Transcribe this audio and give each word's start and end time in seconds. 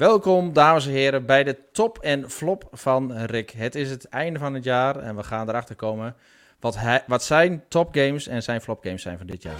Welkom, 0.00 0.52
dames 0.52 0.86
en 0.86 0.92
heren, 0.92 1.26
bij 1.26 1.44
de 1.44 1.58
top 1.72 1.98
en 1.98 2.30
flop 2.30 2.68
van 2.72 3.12
Rick. 3.12 3.50
Het 3.50 3.74
is 3.74 3.90
het 3.90 4.04
einde 4.04 4.38
van 4.38 4.54
het 4.54 4.64
jaar 4.64 4.96
en 4.96 5.16
we 5.16 5.22
gaan 5.22 5.48
erachter 5.48 5.76
komen 5.76 6.16
wat, 6.60 6.76
hij, 6.76 7.02
wat 7.06 7.22
zijn 7.22 7.64
top 7.68 7.94
games 7.94 8.26
en 8.26 8.42
zijn 8.42 8.60
flop 8.60 8.84
games 8.84 9.02
zijn 9.02 9.18
van 9.18 9.26
dit 9.26 9.42
jaar. 9.42 9.58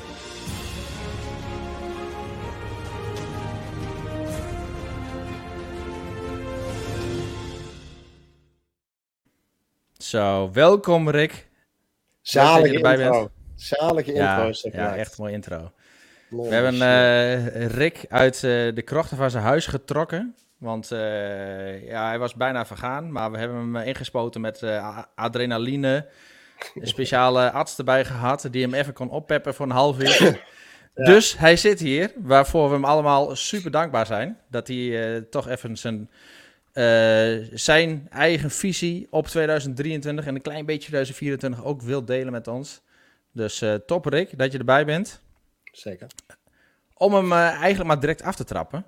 Zo, 9.98 10.52
welkom 10.52 11.10
Rick. 11.10 11.48
Zalige 12.20 12.74
intro. 12.74 13.10
Bent. 13.10 13.30
Zalige 13.54 14.12
ja, 14.12 14.44
intro. 14.44 14.70
Ja, 14.70 14.96
echt 14.96 15.10
een 15.10 15.24
mooie 15.24 15.34
intro. 15.34 15.72
We 16.30 16.54
hebben 16.54 16.74
uh, 16.74 17.66
Rick 17.66 18.04
uit 18.08 18.34
uh, 18.34 18.74
de 18.74 18.82
krochten 18.84 19.16
van 19.16 19.30
zijn 19.30 19.44
huis 19.44 19.66
getrokken. 19.66 20.34
Want 20.58 20.90
uh, 20.92 21.86
ja, 21.86 22.06
hij 22.06 22.18
was 22.18 22.34
bijna 22.34 22.66
vergaan. 22.66 23.12
Maar 23.12 23.30
we 23.30 23.38
hebben 23.38 23.56
hem 23.56 23.76
ingespoten 23.76 24.40
met 24.40 24.62
adrenaline. 25.14 26.06
Een 26.74 26.86
speciale 26.86 27.50
arts 27.50 27.78
erbij 27.78 28.04
gehad. 28.04 28.48
Die 28.50 28.62
hem 28.62 28.74
even 28.74 28.92
kon 28.92 29.10
oppeppen 29.10 29.54
voor 29.54 29.66
een 29.66 29.72
half 29.72 29.98
uur. 30.02 30.44
Dus 30.94 31.38
hij 31.38 31.56
zit 31.56 31.80
hier. 31.80 32.12
Waarvoor 32.16 32.68
we 32.68 32.74
hem 32.74 32.84
allemaal 32.84 33.36
super 33.36 33.70
dankbaar 33.70 34.06
zijn. 34.06 34.38
Dat 34.50 34.68
hij 34.68 35.26
toch 35.30 35.48
even 35.48 35.76
zijn, 35.76 36.10
zijn 37.52 38.06
eigen 38.10 38.50
visie 38.50 39.06
op 39.10 39.26
2023 39.26 40.26
en 40.26 40.34
een 40.34 40.42
klein 40.42 40.66
beetje 40.66 40.88
2024 40.88 41.64
ook 41.64 41.82
wil 41.82 42.04
delen 42.04 42.32
met 42.32 42.48
ons. 42.48 42.80
Dus 43.32 43.64
top 43.86 44.04
Rick 44.06 44.38
dat 44.38 44.52
je 44.52 44.58
erbij 44.58 44.84
bent. 44.84 45.20
Zeker. 45.72 46.10
Om 46.94 47.14
hem 47.14 47.32
uh, 47.32 47.38
eigenlijk 47.38 47.84
maar 47.84 48.00
direct 48.00 48.22
af 48.22 48.36
te 48.36 48.44
trappen. 48.44 48.86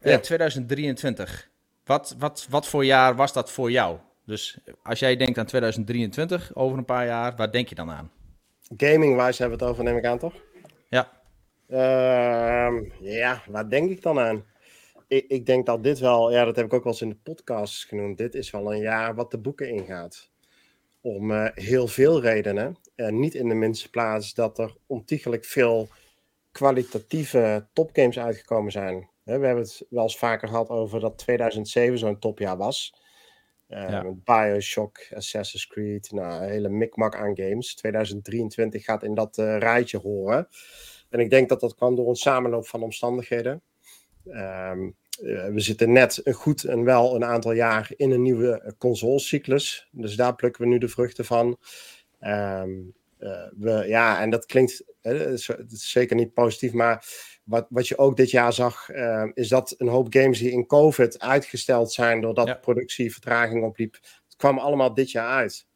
Ja. 0.00 0.12
Uh, 0.12 0.18
2023. 0.18 1.50
Wat, 1.84 2.14
wat, 2.18 2.46
wat 2.50 2.68
voor 2.68 2.84
jaar 2.84 3.16
was 3.16 3.32
dat 3.32 3.50
voor 3.50 3.70
jou? 3.70 3.98
Dus 4.24 4.58
als 4.82 4.98
jij 4.98 5.16
denkt 5.16 5.38
aan 5.38 5.46
2023 5.46 6.54
over 6.54 6.78
een 6.78 6.84
paar 6.84 7.06
jaar, 7.06 7.36
waar 7.36 7.52
denk 7.52 7.68
je 7.68 7.74
dan 7.74 7.90
aan? 7.90 8.10
Gaming-wise 8.76 9.42
hebben 9.42 9.58
we 9.58 9.64
het 9.64 9.72
over, 9.72 9.84
neem 9.84 9.96
ik 9.96 10.04
aan, 10.04 10.18
toch? 10.18 10.34
Ja. 10.88 11.10
Uh, 11.68 12.90
ja, 13.00 13.42
waar 13.46 13.68
denk 13.68 13.90
ik 13.90 14.02
dan 14.02 14.18
aan? 14.18 14.44
Ik, 15.08 15.24
ik, 15.28 15.46
denk 15.46 15.66
dat 15.66 15.82
dit 15.82 15.98
wel, 15.98 16.32
ja, 16.32 16.44
dat 16.44 16.56
heb 16.56 16.64
ik 16.64 16.72
ook 16.72 16.84
wel 16.84 16.92
eens 16.92 17.02
in 17.02 17.08
de 17.08 17.18
podcast 17.22 17.84
genoemd. 17.84 18.18
Dit 18.18 18.34
is 18.34 18.50
wel 18.50 18.72
een 18.72 18.80
jaar 18.80 19.14
wat 19.14 19.30
de 19.30 19.38
boeken 19.38 19.68
ingaat. 19.68 20.30
Om 21.00 21.30
uh, 21.30 21.48
heel 21.54 21.88
veel 21.88 22.20
redenen. 22.20 22.76
Uh, 22.96 23.08
niet 23.08 23.34
in 23.34 23.48
de 23.48 23.54
minste 23.54 23.90
plaats 23.90 24.34
dat 24.34 24.58
er 24.58 24.76
ontiegelijk 24.86 25.44
veel 25.44 25.88
kwalitatieve 26.56 27.68
topgames 27.72 28.18
uitgekomen 28.18 28.72
zijn. 28.72 29.10
We 29.22 29.30
hebben 29.30 29.56
het 29.56 29.86
wel 29.90 30.02
eens 30.02 30.18
vaker 30.18 30.48
gehad 30.48 30.68
over 30.68 31.00
dat 31.00 31.18
2007 31.18 31.98
zo'n 31.98 32.18
topjaar 32.18 32.56
was. 32.56 32.94
Uh, 33.68 33.90
ja. 33.90 34.12
Bioshock, 34.24 35.06
Assassin's 35.14 35.66
Creed, 35.66 36.10
nou, 36.12 36.42
een 36.42 36.48
hele 36.48 36.68
mikmak 36.68 37.16
aan 37.16 37.36
games. 37.36 37.74
2023 37.74 38.84
gaat 38.84 39.02
in 39.02 39.14
dat 39.14 39.38
uh, 39.38 39.58
rijtje 39.58 39.98
horen. 39.98 40.48
En 41.08 41.20
ik 41.20 41.30
denk 41.30 41.48
dat 41.48 41.60
dat 41.60 41.74
kwam 41.74 41.94
door 41.94 42.08
een 42.08 42.16
samenloop 42.16 42.66
van 42.66 42.82
omstandigheden. 42.82 43.62
Um, 44.24 44.96
uh, 45.22 45.46
we 45.46 45.60
zitten 45.60 45.92
net 45.92 46.20
een 46.24 46.32
goed 46.32 46.64
en 46.64 46.84
wel 46.84 47.14
een 47.14 47.24
aantal 47.24 47.52
jaar 47.52 47.90
in 47.96 48.10
een 48.10 48.22
nieuwe 48.22 48.74
consolecyclus. 48.78 49.88
Dus 49.90 50.16
daar 50.16 50.34
plukken 50.34 50.62
we 50.62 50.68
nu 50.68 50.78
de 50.78 50.88
vruchten 50.88 51.24
van. 51.24 51.58
Um, 52.20 52.94
we, 53.56 53.84
ja, 53.86 54.20
en 54.20 54.30
dat 54.30 54.46
klinkt 54.46 54.84
het 55.12 55.72
is, 55.72 55.90
zeker 55.90 56.16
niet 56.16 56.32
positief, 56.32 56.72
maar 56.72 57.04
wat, 57.44 57.66
wat 57.68 57.88
je 57.88 57.98
ook 57.98 58.16
dit 58.16 58.30
jaar 58.30 58.52
zag, 58.52 58.88
uh, 58.88 59.24
is 59.34 59.48
dat 59.48 59.74
een 59.78 59.88
hoop 59.88 60.06
games 60.10 60.38
die 60.38 60.50
in 60.50 60.66
COVID 60.66 61.20
uitgesteld 61.20 61.92
zijn 61.92 62.20
doordat 62.20 62.46
ja. 62.46 62.54
productie 62.54 63.12
vertraging 63.12 63.64
opliep, 63.64 63.94
het 64.24 64.36
kwam 64.36 64.58
allemaal 64.58 64.94
dit 64.94 65.10
jaar 65.10 65.28
uit. 65.28 65.66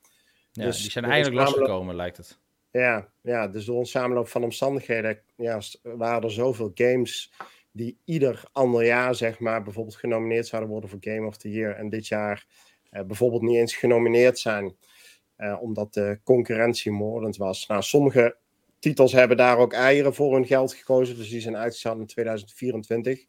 Ja, 0.52 0.64
dus 0.64 0.82
die 0.82 0.90
zijn 0.90 1.04
eindelijk 1.04 1.36
losgekomen, 1.36 1.96
lijkt 1.96 2.16
het. 2.16 2.38
Ja, 2.70 3.08
ja, 3.22 3.48
dus 3.48 3.64
door 3.64 3.78
een 3.78 3.86
samenloop 3.86 4.28
van 4.28 4.42
omstandigheden 4.42 5.20
ja, 5.36 5.60
waren 5.82 6.22
er 6.22 6.30
zoveel 6.30 6.70
games 6.74 7.32
die 7.72 7.98
ieder 8.04 8.42
ander 8.52 8.84
jaar, 8.84 9.14
zeg 9.14 9.38
maar, 9.38 9.62
bijvoorbeeld 9.62 9.96
genomineerd 9.96 10.46
zouden 10.46 10.70
worden 10.70 10.90
voor 10.90 10.98
Game 11.00 11.26
of 11.26 11.36
the 11.36 11.50
Year 11.50 11.74
en 11.74 11.88
dit 11.88 12.06
jaar 12.06 12.46
uh, 12.90 13.02
bijvoorbeeld 13.02 13.42
niet 13.42 13.56
eens 13.56 13.76
genomineerd 13.76 14.38
zijn. 14.38 14.76
Uh, 15.40 15.62
omdat 15.62 15.94
de 15.94 16.20
concurrentie 16.24 16.92
moordend 16.92 17.36
was. 17.36 17.66
Nou, 17.66 17.82
sommige 17.82 18.36
titels 18.78 19.12
hebben 19.12 19.36
daar 19.36 19.58
ook 19.58 19.72
eieren 19.72 20.14
voor 20.14 20.34
hun 20.34 20.46
geld 20.46 20.74
gekozen. 20.74 21.16
Dus 21.16 21.28
die 21.28 21.40
zijn 21.40 21.56
uitgesteld 21.56 21.98
in 21.98 22.06
2024. 22.06 23.24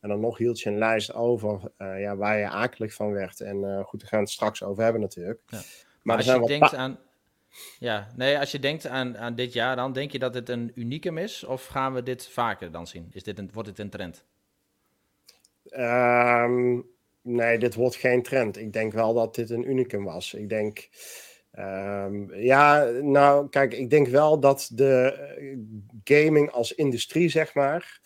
En 0.00 0.08
dan 0.08 0.20
nog 0.20 0.38
hield 0.38 0.60
je 0.60 0.70
een 0.70 0.78
lijst 0.78 1.14
over 1.14 1.72
uh, 1.78 2.00
ja, 2.00 2.16
waar 2.16 2.38
je 2.38 2.48
akelig 2.48 2.94
van 2.94 3.12
werd. 3.12 3.40
En 3.40 3.56
uh, 3.56 3.84
goed, 3.84 4.00
daar 4.00 4.08
gaan 4.08 4.18
we 4.18 4.24
het 4.24 4.34
straks 4.34 4.62
over 4.62 4.82
hebben 4.82 5.00
natuurlijk. 5.00 5.40
Ja. 5.46 5.56
Maar, 5.56 5.64
maar 6.02 6.16
als 6.16 6.26
je 6.26 6.46
denkt 6.46 6.74
aan... 6.74 6.98
Ja, 7.78 8.08
nee, 8.16 8.38
als 8.38 8.50
je 8.50 8.58
denkt 8.58 8.86
aan, 8.86 9.18
aan 9.18 9.34
dit 9.34 9.52
jaar, 9.52 9.76
dan 9.76 9.92
denk 9.92 10.12
je 10.12 10.18
dat 10.18 10.34
het 10.34 10.48
een 10.48 10.72
unicum 10.74 11.18
is? 11.18 11.44
Of 11.44 11.66
gaan 11.66 11.94
we 11.94 12.02
dit 12.02 12.28
vaker 12.28 12.70
dan 12.70 12.86
zien? 12.86 13.08
Is 13.12 13.22
dit 13.22 13.38
een, 13.38 13.50
wordt 13.52 13.68
dit 13.68 13.78
een 13.78 13.90
trend? 13.90 14.24
Um, 15.70 16.86
nee, 17.22 17.58
dit 17.58 17.74
wordt 17.74 17.96
geen 17.96 18.22
trend. 18.22 18.56
Ik 18.56 18.72
denk 18.72 18.92
wel 18.92 19.14
dat 19.14 19.34
dit 19.34 19.50
een 19.50 19.70
unicum 19.70 20.04
was. 20.04 20.34
Ik 20.34 20.48
denk... 20.48 20.88
Um, 21.52 22.34
ja, 22.34 22.84
nou, 22.84 23.48
kijk, 23.48 23.74
ik 23.74 23.90
denk 23.90 24.08
wel 24.08 24.40
dat 24.40 24.70
de 24.72 25.12
eh, 25.12 25.58
gaming 26.04 26.50
als 26.50 26.72
industrie, 26.72 27.28
zeg 27.28 27.54
maar, 27.54 28.00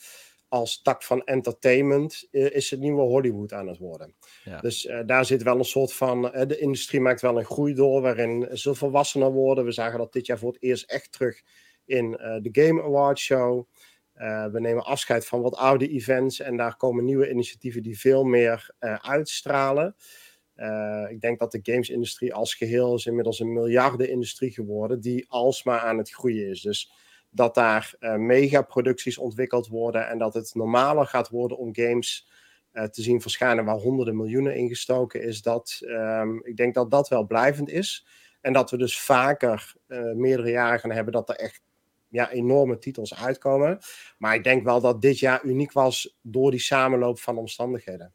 als 0.48 0.82
tak 0.82 1.02
van 1.02 1.24
entertainment, 1.24 2.28
uh, 2.30 2.50
is 2.50 2.70
het 2.70 2.80
nieuwe 2.80 3.02
Hollywood 3.02 3.52
aan 3.52 3.66
het 3.66 3.78
worden. 3.78 4.14
Ja. 4.44 4.60
Dus 4.60 4.84
uh, 4.84 5.00
daar 5.06 5.24
zit 5.24 5.42
wel 5.42 5.58
een 5.58 5.64
soort 5.64 5.92
van, 5.92 6.22
de 6.22 6.58
industrie 6.58 7.00
maakt 7.00 7.20
wel 7.20 7.38
een 7.38 7.44
groei 7.44 7.74
door, 7.74 8.00
waarin 8.00 8.48
ze 8.52 8.74
volwassener 8.74 9.32
worden. 9.32 9.64
We 9.64 9.72
zagen 9.72 9.98
dat 9.98 10.12
dit 10.12 10.26
jaar 10.26 10.38
voor 10.38 10.52
het 10.52 10.62
eerst 10.62 10.90
echt 10.90 11.12
terug 11.12 11.42
in 11.84 12.10
de 12.10 12.48
Game 12.52 12.82
Awards 12.82 13.22
show. 13.22 13.66
we 14.52 14.60
nemen 14.60 14.84
afscheid 14.84 15.26
van 15.26 15.42
wat 15.42 15.54
oude 15.54 15.88
events 15.88 16.40
en 16.40 16.56
daar 16.56 16.76
komen 16.76 17.04
nieuwe 17.04 17.30
initiatieven 17.30 17.82
die 17.82 17.98
veel 17.98 18.24
meer 18.24 18.74
uitstralen. 19.00 19.96
Uh, 20.56 21.04
ik 21.10 21.20
denk 21.20 21.38
dat 21.38 21.52
de 21.52 21.60
gamesindustrie 21.62 22.34
als 22.34 22.54
geheel 22.54 22.94
is 22.94 23.06
inmiddels 23.06 23.40
een 23.40 23.52
miljardenindustrie 23.52 24.50
geworden, 24.50 25.00
die 25.00 25.24
alsmaar 25.28 25.80
aan 25.80 25.98
het 25.98 26.10
groeien 26.10 26.48
is. 26.48 26.60
Dus 26.60 26.92
dat 27.30 27.54
daar 27.54 27.94
uh, 28.00 28.14
megaproducties 28.14 29.18
ontwikkeld 29.18 29.68
worden 29.68 30.08
en 30.08 30.18
dat 30.18 30.34
het 30.34 30.54
normaler 30.54 31.06
gaat 31.06 31.28
worden 31.28 31.58
om 31.58 31.74
games 31.74 32.28
uh, 32.72 32.84
te 32.84 33.02
zien 33.02 33.20
verschijnen 33.20 33.64
waar 33.64 33.76
honderden 33.76 34.16
miljoenen 34.16 34.56
in 34.56 34.68
gestoken 34.68 35.22
is, 35.22 35.42
dat, 35.42 35.80
um, 35.82 36.40
ik 36.44 36.56
denk 36.56 36.74
dat 36.74 36.90
dat 36.90 37.08
wel 37.08 37.26
blijvend 37.26 37.68
is. 37.68 38.06
En 38.40 38.52
dat 38.52 38.70
we 38.70 38.76
dus 38.76 39.00
vaker 39.00 39.74
meerdere 40.14 40.50
jaren 40.50 40.80
gaan 40.80 40.90
hebben 40.90 41.12
dat 41.12 41.28
er 41.28 41.36
echt 41.36 41.62
ja, 42.08 42.30
enorme 42.30 42.78
titels 42.78 43.14
uitkomen. 43.14 43.78
Maar 44.18 44.34
ik 44.34 44.44
denk 44.44 44.64
wel 44.64 44.80
dat 44.80 45.02
dit 45.02 45.18
jaar 45.18 45.44
uniek 45.44 45.72
was 45.72 46.18
door 46.22 46.50
die 46.50 46.60
samenloop 46.60 47.18
van 47.18 47.38
omstandigheden. 47.38 48.14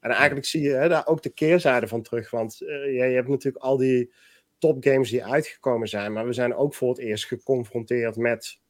En 0.00 0.10
eigenlijk 0.10 0.46
zie 0.46 0.62
je 0.62 0.70
hè, 0.70 0.88
daar 0.88 1.06
ook 1.06 1.22
de 1.22 1.30
keerzijde 1.30 1.88
van 1.88 2.02
terug. 2.02 2.30
Want 2.30 2.60
uh, 2.60 2.68
je, 2.68 2.92
je, 2.92 3.14
hebt 3.14 3.28
natuurlijk 3.28 3.64
al 3.64 3.76
die 3.76 4.12
topgames 4.58 5.10
die 5.10 5.24
uitgekomen 5.24 5.88
zijn. 5.88 6.12
Maar 6.12 6.26
we 6.26 6.32
zijn 6.32 6.54
ook 6.54 6.74
voor 6.74 6.88
het 6.88 6.98
eerst 6.98 7.26
geconfronteerd 7.26 8.16
met 8.16 8.60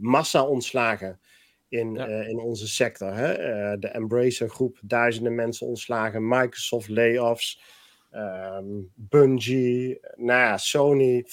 massa-ontslagen 0.00 1.20
in, 1.68 1.94
ja. 1.94 2.08
uh, 2.08 2.28
in 2.28 2.38
onze 2.38 2.68
sector. 2.68 3.14
Hè? 3.14 3.30
Uh, 3.32 3.80
de 3.80 3.88
Embracer 3.88 4.48
groep, 4.48 4.78
duizenden 4.82 5.34
mensen 5.34 5.66
ontslagen. 5.66 6.28
Microsoft 6.28 6.88
layoffs. 6.88 7.78
Um, 8.12 8.92
Bungie, 8.94 10.00
nou 10.14 10.40
ja, 10.40 10.56
Sony. 10.56 11.26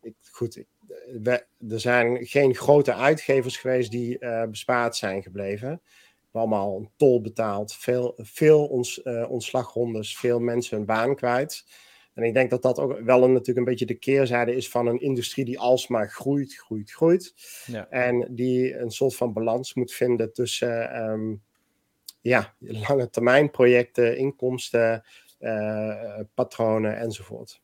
Ik, 0.00 0.14
goed, 0.30 0.56
ik, 0.56 0.66
we, 1.22 1.46
er 1.68 1.80
zijn 1.80 2.26
geen 2.26 2.54
grote 2.54 2.94
uitgevers 2.94 3.56
geweest 3.56 3.90
die 3.90 4.18
bespaard 4.48 4.96
zijn 4.96 5.22
gebleven 5.22 5.82
allemaal 6.32 6.76
een 6.76 6.90
tol 6.96 7.20
betaald, 7.20 7.74
veel, 7.74 8.14
veel 8.16 8.66
ons, 8.66 9.00
uh, 9.04 9.30
ontslagrondes, 9.30 10.16
veel 10.18 10.40
mensen 10.40 10.76
hun 10.76 10.86
baan 10.86 11.14
kwijt. 11.14 11.64
En 12.14 12.24
ik 12.24 12.34
denk 12.34 12.50
dat 12.50 12.62
dat 12.62 12.78
ook 12.78 13.00
wel 13.00 13.22
een, 13.22 13.32
natuurlijk 13.32 13.58
een 13.58 13.72
beetje 13.72 13.86
de 13.86 13.98
keerzijde 13.98 14.54
is 14.54 14.68
van 14.68 14.86
een 14.86 15.00
industrie 15.00 15.44
die 15.44 15.58
alsmaar 15.58 16.10
groeit, 16.10 16.54
groeit, 16.54 16.90
groeit. 16.90 17.34
Ja. 17.66 17.88
En 17.88 18.26
die 18.30 18.78
een 18.78 18.90
soort 18.90 19.16
van 19.16 19.32
balans 19.32 19.74
moet 19.74 19.92
vinden 19.92 20.32
tussen 20.32 21.02
um, 21.02 21.42
ja, 22.20 22.54
lange 22.58 23.10
termijn 23.10 23.50
projecten, 23.50 24.16
inkomsten, 24.16 25.04
uh, 25.40 26.20
patronen 26.34 26.96
enzovoort. 26.96 27.60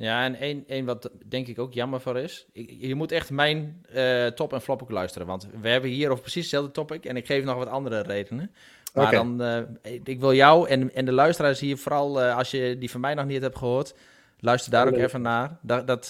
Ja, 0.00 0.24
en 0.24 0.34
één, 0.34 0.64
één 0.66 0.84
wat 0.84 1.10
denk 1.26 1.46
ik 1.46 1.58
ook 1.58 1.72
jammer 1.72 2.00
voor 2.00 2.18
is. 2.18 2.46
Je 2.78 2.94
moet 2.94 3.12
echt 3.12 3.30
mijn 3.30 3.86
uh, 3.94 4.26
top 4.26 4.52
en 4.52 4.60
flop 4.60 4.82
ook 4.82 4.90
luisteren. 4.90 5.26
Want 5.26 5.48
we 5.60 5.68
hebben 5.68 5.90
hier 5.90 6.10
over 6.10 6.22
precies 6.22 6.42
hetzelfde 6.42 6.70
topic. 6.70 7.04
En 7.04 7.16
ik 7.16 7.26
geef 7.26 7.44
nog 7.44 7.56
wat 7.56 7.68
andere 7.68 8.00
redenen. 8.00 8.54
Maar 8.94 9.06
okay. 9.06 9.16
dan, 9.16 9.42
uh, 9.42 10.00
ik 10.04 10.20
wil 10.20 10.34
jou 10.34 10.68
en, 10.68 10.94
en 10.94 11.04
de 11.04 11.12
luisteraars 11.12 11.60
hier 11.60 11.78
vooral, 11.78 12.22
uh, 12.22 12.36
als 12.36 12.50
je 12.50 12.76
die 12.78 12.90
van 12.90 13.00
mij 13.00 13.14
nog 13.14 13.24
niet 13.24 13.42
hebt 13.42 13.58
gehoord, 13.58 13.94
luister 14.38 14.70
daar 14.72 14.86
ook 14.86 14.96
even 14.96 15.22
naar. 15.22 15.58
Dat, 15.62 15.86
dat, 15.86 16.06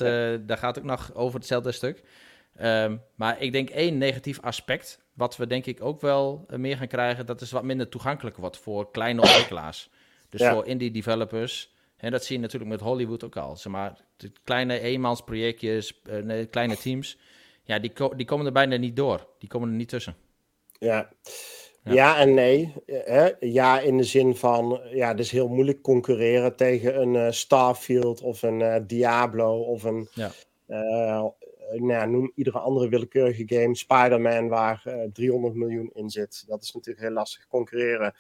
daar 0.47 0.59
gaat 0.59 0.79
ook 0.79 0.85
nog 0.85 1.15
over 1.15 1.39
hetzelfde 1.39 1.73
stuk. 1.73 2.03
Ehm, 2.57 2.97
maar 3.15 3.41
ik 3.41 3.53
denk 3.53 3.71
één 3.71 3.99
negatief 3.99 4.41
aspect, 4.41 5.01
wat 5.13 5.37
we 5.37 5.47
denk 5.47 5.67
ik 5.67 5.83
ook 5.83 6.01
wel 6.01 6.47
meer 6.57 6.77
gaan 6.77 6.89
krijgen, 6.89 7.27
dat 7.27 7.41
is 7.41 7.51
wat 7.51 7.65
minder 7.65 7.89
toegankelijk 7.89 8.37
wordt 8.37 8.59
voor 8.59 8.91
kleine 8.91 9.21
ontwikkelaars. 9.27 9.91
Dus 10.29 10.49
voor 10.49 10.67
indie 10.67 10.91
developers. 10.91 11.79
En 12.01 12.11
dat 12.11 12.25
zie 12.25 12.37
je 12.37 12.43
natuurlijk 12.43 12.71
met 12.71 12.81
Hollywood 12.81 13.25
ook 13.25 13.37
al. 13.37 13.57
Zeg 13.57 13.73
maar, 13.73 14.01
de 14.17 14.33
kleine 14.45 14.81
eenmansprojectjes, 14.81 16.01
uh, 16.11 16.45
kleine 16.51 16.77
teams, 16.77 17.19
ja, 17.65 17.79
die, 17.79 17.93
die 18.17 18.27
komen 18.27 18.47
er 18.47 18.53
bijna 18.53 18.77
niet 18.77 18.97
door. 18.97 19.27
Die 19.39 19.49
komen 19.49 19.69
er 19.69 19.75
niet 19.75 19.89
tussen. 19.89 20.17
Ja. 20.79 21.09
Ja, 21.85 22.19
en 22.19 22.35
nee. 22.35 22.75
Hè? 22.87 23.31
Ja, 23.41 23.81
in 23.81 23.97
de 23.97 24.05
zin 24.05 24.37
van, 24.37 24.81
ja, 24.91 25.09
het 25.09 25.19
is 25.19 25.31
heel 25.31 25.49
moeilijk 25.49 25.83
concurreren 25.83 26.57
tegen 26.57 27.01
een 27.01 27.15
uh, 27.15 27.31
Starfield 27.31 28.21
of 28.21 28.43
een 28.43 28.61
uh, 28.61 28.77
Diablo 28.87 29.61
of 29.61 29.83
een, 29.83 30.09
ja. 30.13 30.31
nou, 30.67 32.11
noem 32.11 32.33
iedere 32.35 32.59
andere 32.59 32.89
willekeurige 32.89 33.43
game, 33.47 33.77
Spider-Man, 33.77 34.49
waar 34.49 34.83
300 35.13 35.55
miljoen 35.55 35.91
in 35.95 36.11
zit. 36.11 36.45
Dat 36.47 36.63
is 36.63 36.73
natuurlijk 36.73 37.05
heel 37.07 37.15
lastig 37.15 37.47
concurreren. 37.47 38.15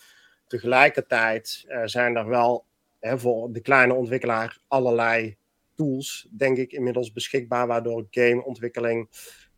Tegelijkertijd 0.46 1.64
zijn 1.84 2.16
er 2.16 2.28
wel 2.28 2.64
voor 3.00 3.52
de 3.52 3.60
kleine 3.60 3.94
ontwikkelaar 3.94 4.58
allerlei 4.68 5.36
tools, 5.74 6.28
denk 6.36 6.56
ik, 6.56 6.72
inmiddels 6.72 7.12
beschikbaar, 7.12 7.66
waardoor 7.66 8.06
gameontwikkeling 8.10 9.08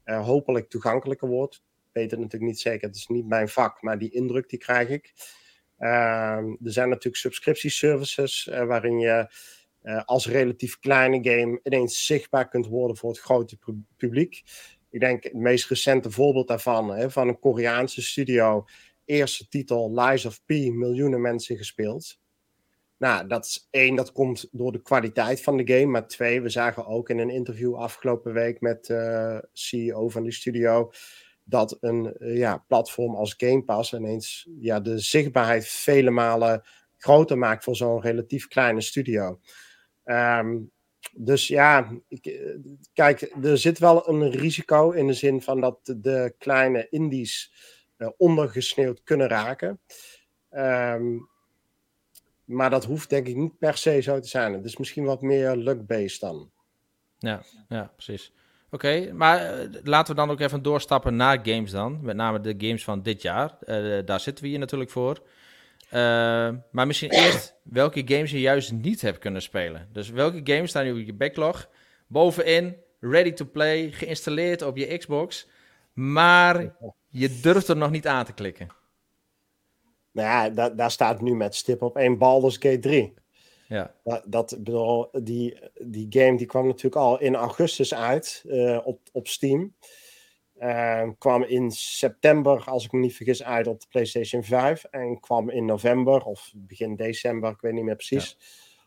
hopelijk 0.05 0.69
toegankelijker 0.69 1.29
wordt 1.29 1.63
weet 1.93 2.11
het 2.11 2.21
natuurlijk 2.21 2.51
niet 2.51 2.61
zeker, 2.61 2.87
het 2.87 2.97
is 2.97 3.07
niet 3.07 3.27
mijn 3.27 3.49
vak, 3.49 3.83
maar 3.83 3.99
die 3.99 4.11
indruk 4.11 4.49
die 4.49 4.59
krijg 4.59 4.89
ik. 4.89 5.13
Ehm, 5.79 6.45
er 6.45 6.73
zijn 6.73 6.89
natuurlijk 6.89 7.17
subscriptieservices 7.17 8.47
uh, 8.51 8.65
waarin 8.65 8.99
je 8.99 9.35
uh, 9.83 10.05
als 10.05 10.29
relatief 10.29 10.79
kleine 10.79 11.31
game 11.31 11.61
ineens 11.63 12.07
zichtbaar 12.07 12.49
kunt 12.49 12.67
worden 12.67 12.97
voor 12.97 13.11
het 13.11 13.19
grote 13.19 13.59
publiek. 13.97 14.43
Ik 14.91 15.01
denk 15.01 15.23
het 15.23 15.35
meest 15.35 15.69
recente 15.69 16.11
voorbeeld 16.11 16.49
daarvan, 16.49 16.95
hè, 16.95 17.11
van 17.11 17.29
een 17.29 17.39
Koreaanse 17.39 18.03
studio, 18.03 18.65
eerste 19.05 19.49
titel 19.49 20.01
Lies 20.01 20.25
of 20.25 20.45
P, 20.45 20.49
miljoenen 20.49 21.21
mensen 21.21 21.57
gespeeld. 21.57 22.21
Nou, 23.03 23.27
dat 23.27 23.45
is 23.45 23.69
één, 23.71 23.97
dat 23.97 24.13
komt 24.13 24.49
door 24.51 24.73
de 24.73 24.83
kwaliteit 24.83 25.43
van 25.43 25.57
de 25.57 25.73
game. 25.73 25.87
Maar 25.87 26.07
twee, 26.07 26.41
we 26.41 26.49
zagen 26.49 26.87
ook 26.87 27.09
in 27.09 27.19
een 27.19 27.31
interview 27.31 27.75
afgelopen 27.75 28.33
week 28.33 28.61
met 28.61 28.87
de 28.87 29.41
uh, 29.43 29.49
CEO 29.53 30.09
van 30.09 30.23
die 30.23 30.33
studio 30.33 30.91
dat 31.45 31.77
een 31.81 32.17
eh, 32.17 32.37
ja, 32.37 32.65
platform 32.69 33.15
als 33.15 33.35
Game 33.37 33.63
Pass 33.63 33.93
ineens 33.93 34.49
ja, 34.61 34.81
de 34.81 34.99
zichtbaarheid 34.99 35.67
vele 35.69 36.11
malen 36.11 36.63
groter 36.97 37.39
maakt 37.39 37.65
voor 37.65 37.77
zo'n 37.77 38.01
relatief 38.01 38.49
kleine 38.49 38.81
studio. 38.81 39.41
Ehm, 40.05 40.59
dus 41.13 41.49
ja, 41.49 41.91
ik, 42.09 42.27
eh, 42.27 42.57
kijk, 42.93 43.33
er 43.43 43.59
zit 43.59 43.79
wel 43.79 44.09
een 44.09 44.31
risico 44.31 44.91
in 44.91 45.07
de 45.07 45.13
zin 45.13 45.43
van 45.43 45.61
dat 45.61 45.95
de 45.97 46.35
kleine 46.39 46.87
indies 46.91 47.53
ondergesneeuwd 48.17 49.03
kunnen 49.03 49.29
raken. 49.29 49.81
Ehm, 50.51 51.19
maar 52.53 52.71
dat 52.71 52.85
hoeft 52.85 53.11
denk 53.11 53.27
ik 53.27 53.37
niet 53.37 53.59
per 53.59 53.77
se 53.77 54.01
zo 54.01 54.21
te 54.21 54.29
zijn. 54.29 54.53
Het 54.53 54.65
is 54.65 54.77
misschien 54.77 55.05
wat 55.05 55.23
meer 55.23 55.57
luck-based 55.57 56.21
dan. 56.21 56.51
Ja, 57.19 57.43
ja, 57.69 57.93
precies. 57.95 58.33
Oké, 58.71 59.13
maar 59.13 59.59
uh, 59.59 59.69
laten 59.83 60.15
we 60.15 60.21
dan 60.21 60.31
ook 60.31 60.41
even 60.41 60.63
doorstappen 60.63 61.17
naar 61.17 61.39
games 61.43 61.71
dan. 61.71 61.99
Met 62.03 62.17
name 62.17 62.41
de 62.41 62.55
games 62.59 62.85
van 62.85 63.03
dit 63.03 63.23
jaar. 63.23 63.57
Uh, 63.67 63.99
daar 64.05 64.21
zitten 64.21 64.45
we 64.45 64.51
hier 64.51 64.59
natuurlijk 64.59 64.91
voor. 64.91 65.23
Maar 66.71 66.87
misschien 66.87 67.11
eerst 67.11 67.55
welke 67.63 68.03
games 68.05 68.31
je 68.31 68.41
juist 68.41 68.73
niet 68.73 69.01
hebt 69.01 69.19
kunnen 69.19 69.43
spelen. 69.43 69.89
Dus 69.93 70.11
welke 70.11 70.41
games 70.45 70.71
staan 70.71 70.85
nu 70.85 70.93
op 70.93 71.07
je 71.07 71.15
backlog? 71.15 71.69
Bovenin, 72.07 72.77
ready 73.01 73.33
to 73.33 73.45
play, 73.45 73.93
geïnstalleerd 73.93 74.63
op 74.63 74.77
je 74.77 74.99
Xbox. 74.99 75.49
Maar 75.93 76.75
je 77.09 77.41
durft 77.41 77.69
er 77.69 77.77
nog 77.77 77.91
niet 77.91 78.07
aan 78.07 78.25
te 78.25 78.33
klikken. 78.33 78.69
Nou 80.13 80.29
ja, 80.29 80.51
da 80.51 80.71
daar 80.71 80.91
staat 80.91 81.21
nu 81.21 81.35
met 81.35 81.55
stip 81.55 81.83
op 81.83 81.97
één 81.97 82.19
Baldur's 82.19 82.57
Gate 82.57 82.79
3. 82.79 83.15
Ja. 83.69 83.95
Dat, 84.05 84.23
dat 84.27 84.57
bedoel, 84.59 85.09
die, 85.13 85.59
die 85.83 86.07
game 86.09 86.37
die 86.37 86.47
kwam 86.47 86.67
natuurlijk 86.67 86.97
al 86.97 87.21
in 87.21 87.35
augustus 87.35 87.95
uit 87.95 88.45
uh, 88.47 88.79
op, 88.85 89.01
op 89.13 89.29
Steam. 89.29 89.75
Uh, 90.59 91.09
kwam 91.19 91.43
in 91.43 91.71
september, 91.71 92.65
als 92.65 92.85
ik 92.85 92.93
me 92.93 92.99
niet 92.99 93.17
vergis, 93.17 93.43
uit 93.43 93.67
op 93.67 93.81
de 93.81 93.87
PlayStation 93.91 94.43
5. 94.43 94.85
En 94.85 95.21
kwam 95.21 95.51
in 95.51 95.65
november 95.65 96.25
of 96.25 96.53
begin 96.57 96.97
december, 96.97 97.51
ik 97.51 97.61
weet 97.61 97.73
niet 97.73 97.85
meer 97.85 97.97
precies, 97.97 98.39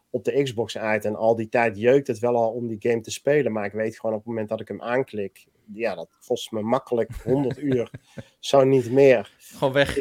op 0.10 0.24
de 0.24 0.44
Xbox 0.44 0.78
uit. 0.78 1.06
En 1.06 1.16
al 1.16 1.36
die 1.36 1.50
tijd 1.50 1.78
jeukt 1.78 2.08
het 2.08 2.20
wel 2.20 2.36
al 2.36 2.52
om 2.52 2.68
die 2.68 2.90
game 2.90 3.02
te 3.02 3.12
spelen. 3.12 3.52
Maar 3.52 3.66
ik 3.66 3.72
weet 3.72 4.00
gewoon 4.00 4.16
op 4.16 4.22
het 4.22 4.30
moment 4.30 4.50
dat 4.50 4.60
ik 4.60 4.68
hem 4.68 4.82
aanklik, 4.82 5.46
ja, 5.74 5.96
dat 5.96 6.18
kost 6.28 6.52
me 6.52 6.62
makkelijk 6.62 7.12
100 7.24 7.58
uur. 7.72 7.92
Zo 8.40 8.64
niet 8.64 8.92
meer. 8.92 9.36
Gewoon 9.38 9.74
weg. 9.74 10.00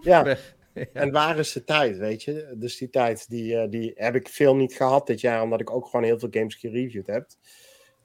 Ja. 0.00 0.24
Weg. 0.24 0.56
En 0.92 1.10
waar 1.10 1.38
is 1.38 1.52
de 1.52 1.64
tijd, 1.64 1.96
weet 1.96 2.22
je? 2.22 2.54
Dus 2.56 2.76
die 2.76 2.90
tijd, 2.90 3.28
die, 3.28 3.54
uh, 3.54 3.70
die 3.70 3.92
heb 3.94 4.14
ik 4.14 4.28
veel 4.28 4.56
niet 4.56 4.74
gehad 4.74 5.06
dit 5.06 5.20
jaar, 5.20 5.42
omdat 5.42 5.60
ik 5.60 5.70
ook 5.70 5.86
gewoon 5.86 6.04
heel 6.04 6.18
veel 6.18 6.28
games 6.30 6.54
gereviewd 6.54 7.06
heb. 7.06 7.30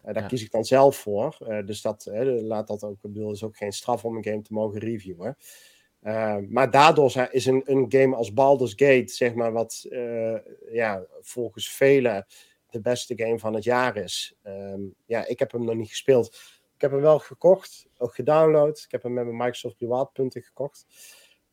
Uh, 0.05 0.13
daar 0.13 0.27
kies 0.27 0.43
ik 0.43 0.51
dan 0.51 0.65
zelf 0.65 0.95
voor. 0.95 1.37
Uh, 1.41 1.65
dus 1.65 1.81
dat, 1.81 2.09
laat 2.41 2.67
dat 2.67 2.83
ook, 2.83 2.93
ik 2.93 3.11
bedoel, 3.11 3.31
is 3.31 3.43
ook 3.43 3.57
geen 3.57 3.71
straf 3.71 4.05
om 4.05 4.15
een 4.15 4.23
game 4.23 4.41
te 4.41 4.53
mogen 4.53 4.79
reviewen. 4.79 5.37
maar 6.49 6.71
daardoor 6.71 7.27
is 7.31 7.45
een, 7.45 7.61
een 7.65 7.85
game 7.89 8.15
als 8.15 8.33
Baldur's 8.33 8.73
Gate, 8.75 9.13
zeg 9.13 9.33
maar, 9.33 9.51
wat 9.51 9.85
ja, 10.71 11.05
volgens 11.21 11.71
velen 11.71 12.25
de 12.69 12.81
beste 12.81 13.13
game 13.17 13.39
van 13.39 13.53
het 13.53 13.63
jaar 13.63 13.97
is. 13.97 14.35
Um, 14.43 14.95
ja, 15.05 15.25
ik 15.25 15.39
heb 15.39 15.51
hem 15.51 15.65
nog 15.65 15.75
niet 15.75 15.89
gespeeld. 15.89 16.27
Ik 16.75 16.81
heb 16.81 16.91
hem 16.91 17.01
wel 17.01 17.19
gekocht, 17.19 17.87
ook 17.97 18.15
gedownload. 18.15 18.77
Ik 18.85 18.91
heb 18.91 19.03
hem 19.03 19.13
met 19.13 19.23
mijn 19.25 19.37
Microsoft 19.37 19.79
Reward 19.79 20.09
gekocht. 20.29 20.85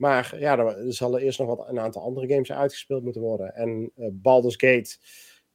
Maar 0.01 0.35
ja, 0.39 0.59
er 0.59 0.93
zullen 0.93 1.21
eerst 1.21 1.39
nog 1.39 1.49
wat, 1.49 1.69
een 1.69 1.81
aantal 1.81 2.03
andere 2.03 2.29
games 2.29 2.53
uitgespeeld 2.53 3.03
moeten 3.03 3.23
worden. 3.23 3.55
En 3.55 3.91
uh, 3.97 4.07
Baldur's 4.13 4.55
Gate 4.57 4.97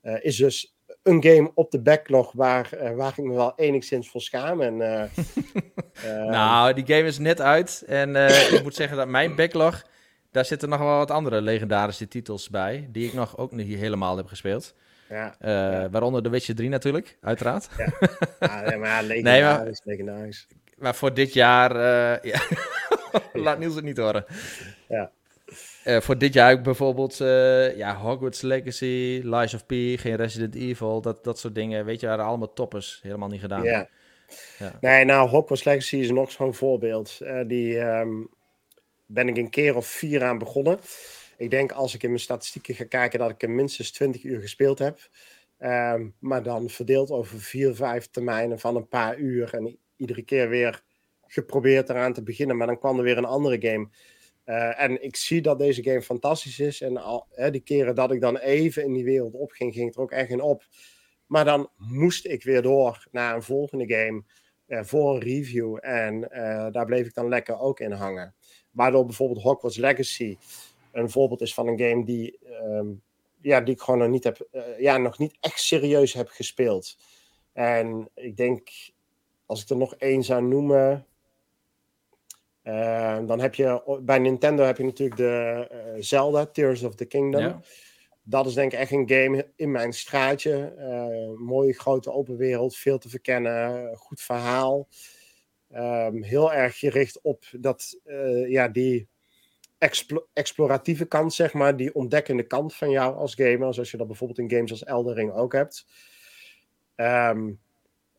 uh, 0.02 0.16
is 0.26 0.36
dus 0.38 0.76
een 1.04 1.24
game 1.24 1.52
op 1.54 1.72
de 1.72 1.82
backlog 1.82 2.32
waar, 2.32 2.70
uh, 2.74 2.92
waar 2.92 3.14
ik 3.18 3.24
me 3.24 3.34
wel 3.34 3.54
enigszins 3.56 4.10
voor 4.10 4.22
schaam. 4.22 4.62
En, 4.62 4.78
nou, 6.30 6.74
die 6.74 6.86
game 6.96 7.08
is 7.08 7.18
net 7.18 7.42
uit. 7.42 7.84
En 7.88 8.16
ik 8.54 8.60
moet 8.64 8.76
zeggen 8.76 8.98
dat 8.98 9.08
mijn 9.08 9.36
backlog, 9.36 9.84
daar 10.32 10.46
zitten 10.46 10.70
nog 10.70 10.80
wel 10.80 10.98
wat 10.98 11.12
andere 11.12 11.42
legendarische 11.42 12.08
titels 12.08 12.50
bij. 12.50 12.88
Die 12.92 13.08
ik 13.08 13.14
nog 13.14 13.38
ook 13.38 13.52
niet 13.52 13.78
helemaal 13.78 14.18
heb 14.18 14.28
gespeeld. 14.28 14.74
Ja, 15.10 15.36
ja. 15.40 15.90
Waaronder 15.90 16.24
The 16.24 16.30
Witcher 16.30 16.56
3 16.56 16.70
natuurlijk, 16.70 17.18
uiteraard. 17.22 17.70
Ja, 17.78 18.08
ja 18.40 18.78
maar 18.78 18.90
ja, 18.90 19.02
legendarisch, 19.02 19.22
nee, 19.24 19.44
maar, 19.44 19.72
legendarisch. 19.84 20.48
Maar 20.76 20.96
voor 20.96 21.14
dit 21.14 21.34
jaar, 21.34 21.74
ja. 22.32 22.42
Laat 23.34 23.60
Niels 23.60 23.76
het 23.76 23.84
niet 23.84 23.98
horen. 23.98 24.26
Ja. 24.88 25.12
Uh, 25.86 26.02
voor 26.02 26.18
dit 26.18 26.34
jaar 26.34 26.62
bijvoorbeeld 26.62 27.20
uh, 27.20 27.78
ja, 27.78 27.96
Hogwarts 27.96 28.42
Legacy, 28.42 29.22
Lies 29.24 29.54
of 29.54 29.66
P, 29.66 29.72
geen 29.72 30.16
Resident 30.16 30.56
Evil, 30.56 31.02
dat, 31.02 31.24
dat 31.24 31.40
soort 31.40 31.56
dingen. 31.56 31.86
Weet 31.86 32.00
je, 32.00 32.08
waren 32.08 32.26
allemaal 32.26 32.54
toppers. 32.54 33.00
Helemaal 33.04 33.30
niet 33.30 33.40
gedaan. 33.40 33.64
Ja. 33.64 33.90
ja. 34.60 34.78
Nee, 34.82 35.06
nou, 35.06 35.30
Hogwarts 35.30 35.64
Legacy 35.64 35.96
is 35.96 36.12
nog 36.12 36.32
zo'n 36.32 36.54
voorbeeld. 36.54 37.20
Uh, 37.22 37.42
die 37.48 37.80
um, 37.80 38.30
ben 39.06 39.28
ik 39.28 39.38
een 39.38 39.50
keer 39.50 39.76
of 39.76 39.88
vier 39.88 40.24
aan 40.24 40.38
begonnen. 40.38 40.80
Ik 41.38 41.50
denk 41.50 41.72
als 41.72 41.94
ik 41.94 42.04
in 42.04 42.10
mijn 42.10 42.22
statistieken 42.22 42.76
ga 42.76 42.86
kijken 42.86 43.20
dat 43.20 43.30
ik 43.30 43.44
er 43.44 43.50
minstens 43.50 43.92
20 43.92 44.24
uur 44.24 44.42
gespeeld 44.42 44.80
heb. 44.80 45.00
Um, 45.60 46.14
maar 46.20 46.44
dan 46.44 46.70
verdeeld 46.70 47.12
over 47.12 47.40
vier, 47.40 47.76
vijf 47.76 48.08
termijnen 48.08 48.60
van 48.60 48.76
een 48.76 48.88
paar 48.88 49.18
uur. 49.18 49.54
En 49.54 49.78
iedere 49.98 50.24
keer 50.24 50.50
weer 50.50 50.84
geprobeerd 51.28 51.90
eraan 51.90 52.14
te 52.14 52.24
beginnen, 52.24 52.58
maar 52.58 52.68
dan 52.68 52.80
kwam 52.80 52.98
er 52.98 53.04
weer 53.04 53.18
een 53.18 53.26
andere 53.26 53.70
game. 53.70 53.90
Uh, 54.46 54.82
en 54.82 55.04
ik 55.04 55.16
zie 55.16 55.42
dat 55.42 55.60
deze 55.60 55.84
game 55.84 56.02
fantastisch 56.02 56.60
is. 56.60 56.82
En 56.82 56.98
al, 56.98 57.28
hè, 57.32 57.52
die 57.52 57.62
keren 57.62 57.96
dat 57.96 58.12
ik 58.12 58.22
dan 58.22 58.38
even 58.38 58.84
in 58.84 58.94
die 58.94 59.04
wereld 59.04 59.34
opging, 59.34 59.74
ging 59.74 59.86
het 59.86 59.96
er 59.96 60.02
ook 60.02 60.12
echt 60.12 60.30
in 60.30 60.42
op. 60.42 60.64
Maar 61.26 61.46
dan 61.46 61.70
moest 61.78 62.26
ik 62.26 62.44
weer 62.44 62.62
door 62.62 63.08
naar 63.12 63.36
een 63.36 63.44
volgende 63.44 63.94
game 63.94 64.24
uh, 64.68 64.84
voor 64.84 65.14
een 65.14 65.22
review. 65.22 65.78
En 65.82 66.16
uh, 66.16 66.72
daar 66.72 66.86
bleef 66.86 67.08
ik 67.08 67.14
dan 67.14 67.30
lekker 67.30 67.60
ook 67.60 67.80
in 67.80 67.92
hangen. 67.92 68.36
Waardoor 68.72 69.06
bijvoorbeeld 69.06 69.42
Hogwarts 69.42 69.78
Legacy 69.78 70.38
een 70.92 71.10
voorbeeld 71.10 71.42
is 71.42 71.54
van 71.54 71.68
een 71.68 71.80
game 71.80 72.06
die, 72.06 72.40
um, 72.64 73.02
ja, 73.42 73.62
die 73.62 73.74
ik 73.74 73.82
gewoon 73.82 74.00
nog 74.00 74.10
niet, 74.10 74.24
heb, 74.24 74.48
ja, 74.78 74.98
nog 74.98 75.18
niet 75.18 75.38
echt 75.40 75.60
serieus 75.60 76.14
heb 76.14 76.28
gespeeld. 76.28 76.98
En 77.54 78.10
ik 78.14 78.38
denk, 78.38 78.70
als 79.46 79.62
ik 79.62 79.70
er 79.70 79.78
nog 79.78 79.96
één 79.96 80.24
zou 80.24 80.44
noemen, 80.44 81.06
uh, 82.64 83.20
dan 83.26 83.40
heb 83.40 83.56
je 83.56 84.00
bij 84.02 84.20
Nintendo 84.20 84.64
heb 84.64 84.78
je 84.78 84.84
natuurlijk 84.84 85.18
de 85.18 85.68
uh, 85.72 86.02
Zelda, 86.02 86.46
Tears 86.46 86.84
of 86.84 86.96
the 86.96 87.06
Kingdom. 87.06 87.42
Ja. 87.42 87.62
Dat 88.24 88.46
is 88.46 88.54
denk 88.54 88.74
ik 88.74 88.80
echt 88.80 88.92
een 88.92 89.10
game 89.10 89.52
in 89.56 89.72
mijn 89.72 89.94
straatje. 89.94 90.76
Uh, 90.78 91.48
mooie 91.48 91.74
grote 91.74 92.12
open 92.12 92.38
wereld, 92.38 92.76
veel 92.76 92.98
te 92.98 93.10
verkennen, 93.10 93.96
goed 93.98 94.22
verhaal. 94.22 94.88
Um, 95.76 96.24
heel 96.24 96.54
erg 96.54 96.80
gericht 96.80 97.22
op 97.22 97.44
dat, 97.60 98.00
ja, 98.48 98.68
die 98.68 99.08
explo 99.78 100.28
exploratieve 100.34 101.06
kant, 101.06 101.34
zeg 101.34 101.54
maar, 101.54 101.78
die 101.78 101.96
ontdekkende 101.96 102.44
kant 102.44 102.76
van 102.76 102.90
jou 102.90 103.16
als 103.16 103.36
gamer. 103.36 103.74
Zoals 103.74 103.92
je 103.92 103.98
dat 103.98 104.08
bijvoorbeeld 104.08 104.40
in 104.40 104.50
games 104.50 104.72
als 104.72 104.84
Eldering 104.84 105.34
ook 105.34 105.54
hebt. 105.54 105.86
Um, 106.96 107.60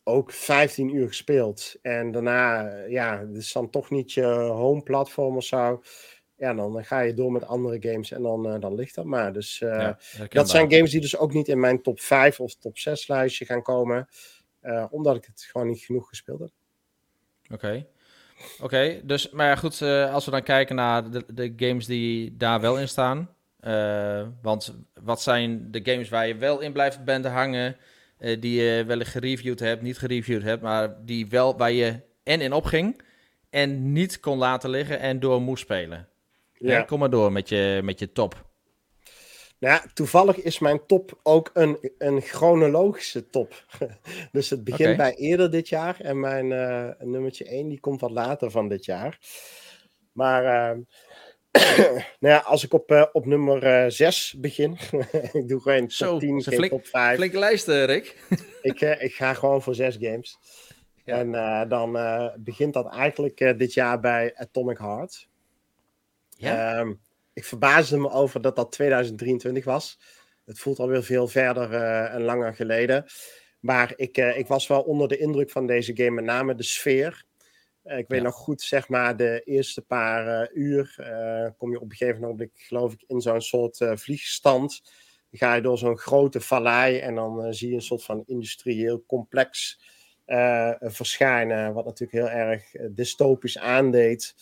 ook 0.08 0.32
15 0.32 0.94
uur 0.94 1.06
gespeeld. 1.06 1.74
En 1.82 2.12
daarna, 2.12 2.74
ja, 2.88 3.18
het 3.18 3.36
is 3.36 3.52
dan 3.52 3.70
toch 3.70 3.90
niet 3.90 4.12
je 4.12 4.24
home 4.34 4.82
platform 4.82 5.36
of 5.36 5.44
zo. 5.44 5.82
Ja, 6.36 6.54
dan 6.54 6.84
ga 6.84 7.00
je 7.00 7.14
door 7.14 7.32
met 7.32 7.46
andere 7.46 7.90
games 7.90 8.10
en 8.10 8.22
dan, 8.22 8.54
uh, 8.54 8.60
dan 8.60 8.74
ligt 8.74 8.94
dat 8.94 9.04
maar. 9.04 9.32
Dus 9.32 9.60
uh, 9.60 9.90
dat 10.28 10.50
zijn 10.50 10.72
games 10.72 10.90
die 10.90 11.00
dus 11.00 11.16
ook 11.16 11.32
niet 11.32 11.48
in 11.48 11.60
mijn 11.60 11.82
top 11.82 12.00
5 12.00 12.40
of 12.40 12.54
top 12.54 12.78
6 12.78 13.08
lijstje 13.08 13.44
gaan 13.44 13.62
komen. 13.62 14.08
Uh, 14.62 14.86
omdat 14.90 15.16
ik 15.16 15.24
het 15.24 15.48
gewoon 15.50 15.66
niet 15.66 15.84
genoeg 15.84 16.08
gespeeld 16.08 16.40
heb. 16.40 16.50
Oké. 17.44 17.54
Okay. 17.54 17.86
Oké, 18.54 18.64
okay, 18.64 19.00
dus, 19.04 19.30
maar 19.30 19.46
ja, 19.46 19.56
goed, 19.56 19.82
als 20.12 20.24
we 20.24 20.30
dan 20.30 20.42
kijken 20.42 20.76
naar 20.76 21.10
de, 21.10 21.24
de 21.34 21.52
games 21.56 21.86
die 21.86 22.36
daar 22.36 22.60
wel 22.60 22.78
in 22.78 22.88
staan. 22.88 23.34
want 24.42 24.76
wat 25.02 25.22
zijn 25.22 25.70
de 25.70 25.80
games 25.82 26.08
waar 26.08 26.26
je 26.26 26.36
wel 26.36 26.60
in 26.60 26.72
blijft 26.72 27.04
bent 27.04 27.26
hangen? 27.26 27.76
Uh, 28.18 28.40
die 28.40 28.62
je 28.62 28.84
wellicht 28.84 29.10
gereviewd 29.10 29.60
hebt, 29.60 29.82
niet 29.82 29.98
gereviewd 29.98 30.42
hebt, 30.42 30.62
maar 30.62 31.04
die 31.04 31.28
wel 31.28 31.56
waar 31.56 31.72
je 31.72 32.00
en 32.22 32.40
in 32.40 32.52
opging 32.52 33.02
en 33.50 33.92
niet 33.92 34.20
kon 34.20 34.38
laten 34.38 34.70
liggen 34.70 35.00
en 35.00 35.20
door 35.20 35.40
moest 35.40 35.62
spelen. 35.62 36.08
Ja. 36.52 36.82
kom 36.82 36.98
maar 36.98 37.10
door 37.10 37.32
met 37.32 37.48
je, 37.48 37.80
met 37.84 37.98
je 37.98 38.12
top. 38.12 38.44
Nou 39.58 39.74
ja, 39.74 39.84
toevallig 39.94 40.42
is 40.42 40.58
mijn 40.58 40.86
top 40.86 41.20
ook 41.22 41.50
een, 41.52 41.90
een 41.98 42.20
chronologische 42.20 43.30
top. 43.30 43.64
dus 44.32 44.50
het 44.50 44.64
begint 44.64 44.96
bij 44.96 45.14
eerder 45.14 45.50
dit 45.50 45.68
jaar 45.68 46.00
en 46.00 46.20
mijn 46.20 46.50
uh, 46.50 46.90
nummertje 46.98 47.44
1 47.44 47.68
die 47.68 47.80
komt 47.80 48.00
wat 48.00 48.10
later 48.10 48.50
van 48.50 48.68
dit 48.68 48.84
jaar. 48.84 49.18
Maar 50.12 50.74
uh, 50.74 50.82
nou 52.20 52.34
ja, 52.34 52.38
als 52.38 52.64
ik 52.64 52.72
op, 52.72 52.90
uh, 52.90 53.04
op 53.12 53.26
nummer 53.26 53.92
6 53.92 54.34
begin, 54.38 54.78
ik 55.32 55.48
doe 55.48 55.60
gewoon 55.60 55.80
top 55.80 55.90
Zo, 55.90 56.18
10, 56.18 56.42
geen 56.42 56.54
flink, 56.54 56.72
top 56.72 56.86
5. 56.86 57.16
Flinke 57.16 57.38
lijst, 57.38 57.66
Rick. 57.66 58.16
ik, 58.62 58.80
ik 58.80 59.14
ga 59.14 59.34
gewoon 59.34 59.62
voor 59.62 59.74
6 59.74 59.96
games. 60.00 60.38
Ja. 61.04 61.18
En 61.18 61.68
dan 61.68 61.92
begint 62.38 62.74
dat 62.74 62.94
eigenlijk 62.94 63.58
dit 63.58 63.74
jaar 63.74 64.00
bij 64.00 64.32
Atomic 64.36 64.78
Heart. 64.78 65.28
Ja? 66.36 66.78
Um, 66.78 67.00
ik 67.32 67.44
verbaasde 67.44 67.98
me 67.98 68.10
over 68.10 68.40
dat 68.40 68.56
dat 68.56 68.72
2023 68.72 69.64
was. 69.64 69.98
Het 70.44 70.58
voelt 70.58 70.78
alweer 70.78 71.02
veel 71.02 71.28
verder 71.28 71.74
en 72.10 72.22
langer 72.22 72.54
geleden. 72.54 73.04
Maar 73.60 73.92
ik, 73.96 74.16
ik 74.16 74.46
was 74.46 74.66
wel 74.66 74.82
onder 74.82 75.08
de 75.08 75.18
indruk 75.18 75.50
van 75.50 75.66
deze 75.66 75.96
game, 75.96 76.10
met 76.10 76.24
name 76.24 76.54
de 76.54 76.62
sfeer. 76.62 77.25
Uh, 77.86 77.98
ik 77.98 78.08
weet 78.08 78.18
ja. 78.18 78.24
nog 78.24 78.34
goed, 78.34 78.62
zeg 78.62 78.88
maar, 78.88 79.16
de 79.16 79.42
eerste 79.44 79.82
paar 79.82 80.50
uur 80.52 80.94
kom 81.58 81.70
je 81.70 81.80
op 81.80 81.90
een 81.90 81.96
gegeven 81.96 82.20
moment, 82.20 82.50
geloof 82.54 82.92
ik, 82.92 83.04
in 83.06 83.20
zo'n 83.20 83.40
soort 83.40 83.78
vliegstand. 83.94 84.82
Dan 85.30 85.40
ga 85.40 85.54
je 85.54 85.62
door 85.62 85.78
zo'n 85.78 85.98
grote 85.98 86.40
vallei 86.40 86.98
en 86.98 87.14
dan 87.14 87.54
zie 87.54 87.68
je 87.68 87.74
een 87.74 87.82
soort 87.82 88.04
van 88.04 88.22
industrieel 88.26 89.04
complex 89.06 89.80
verschijnen. 90.80 91.74
Wat 91.74 91.84
natuurlijk 91.84 92.12
heel 92.12 92.40
erg 92.40 92.70
dystopisch 92.90 93.58
aandeed. 93.58 94.34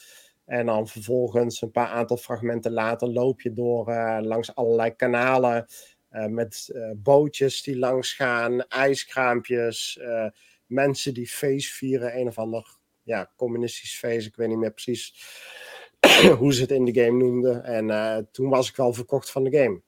En 0.44 0.66
dan 0.66 0.88
vervolgens 0.88 1.62
een 1.62 1.70
paar 1.70 1.88
aantal 1.88 2.16
fragmenten 2.16 2.72
later 2.72 3.08
loop 3.08 3.40
je 3.40 3.52
door 3.52 3.88
uh, 3.88 4.18
langs 4.20 4.54
allerlei 4.54 4.90
kanalen 4.96 5.66
uh, 6.10 6.26
met 6.26 6.70
uh, 6.72 6.90
bootjes 6.96 7.62
die 7.62 7.78
langs 7.78 8.12
gaan, 8.12 8.66
ijskraampjes, 8.68 10.00
mensen 10.66 11.14
die 11.14 11.28
feest 11.28 11.72
vieren, 11.72 12.18
een 12.18 12.26
of 12.26 12.38
ander 12.38 12.76
ja, 13.04 13.30
communistisch 13.36 13.98
feest, 13.98 14.26
ik 14.26 14.36
weet 14.36 14.48
niet 14.48 14.58
meer 14.58 14.72
precies 14.72 15.14
hoe 16.38 16.54
ze 16.54 16.60
het 16.60 16.70
in 16.70 16.84
de 16.84 17.00
game 17.02 17.18
noemden. 17.18 17.64
En 17.64 18.28
toen 18.32 18.48
was 18.48 18.68
ik 18.68 18.76
wel 18.76 18.92
verkocht 18.92 19.30
van 19.30 19.44
de 19.44 19.58
game. 19.58 19.80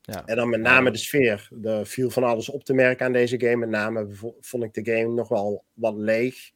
Ja. 0.00 0.24
En 0.26 0.36
dan 0.36 0.48
met 0.48 0.60
name 0.60 0.90
de 0.90 0.98
sfeer. 0.98 1.48
Er 1.62 1.86
viel 1.86 2.10
van 2.10 2.24
alles 2.24 2.48
op 2.48 2.64
te 2.64 2.74
merken 2.74 3.06
aan 3.06 3.12
deze 3.12 3.40
game. 3.40 3.56
Met 3.56 3.68
name 3.68 4.06
vond 4.40 4.64
ik 4.64 4.74
de 4.74 4.92
game 4.92 5.14
nog 5.14 5.28
wel 5.28 5.64
wat 5.72 5.94
leeg. 5.96 6.50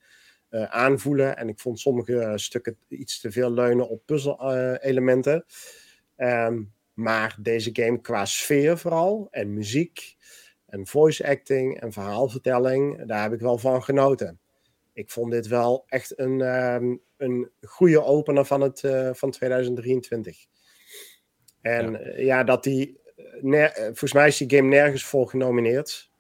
Uh, 0.51 0.65
aanvoelen. 0.65 1.37
En 1.37 1.49
ik 1.49 1.61
vond 1.61 1.81
sommige 1.81 2.13
uh, 2.13 2.33
stukken 2.37 2.77
iets 2.89 3.21
te 3.21 3.33
veel 3.33 3.53
leunen 3.53 3.89
op 3.89 4.03
puzzel-elementen. 4.07 5.45
Um, 6.17 6.73
maar 6.95 7.37
deze 7.41 7.71
game 7.73 8.01
qua 8.01 8.25
sfeer 8.25 8.79
vooral, 8.79 9.29
en 9.31 9.55
muziek, 9.55 10.17
en 10.67 10.87
voice 10.87 11.29
acting 11.29 11.81
en 11.81 11.93
verhaalvertelling, 11.93 13.07
daar 13.07 13.23
heb 13.23 13.33
ik 13.33 13.41
wel 13.41 13.59
van 13.59 13.83
genoten. 13.83 14.41
Ik 14.93 15.11
vond 15.11 15.33
dit 15.33 15.47
wel 15.47 15.85
echt 15.87 16.19
een, 16.19 16.41
um, 16.41 17.01
een 17.17 17.51
goede 17.61 18.05
opener 18.05 18.45
van, 18.45 18.61
het, 18.61 18.83
uh, 18.83 19.11
van 19.13 19.31
2023. 19.31 20.47
En 21.61 21.93
ja, 21.93 22.17
ja 22.17 22.45
dat 22.45 22.63
die, 22.63 23.01
volgens 23.77 24.13
mij 24.13 24.29
is 24.29 24.37
die 24.37 24.57
game 24.57 24.69
nergens 24.69 25.05
voor 25.05 25.29
genomineerd. 25.29 26.11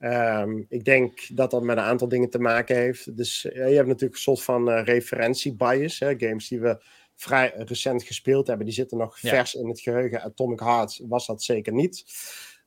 Um, 0.00 0.66
ik 0.68 0.84
denk 0.84 1.36
dat 1.36 1.50
dat 1.50 1.62
met 1.62 1.76
een 1.76 1.82
aantal 1.82 2.08
dingen 2.08 2.30
te 2.30 2.38
maken 2.38 2.76
heeft. 2.76 3.16
Dus 3.16 3.44
uh, 3.44 3.52
je 3.52 3.74
hebt 3.74 3.86
natuurlijk 3.86 4.14
een 4.14 4.20
soort 4.20 4.42
van 4.42 4.68
uh, 4.68 4.84
referentiebias. 4.84 5.98
Games 5.98 6.48
die 6.48 6.60
we 6.60 6.82
vrij 7.14 7.52
recent 7.56 8.02
gespeeld 8.02 8.46
hebben, 8.46 8.66
die 8.66 8.74
zitten 8.74 8.98
nog 8.98 9.18
ja. 9.18 9.30
vers 9.30 9.54
in 9.54 9.68
het 9.68 9.80
geheugen. 9.80 10.22
Atomic 10.22 10.60
Heart 10.60 11.00
was 11.08 11.26
dat 11.26 11.42
zeker 11.42 11.72
niet. 11.72 12.04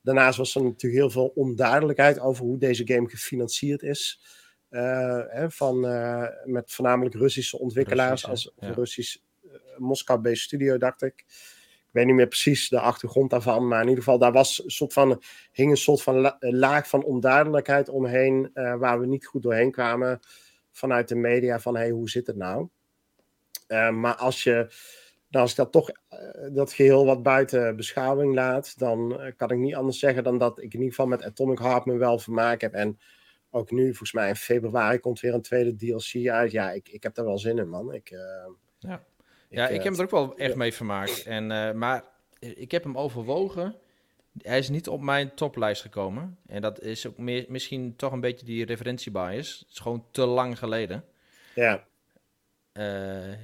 Daarnaast 0.01 0.37
was 0.37 0.55
er 0.55 0.63
natuurlijk 0.63 1.01
heel 1.01 1.09
veel 1.09 1.31
onduidelijkheid 1.35 2.19
over 2.19 2.45
hoe 2.45 2.57
deze 2.57 2.87
game 2.87 3.09
gefinancierd 3.09 3.81
is. 3.81 4.21
Hè, 4.71 5.51
van, 5.51 5.79
met 6.43 6.71
voornamelijk 6.71 7.15
Russische 7.15 7.59
ontwikkelaars 7.59 8.27
als 8.27 8.53
ja. 8.59 8.71
Russisch 8.71 9.17
Moskou-based 9.77 10.43
studio, 10.43 10.77
dacht 10.77 11.01
ik. 11.01 11.23
Ik 11.27 11.97
weet 11.97 12.05
niet 12.05 12.15
meer 12.15 12.27
precies 12.27 12.69
de 12.69 12.79
achtergrond 12.79 13.29
daarvan, 13.29 13.67
maar 13.67 13.81
in 13.81 13.87
ieder 13.87 14.03
geval, 14.03 14.19
daar 14.19 14.31
was 14.31 14.63
een 14.63 14.69
soort 14.69 14.93
van, 14.93 15.21
hing 15.51 15.71
een 15.71 15.77
soort 15.77 16.01
van 16.01 16.19
la 16.19 16.37
laag 16.39 16.87
van 16.87 17.03
onduidelijkheid 17.03 17.89
omheen, 17.89 18.49
waar 18.53 18.99
we 18.99 19.05
niet 19.05 19.25
goed 19.25 19.43
doorheen 19.43 19.71
kwamen 19.71 20.19
vanuit 20.71 21.07
de 21.07 21.15
media 21.15 21.59
van, 21.59 21.75
hey, 21.75 21.89
hoe 21.89 22.09
zit 22.09 22.27
het 22.27 22.35
nou? 22.35 22.67
Maar 23.91 24.15
als 24.15 24.43
je, 24.43 24.71
als 25.31 25.51
ik 25.51 25.57
dat 25.57 25.71
toch, 25.71 25.89
dat 26.51 26.73
geheel 26.73 27.05
wat 27.05 27.23
buiten 27.23 27.75
beschouwing 27.75 28.33
laat, 28.33 28.79
dan 28.79 29.19
kan 29.37 29.49
ik 29.49 29.57
niet 29.57 29.75
anders 29.75 29.99
zeggen 29.99 30.23
dan 30.23 30.37
dat 30.37 30.57
ik 30.57 30.73
in 30.73 30.79
ieder 30.79 30.89
geval 30.89 31.07
met 31.07 31.23
Atomic 31.23 31.59
Heart 31.59 31.85
me 31.85 31.97
wel 31.97 32.19
vermaakt 32.19 32.61
heb. 32.61 32.73
En 32.73 32.99
ook 33.51 33.71
nu, 33.71 33.85
volgens 33.85 34.13
mij 34.13 34.27
in 34.27 34.35
februari, 34.35 34.99
komt 34.99 35.19
weer 35.19 35.33
een 35.33 35.41
tweede 35.41 35.75
DLC 35.75 36.29
uit. 36.29 36.51
Ja, 36.51 36.71
ik, 36.71 36.89
ik 36.89 37.03
heb 37.03 37.15
daar 37.15 37.25
wel 37.25 37.39
zin 37.39 37.57
in, 37.57 37.69
man. 37.69 37.93
Ik, 37.93 38.09
ja 38.79 39.03
ja, 39.51 39.67
ik, 39.67 39.83
heb 39.83 39.93
er 39.93 40.03
ook 40.03 40.11
wel 40.11 40.37
echt 40.37 40.55
mee 40.55 40.73
vermaakt. 40.73 41.23
En, 41.23 41.51
uh, 41.51 41.71
maar 41.71 42.03
ik 42.39 42.71
heb 42.71 42.83
hem 42.83 42.97
overwogen. 42.97 43.75
Hij 44.41 44.57
is 44.57 44.69
niet 44.69 44.87
op 44.87 45.01
mijn 45.01 45.33
toplijst 45.33 45.81
gekomen. 45.81 46.37
En 46.47 46.61
dat 46.61 46.81
is 46.81 47.07
ook 47.07 47.17
meer, 47.17 47.45
misschien 47.47 47.95
toch 47.95 48.11
een 48.11 48.19
beetje 48.19 48.45
die 48.45 48.65
referentiebias. 48.65 49.59
Het 49.59 49.69
is 49.71 49.79
gewoon 49.79 50.05
te 50.11 50.25
lang 50.25 50.57
geleden. 50.57 51.03
Ja. 51.55 51.83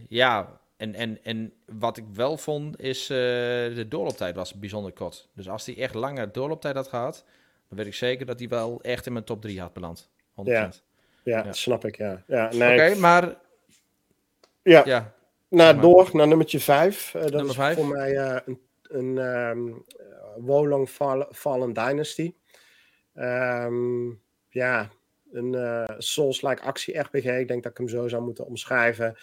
Ja, 0.07 0.59
en, 0.77 0.93
en, 0.93 1.23
en 1.23 1.53
wat 1.65 1.97
ik 1.97 2.05
wel 2.13 2.37
vond 2.37 2.81
is 2.81 3.07
de 3.07 3.85
doorlooptijd 3.89 4.35
was 4.35 4.53
bijzonder 4.53 4.91
kort. 4.91 5.29
Dus 5.33 5.49
als 5.49 5.65
hij 5.65 5.77
echt 5.77 5.93
langer 5.93 6.31
doorlooptijd 6.31 6.75
had 6.75 6.87
gehad, 6.87 7.25
dan 7.69 7.77
weet 7.77 7.87
ik 7.87 7.93
zeker 7.93 8.25
dat 8.25 8.39
hij 8.39 8.47
wel 8.47 8.81
echt 8.81 9.05
in 9.05 9.13
mijn 9.13 9.25
top 9.25 9.41
3 9.41 9.59
had 9.59 9.73
beland. 9.73 10.09
100%. 10.09 10.43
Ja, 10.43 10.71
ja, 11.23 11.43
ja. 11.43 11.53
snap 11.53 11.85
ik, 11.85 11.97
ja. 11.97 12.23
ja 12.27 12.53
nee. 12.53 12.89
Oké, 12.89 12.99
maar... 12.99 13.35
Ja. 14.61 14.81
ja. 14.85 15.15
Nou, 15.49 15.79
door 15.81 16.09
naar 16.13 16.27
nummertje 16.27 16.59
5. 16.59 17.13
Uh, 17.13 17.21
dat 17.21 17.31
Nummer 17.31 17.49
is 17.49 17.55
vijf. 17.55 17.75
voor 17.75 17.87
mij 17.87 18.11
uh, 18.11 18.37
een, 18.45 18.59
een 18.81 19.17
um, 19.17 19.85
Wolong 20.37 20.89
Fallen, 20.89 21.27
Fallen 21.31 21.73
Dynasty. 21.73 22.33
Um, 23.15 24.21
ja, 24.49 24.89
een 25.31 25.53
uh, 25.53 25.83
Souls-like 25.97 26.61
actie-RPG. 26.61 27.25
Ik 27.25 27.47
denk 27.47 27.63
dat 27.63 27.71
ik 27.71 27.77
hem 27.77 27.89
zo 27.89 28.07
zou 28.07 28.23
moeten 28.23 28.45
omschrijven. 28.45 29.17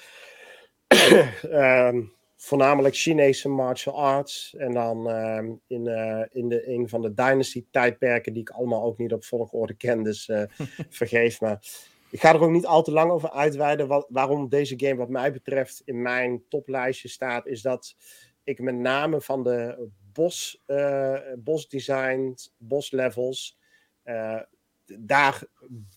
um, 1.44 2.12
voornamelijk 2.44 2.96
Chinese 2.96 3.48
martial 3.48 3.98
arts. 4.02 4.54
En 4.58 4.72
dan 4.72 5.10
um, 5.10 5.60
in, 5.66 5.88
uh, 5.88 6.24
in 6.30 6.48
de, 6.48 6.68
een 6.68 6.88
van 6.88 7.02
de 7.02 7.14
Dynasty-tijdperken, 7.14 8.32
die 8.32 8.42
ik 8.42 8.50
allemaal 8.50 8.82
ook 8.82 8.98
niet 8.98 9.12
op 9.12 9.24
volgorde 9.24 9.74
ken. 9.74 10.02
Dus 10.02 10.28
uh, 10.28 10.42
vergeef 10.88 11.40
me. 11.40 11.58
Ik 12.10 12.20
ga 12.20 12.34
er 12.34 12.42
ook 12.42 12.50
niet 12.50 12.66
al 12.66 12.82
te 12.82 12.92
lang 12.92 13.10
over 13.10 13.30
uitweiden. 13.30 13.86
Wat, 13.86 14.06
waarom 14.08 14.48
deze 14.48 14.74
game, 14.78 14.96
wat 14.96 15.08
mij 15.08 15.32
betreft, 15.32 15.82
in 15.84 16.02
mijn 16.02 16.42
toplijstje 16.48 17.08
staat, 17.08 17.46
is 17.46 17.62
dat 17.62 17.96
ik 18.44 18.60
met 18.60 18.74
name 18.74 19.20
van 19.20 19.42
de 19.42 19.88
bos, 20.12 20.62
uh, 20.66 21.18
bos 21.38 21.68
daar 24.98 25.42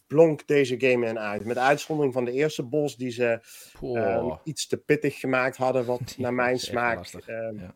blonk 0.07 0.47
deze 0.47 0.79
game 0.79 1.07
in 1.07 1.19
uit. 1.19 1.45
Met 1.45 1.57
uitzondering 1.57 2.13
van 2.13 2.25
de 2.25 2.31
eerste 2.31 2.63
bos, 2.63 2.95
die 2.95 3.11
ze 3.11 3.39
uh, 3.83 4.35
iets 4.43 4.67
te 4.67 4.77
pittig 4.77 5.19
gemaakt 5.19 5.57
hadden, 5.57 5.85
wat 5.85 6.15
naar 6.17 6.33
mijn 6.33 6.59
smaak. 6.59 7.05
Ja. 7.25 7.75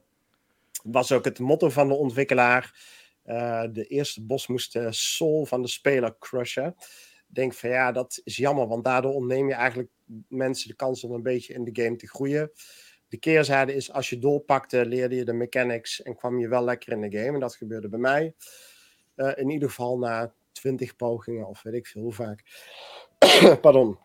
Was 0.84 1.12
ook 1.12 1.26
het 1.26 1.40
motto 1.40 1.70
van 1.70 1.88
de 1.88 1.94
ontwikkelaar. 1.94 2.80
de 3.72 3.86
eerste 3.88 4.26
bos 4.26 4.48
moest 4.48 4.74
de 4.74 4.92
soul 4.92 5.46
van 5.46 5.62
de 5.62 5.68
speler 5.68 6.16
crushen 6.20 6.76
denk 7.32 7.54
van 7.54 7.70
ja, 7.70 7.92
dat 7.92 8.22
is 8.24 8.38
jammer, 8.38 8.68
want 8.68 8.84
daardoor 8.84 9.14
ontneem 9.14 9.48
je 9.48 9.54
eigenlijk 9.54 9.90
mensen 10.28 10.68
de 10.68 10.76
kans 10.76 11.04
om 11.04 11.12
een 11.12 11.24
beetje 11.24 11.54
in 11.54 11.64
de 11.64 11.84
game 11.84 11.96
te 11.96 12.08
groeien. 12.08 12.52
De 13.08 13.18
keerzijde 13.18 13.74
is, 13.74 13.92
als 13.92 14.10
je 14.10 14.20
doorpakte, 14.20 14.86
leerde 14.86 15.16
je 15.16 15.26
de 15.26 15.34
mechanics 15.34 16.02
en 16.02 16.16
kwam 16.16 16.40
je 16.40 16.48
wel 16.48 16.64
lekker 16.64 16.92
in 16.92 17.02
de 17.02 17.18
game. 17.18 17.34
En 17.34 17.40
dat 17.40 17.56
gebeurde 17.56 17.90
bij 17.90 18.00
mij. 18.00 18.34
Uh, 19.16 19.32
in 19.36 19.50
ieder 19.50 19.70
geval 19.70 19.98
na 19.98 20.34
twintig 20.52 20.96
pogingen 20.96 21.48
of 21.48 21.62
weet 21.62 21.74
ik 21.74 21.88
veel 21.88 22.02
hoe 22.02 22.14
vaak. 22.14 22.44
Pardon. 23.62 23.98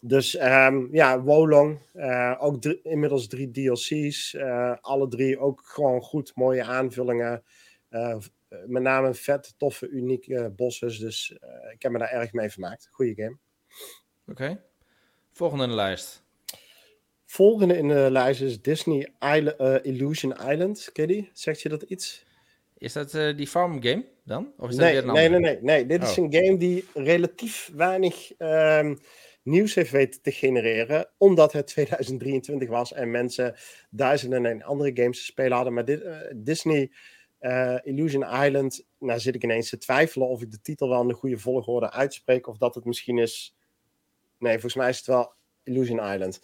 Dus 0.00 0.40
um, 0.40 0.88
ja, 0.94 1.20
Wolong, 1.22 1.78
uh, 1.94 2.36
ook 2.38 2.64
inmiddels 2.64 3.26
drie 3.26 3.50
DLC's. 3.50 4.34
Uh, 4.34 4.76
alle 4.80 5.08
drie 5.08 5.38
ook 5.38 5.62
gewoon 5.64 6.00
goed, 6.00 6.32
mooie 6.34 6.64
aanvullingen. 6.64 7.42
Uh, 7.90 8.16
met 8.66 8.82
name 8.82 9.14
vet, 9.14 9.54
toffe, 9.56 9.88
unieke 9.88 10.52
bosses. 10.56 10.98
Dus 10.98 11.38
ik 11.72 11.82
heb 11.82 11.92
me 11.92 11.98
daar 11.98 12.10
erg 12.10 12.32
mee 12.32 12.50
vermaakt. 12.50 12.88
Goeie 12.90 13.14
game. 13.14 13.38
Oké. 14.26 14.62
Volgende 15.32 15.64
in 15.64 15.70
de 15.70 15.76
lijst. 15.76 16.26
Volgende 17.24 17.76
in 17.76 17.88
de 17.88 18.08
lijst 18.10 18.40
is 18.40 18.62
Disney 18.62 19.12
Island, 19.20 19.84
Illusion 19.84 20.32
Island. 20.32 20.90
Ken 20.92 21.08
je 21.08 21.28
Zegt 21.32 21.60
je 21.60 21.68
dat 21.68 21.82
iets? 21.82 22.26
Is 22.78 22.92
dat 22.92 23.10
die 23.36 23.46
farm 23.46 23.82
game 23.82 24.04
dan? 24.24 24.52
Of 24.56 24.68
is 24.68 24.76
dat 24.76 24.84
nee, 24.84 24.92
weer 24.92 25.04
een 25.04 25.14
nee, 25.14 25.28
nee, 25.28 25.40
nee, 25.40 25.58
nee. 25.62 25.86
Dit 25.86 26.02
is 26.02 26.18
oh. 26.18 26.24
een 26.24 26.32
game 26.32 26.56
die 26.56 26.84
relatief 26.94 27.70
weinig... 27.74 28.32
Um, 28.38 28.98
nieuws 29.48 29.74
heeft 29.74 29.90
weten 29.90 30.22
te 30.22 30.30
genereren, 30.30 31.10
omdat 31.16 31.52
het 31.52 31.66
2023 31.76 32.68
was 32.68 32.92
en 32.92 33.10
mensen 33.10 33.54
duizenden 33.90 34.46
en 34.46 34.62
andere 34.62 34.90
games 34.94 35.18
te 35.18 35.24
spelen 35.24 35.52
hadden. 35.52 35.72
Maar 35.74 35.84
dit, 35.84 36.02
uh, 36.02 36.16
Disney 36.36 36.90
uh, 37.40 37.78
Illusion 37.82 38.44
Island, 38.44 38.86
nou 38.98 39.20
zit 39.20 39.34
ik 39.34 39.44
ineens 39.44 39.68
te 39.68 39.78
twijfelen 39.78 40.28
of 40.28 40.42
ik 40.42 40.50
de 40.50 40.60
titel 40.60 40.88
wel 40.88 41.02
in 41.02 41.08
de 41.08 41.14
goede 41.14 41.38
volgorde 41.38 41.90
uitspreek, 41.90 42.46
of 42.46 42.56
dat 42.56 42.74
het 42.74 42.84
misschien 42.84 43.18
is... 43.18 43.56
Nee, 44.38 44.52
volgens 44.52 44.74
mij 44.74 44.88
is 44.88 44.96
het 44.96 45.06
wel 45.06 45.32
Illusion 45.62 46.12
Island. 46.12 46.40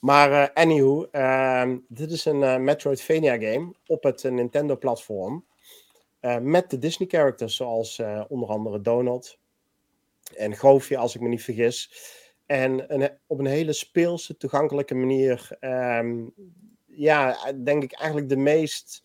Maar 0.00 0.30
uh, 0.30 0.46
anywho, 0.54 1.08
uh, 1.12 1.72
dit 1.88 2.10
is 2.10 2.24
een 2.24 2.64
Metroidvania 2.64 3.38
game 3.38 3.74
op 3.86 4.02
het 4.02 4.22
Nintendo-platform. 4.22 5.44
Met 6.40 6.70
de 6.70 6.78
Disney-characters, 6.78 7.56
zoals 7.56 8.02
onder 8.28 8.48
andere 8.48 8.80
Donald 8.80 9.38
en 10.36 10.56
Goofy, 10.56 10.96
als 10.96 11.14
ik 11.14 11.20
me 11.20 11.28
niet 11.28 11.42
vergis. 11.42 11.92
En 12.46 12.94
een, 12.94 13.10
op 13.26 13.38
een 13.38 13.46
hele 13.46 13.72
speelse, 13.72 14.36
toegankelijke 14.36 14.94
manier. 14.94 15.56
Um, 15.60 16.34
ja, 16.86 17.52
denk 17.52 17.82
ik 17.82 17.92
eigenlijk 17.92 18.28
de 18.28 18.36
meest. 18.36 19.02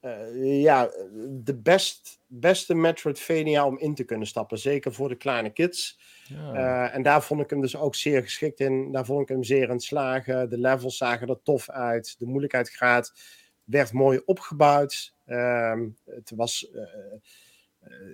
Uh, 0.00 0.62
ja, 0.62 0.90
de 1.28 1.56
best, 1.56 2.20
beste 2.26 2.74
Metroidvania 2.74 3.66
om 3.66 3.78
in 3.78 3.94
te 3.94 4.04
kunnen 4.04 4.26
stappen. 4.26 4.58
Zeker 4.58 4.92
voor 4.92 5.08
de 5.08 5.16
kleine 5.16 5.50
kids. 5.50 6.00
Ja. 6.24 6.90
En 6.90 7.02
daar 7.02 7.22
vond 7.22 7.40
ik 7.40 7.50
hem 7.50 7.60
dus 7.60 7.76
ook 7.76 7.94
zeer 7.94 8.22
geschikt 8.22 8.60
in. 8.60 8.92
Daar 8.92 9.04
vond 9.04 9.22
ik 9.22 9.28
hem 9.28 9.42
zeer 9.44 9.70
in 9.70 9.80
slagen. 9.80 10.50
De 10.50 10.58
levels 10.58 10.96
zagen 10.96 11.28
er 11.28 11.42
tof 11.42 11.68
uit. 11.68 12.14
De 12.18 12.26
moeilijkheidsgraad 12.26 13.12
werd 13.64 13.92
mooi 13.92 14.22
opgebouwd. 14.24 15.11
Um, 15.26 15.96
het 16.04 16.32
was. 16.36 16.70
Uh, 16.74 16.82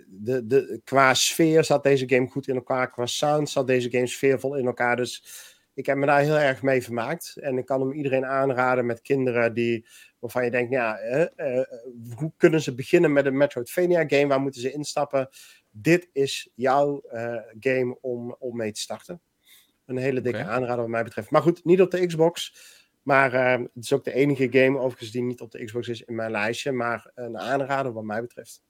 de, 0.07 0.47
de, 0.47 0.81
qua 0.85 1.15
sfeer 1.15 1.65
zat 1.65 1.83
deze 1.83 2.09
game 2.09 2.29
goed 2.29 2.49
in 2.49 2.55
elkaar. 2.55 2.91
Qua 2.91 3.07
sound 3.07 3.51
zat 3.51 3.67
deze 3.67 3.91
game 3.91 4.07
sfeervol 4.07 4.57
in 4.57 4.67
elkaar. 4.67 4.97
Dus 4.97 5.25
ik 5.75 5.87
heb 5.87 5.97
me 5.97 6.07
daar 6.07 6.21
heel 6.21 6.39
erg 6.39 6.63
mee 6.63 6.83
vermaakt. 6.83 7.37
En 7.41 7.59
ik 7.59 7.67
kan 7.67 7.81
hem 7.81 7.93
iedereen 7.93 8.27
aanraden 8.27 8.87
met 8.87 9.01
kinderen 9.01 9.55
die, 9.55 9.87
waarvan 10.19 10.45
je 10.45 10.51
denkt, 10.51 10.73
ja, 10.73 10.99
eh, 10.99 11.63
hoe 12.17 12.33
kunnen 12.37 12.63
ze 12.63 12.75
beginnen 12.75 13.13
met 13.13 13.27
een 13.27 13.37
Metroidvania 13.37 14.05
game? 14.07 14.27
Waar 14.27 14.41
moeten 14.41 14.61
ze 14.61 14.73
instappen? 14.73 15.29
Dit 15.71 16.09
is 16.13 16.51
jouw 16.55 17.03
game 17.61 17.99
om, 18.01 18.37
om 18.39 18.57
mee 18.57 18.73
te 18.73 18.81
starten. 18.81 19.21
Een 19.85 19.97
hele 19.97 20.21
dikke 20.21 20.45
aanrader 20.45 20.77
wat 20.77 20.89
mij 20.89 21.05
betreft. 21.05 21.31
Maar 21.31 21.43
goed, 21.43 21.65
niet 21.65 21.81
op 21.81 21.91
de 21.91 22.07
Xbox. 22.07 22.55
Maar 23.09 23.35
uh, 23.35 23.65
het 23.75 23.85
is 23.85 23.93
ook 23.93 24.05
de 24.05 24.13
enige 24.13 24.49
game 24.51 24.79
overigens 24.79 25.11
die 25.11 25.23
niet 25.23 25.41
op 25.41 25.51
de 25.51 25.65
Xbox 25.65 25.89
is 25.89 26.03
in 26.03 26.15
mijn 26.15 26.31
lijstje. 26.31 26.73
Maar 26.73 27.11
een 27.15 27.39
aanrader 27.39 27.93
wat 27.93 28.05
mij 28.05 28.21
betreft. 28.21 28.63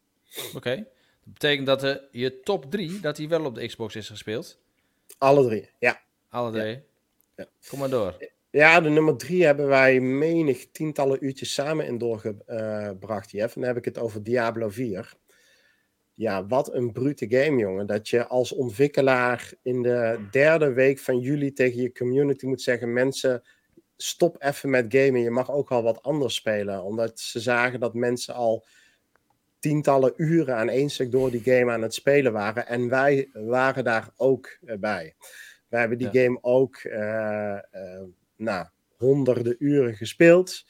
Oké. 0.55 0.75
Dat 0.77 1.33
betekent 1.33 1.67
dat 1.67 1.85
uh, 1.85 1.95
je 2.11 2.41
top 2.41 2.71
3, 2.71 3.01
dat 3.01 3.17
die 3.17 3.29
wel 3.29 3.45
op 3.45 3.55
de 3.55 3.67
Xbox 3.67 3.97
is 3.97 4.09
gespeeld? 4.09 4.59
Alle 5.19 5.47
drie, 5.47 5.71
ja. 5.79 6.01
Alle 6.29 6.51
drie? 6.51 6.83
Ja. 7.37 7.47
Kom 7.69 7.79
maar 7.79 7.91
door. 7.91 8.17
Ja, 8.51 8.81
de 8.81 8.89
nummer 8.89 9.17
3 9.17 9.45
hebben 9.45 9.67
wij 9.67 10.01
menig 10.01 10.71
tientallen 10.71 11.25
uurtjes 11.25 11.55
samen 11.55 11.87
in 11.87 11.99
doorgebracht, 11.99 13.31
Jeff. 13.31 13.55
En 13.55 13.61
dan 13.61 13.71
heb 13.71 13.79
ik 13.79 13.85
het 13.85 13.99
over 13.99 14.23
Diablo 14.23 14.69
4. 14.69 15.15
Ja, 16.15 16.47
wat 16.47 16.75
een 16.75 16.93
brute 16.93 17.27
game, 17.29 17.59
jongen. 17.59 17.87
Dat 17.87 18.09
je 18.09 18.27
als 18.27 18.53
ontwikkelaar 18.53 19.53
in 19.63 19.83
de 19.83 20.27
derde 20.31 20.73
week 20.73 20.99
van 20.99 21.19
juli 21.19 21.53
tegen 21.53 21.83
je 21.83 21.93
community 21.93 22.47
moet 22.47 22.63
zeggen: 22.63 22.93
mensen, 22.93 23.43
stop 24.01 24.43
even 24.43 24.71
met 24.71 24.87
gamen. 24.89 25.21
Je 25.21 25.31
mag 25.31 25.51
ook 25.51 25.71
al 25.71 25.83
wat 25.83 26.03
anders 26.03 26.35
spelen. 26.35 26.83
Omdat 26.83 27.21
ze 27.21 27.41
zagen 27.41 27.81
dat 27.81 27.95
mensen 27.95 28.35
al 28.35 28.65
tientallen 29.59 30.13
uren 30.17 30.57
aan 30.57 30.69
één 30.69 30.91
stuk 30.91 31.11
door 31.11 31.31
die 31.31 31.43
game 31.43 31.73
aan 31.73 31.83
het 31.83 31.95
spelen 31.95 32.33
waren. 32.33 32.67
En 32.67 32.89
wij 32.89 33.29
waren 33.33 33.85
daar 33.85 34.11
ook 34.17 34.59
uh, 34.65 34.77
bij. 34.77 35.15
Wij 35.69 35.81
hebben 35.81 35.99
die 35.99 36.23
game 36.23 36.39
ook 36.41 36.83
uh, 36.83 37.59
uh, 37.73 38.03
nou, 38.37 38.67
honderden 38.97 39.57
uren 39.59 39.95
gespeeld. 39.95 40.65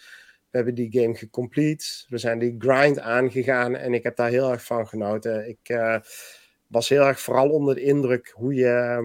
We 0.51 0.57
hebben 0.57 0.75
die 0.75 1.01
game 1.01 1.15
gecomplete. 1.15 2.05
We 2.09 2.19
zijn 2.19 2.39
die 2.39 2.55
grind 2.59 2.99
aangegaan 2.99 3.77
en 3.77 3.95
ik 3.95 4.03
heb 4.03 4.17
daar 4.17 4.31
heel 4.31 4.51
erg 4.51 4.65
van 4.65 4.89
genoten. 4.89 5.49
Ik 5.49 5.79
was 6.67 6.89
heel 6.89 7.03
erg 7.03 7.21
vooral 7.21 7.51
onder 7.51 7.75
de 7.75 7.81
indruk 7.83 8.33
hoe 8.35 8.55
je 8.55 8.97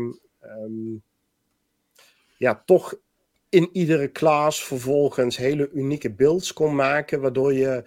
um, 0.42 1.04
ja, 2.38 2.64
toch 2.66 2.96
in 3.54 3.70
iedere 3.72 4.08
klas 4.08 4.64
vervolgens 4.64 5.38
hele 5.38 5.70
unieke 5.70 6.14
builds 6.14 6.54
kon 6.54 6.76
maken, 6.76 7.22
waardoor 7.22 7.54
je 7.54 7.84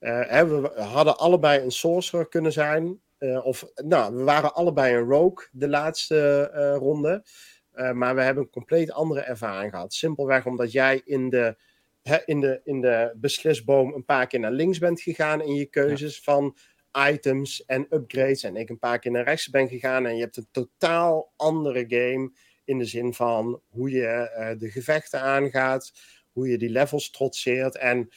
uh, 0.00 0.42
we 0.42 0.70
hadden 0.74 1.18
allebei 1.18 1.60
een 1.60 1.70
sorcerer 1.70 2.28
kunnen 2.28 2.52
zijn. 2.52 3.00
Uh, 3.18 3.46
of, 3.46 3.64
nou, 3.74 4.16
we 4.16 4.22
waren 4.22 4.54
allebei 4.54 4.94
een 4.94 5.08
rogue 5.08 5.48
de 5.52 5.68
laatste 5.68 6.50
uh, 6.54 6.76
ronde. 6.76 7.24
maar 7.92 8.14
we 8.14 8.22
hebben 8.22 8.42
een 8.42 8.50
compleet 8.50 8.92
andere 8.92 9.20
ervaring 9.20 9.70
gehad. 9.72 9.94
Simpelweg 9.94 10.46
omdat 10.46 10.72
jij 10.72 11.02
in 11.04 11.28
de, 11.28 11.56
in, 12.24 12.40
de, 12.40 12.60
in 12.64 12.80
de 12.80 13.14
beslisboom 13.16 13.92
een 13.92 14.04
paar 14.04 14.26
keer 14.26 14.40
naar 14.40 14.52
links 14.52 14.78
bent 14.78 15.00
gegaan 15.00 15.42
in 15.42 15.54
je 15.54 15.66
keuzes 15.66 16.20
van 16.20 16.56
items 17.10 17.64
en 17.64 17.86
upgrades. 17.90 18.42
En 18.42 18.56
ik 18.56 18.68
een 18.68 18.78
paar 18.78 18.98
keer 18.98 19.10
naar 19.10 19.24
rechts 19.24 19.50
ben 19.50 19.68
gegaan. 19.68 20.06
En 20.06 20.16
je 20.16 20.22
hebt 20.22 20.36
een 20.36 20.48
totaal 20.50 21.32
andere 21.36 21.84
game 21.88 22.32
in 22.64 22.78
de 22.78 22.84
zin 22.84 23.14
van 23.14 23.60
hoe 23.68 23.90
je 23.90 24.54
de 24.58 24.70
gevechten 24.70 25.20
aangaat, 25.20 25.92
hoe 26.32 26.48
je 26.48 26.58
die 26.58 26.70
levels 26.70 27.10
trotseert. 27.10 27.76
En, 27.76 28.08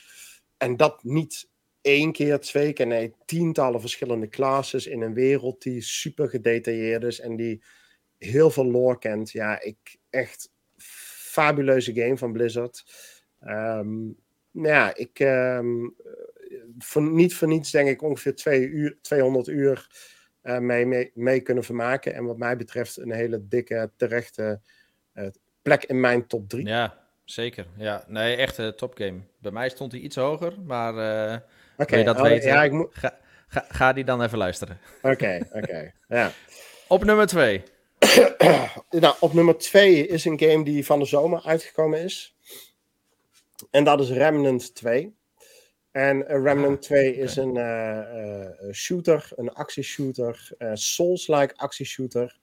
en 0.57 0.77
dat 0.77 1.03
niet 1.03 1.49
één 1.81 2.11
keer, 2.11 2.39
twee 2.39 2.73
keer, 2.73 2.87
nee, 2.87 3.13
tientallen 3.25 3.79
verschillende 3.79 4.27
classes 4.27 4.87
in 4.87 5.01
een 5.01 5.13
wereld 5.13 5.61
die 5.61 5.81
super 5.81 6.29
gedetailleerd 6.29 7.03
is 7.03 7.19
en 7.19 7.35
die 7.35 7.63
heel 8.17 8.49
veel 8.49 8.65
lore 8.65 8.97
kent. 8.99 9.31
Ja, 9.31 9.61
ik 9.61 9.97
echt 10.09 10.51
fabuleuze 11.37 11.93
game 11.93 12.17
van 12.17 12.31
Blizzard. 12.31 12.85
Um, 13.41 14.17
nou 14.51 14.67
ja, 14.67 14.95
ik 14.95 15.19
um, 15.19 15.95
niet 16.95 17.35
voor 17.35 17.47
niets 17.47 17.71
denk 17.71 17.89
ik 17.89 18.01
ongeveer 18.01 18.35
twee 18.35 18.67
uur, 18.67 18.97
200 19.01 19.47
uur 19.47 19.87
mee, 20.55 20.85
mee, 20.85 21.11
mee, 21.13 21.39
kunnen 21.39 21.63
vermaken. 21.63 22.13
En 22.13 22.25
wat 22.25 22.37
mij 22.37 22.57
betreft 22.57 22.97
een 22.97 23.11
hele 23.11 23.47
dikke, 23.47 23.91
terechte 23.95 24.59
uh, 25.13 25.27
plek 25.61 25.83
in 25.83 25.99
mijn 25.99 26.27
top 26.27 26.49
3. 26.49 26.65
Ja, 26.67 26.97
zeker. 27.23 27.65
Ja, 27.77 28.03
nee, 28.07 28.35
echt 28.35 28.57
een 28.57 28.75
topgame. 28.75 29.19
Bij 29.39 29.51
mij 29.51 29.69
stond 29.69 29.91
hij 29.91 30.01
iets 30.01 30.15
hoger, 30.15 30.53
maar 30.61 30.93
uh, 30.93 31.37
Oké, 31.77 32.03
dat 32.03 32.15
oh, 32.15 32.21
weten? 32.21 32.49
Ja, 32.49 32.63
ik 32.63 32.71
moet... 32.71 32.87
ga, 32.91 33.17
ga, 33.47 33.65
ga, 33.69 33.93
die 33.93 34.03
dan 34.03 34.21
even 34.21 34.37
luisteren. 34.37 34.79
Oké, 35.01 35.47
oké. 35.51 35.93
ja. 36.07 36.31
Op 36.87 37.03
nummer 37.03 37.27
2. 37.27 37.63
nou, 38.89 39.15
op 39.19 39.33
nummer 39.33 39.57
2 39.57 40.07
is 40.07 40.25
een 40.25 40.39
game 40.39 40.63
die 40.63 40.85
van 40.85 40.99
de 40.99 41.05
zomer 41.05 41.41
uitgekomen 41.45 42.03
is. 42.03 42.35
En 43.71 43.83
dat 43.83 43.99
is 43.99 44.09
Remnant 44.09 44.75
2. 44.75 45.16
En 45.97 46.23
Remnant 46.27 46.77
ah, 46.77 46.81
2 46.81 47.15
is 47.15 47.35
een 47.35 47.55
uh, 47.55 47.99
uh, 48.15 48.73
shooter, 48.73 49.29
een 49.35 49.53
actieshooter, 49.53 50.49
Souls-like 50.73 51.55
actieshooter. 51.55 52.37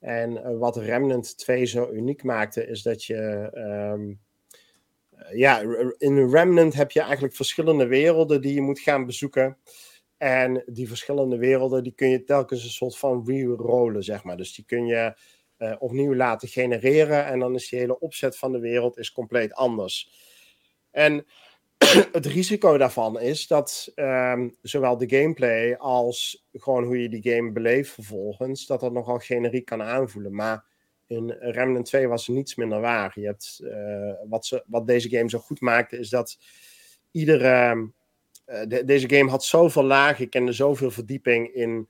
En 0.00 0.58
wat 0.58 0.76
Remnant 0.76 1.38
2 1.38 1.66
zo 1.66 1.90
uniek 1.92 2.22
maakte, 2.22 2.66
is 2.66 2.82
dat 2.82 3.04
je 3.04 3.50
um, 3.94 4.20
ja, 5.32 5.60
in 5.98 6.30
Remnant 6.30 6.74
heb 6.74 6.90
je 6.90 7.00
eigenlijk 7.00 7.34
verschillende 7.34 7.86
werelden 7.86 8.40
die 8.40 8.54
je 8.54 8.60
moet 8.60 8.80
gaan 8.80 9.06
bezoeken. 9.06 9.56
En 10.16 10.62
die 10.66 10.88
verschillende 10.88 11.36
werelden, 11.36 11.82
die 11.82 11.94
kun 11.94 12.08
je 12.08 12.24
telkens 12.24 12.64
een 12.64 12.70
soort 12.70 12.96
van 12.96 13.24
re-rollen, 13.26 14.02
zeg 14.02 14.24
maar. 14.24 14.36
Dus 14.36 14.54
die 14.54 14.64
kun 14.64 14.86
je 14.86 15.18
uh, 15.58 15.74
opnieuw 15.78 16.14
laten 16.14 16.48
genereren. 16.48 17.26
En 17.26 17.38
dan 17.38 17.54
is 17.54 17.68
die 17.68 17.78
hele 17.78 17.98
opzet 17.98 18.38
van 18.38 18.52
de 18.52 18.60
wereld 18.60 18.98
is 18.98 19.12
compleet 19.12 19.54
anders. 19.54 20.10
En 20.90 21.26
het 22.12 22.26
risico 22.26 22.78
daarvan 22.78 23.20
is 23.20 23.46
dat 23.46 23.92
um, 23.94 24.56
zowel 24.62 24.96
de 24.96 25.08
gameplay 25.08 25.74
als 25.74 26.46
gewoon 26.52 26.84
hoe 26.84 27.02
je 27.02 27.08
die 27.08 27.32
game 27.32 27.52
beleeft 27.52 27.92
vervolgens, 27.92 28.66
dat 28.66 28.80
dat 28.80 28.92
nogal 28.92 29.18
generiek 29.18 29.64
kan 29.64 29.82
aanvoelen. 29.82 30.34
Maar 30.34 30.64
in 31.06 31.30
Remnant 31.30 31.86
2 31.86 32.08
was 32.08 32.28
niets 32.28 32.54
minder 32.54 32.80
waar. 32.80 33.12
Je 33.14 33.26
hebt, 33.26 33.60
uh, 33.62 34.28
wat, 34.28 34.46
ze, 34.46 34.64
wat 34.66 34.86
deze 34.86 35.08
game 35.08 35.28
zo 35.28 35.38
goed 35.38 35.60
maakte, 35.60 35.98
is 35.98 36.08
dat 36.08 36.38
iedere. 37.10 37.92
Uh, 38.46 38.62
de, 38.68 38.84
deze 38.84 39.08
game 39.08 39.30
had 39.30 39.44
zoveel 39.44 39.84
lagen, 39.84 40.28
kende 40.28 40.52
zoveel 40.52 40.90
verdieping 40.90 41.54
in 41.54 41.88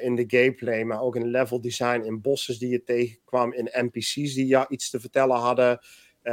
in 0.00 0.14
de 0.14 0.24
gameplay, 0.26 0.84
maar 0.84 1.00
ook 1.00 1.16
in 1.16 1.30
level 1.30 1.60
design, 1.60 2.00
in 2.04 2.20
bosses 2.20 2.58
die 2.58 2.68
je 2.68 2.82
tegenkwam, 2.82 3.52
in 3.52 3.70
NPC's 3.72 4.34
die 4.34 4.46
jou 4.46 4.66
iets 4.68 4.90
te 4.90 5.00
vertellen 5.00 5.36
hadden, 5.36 5.78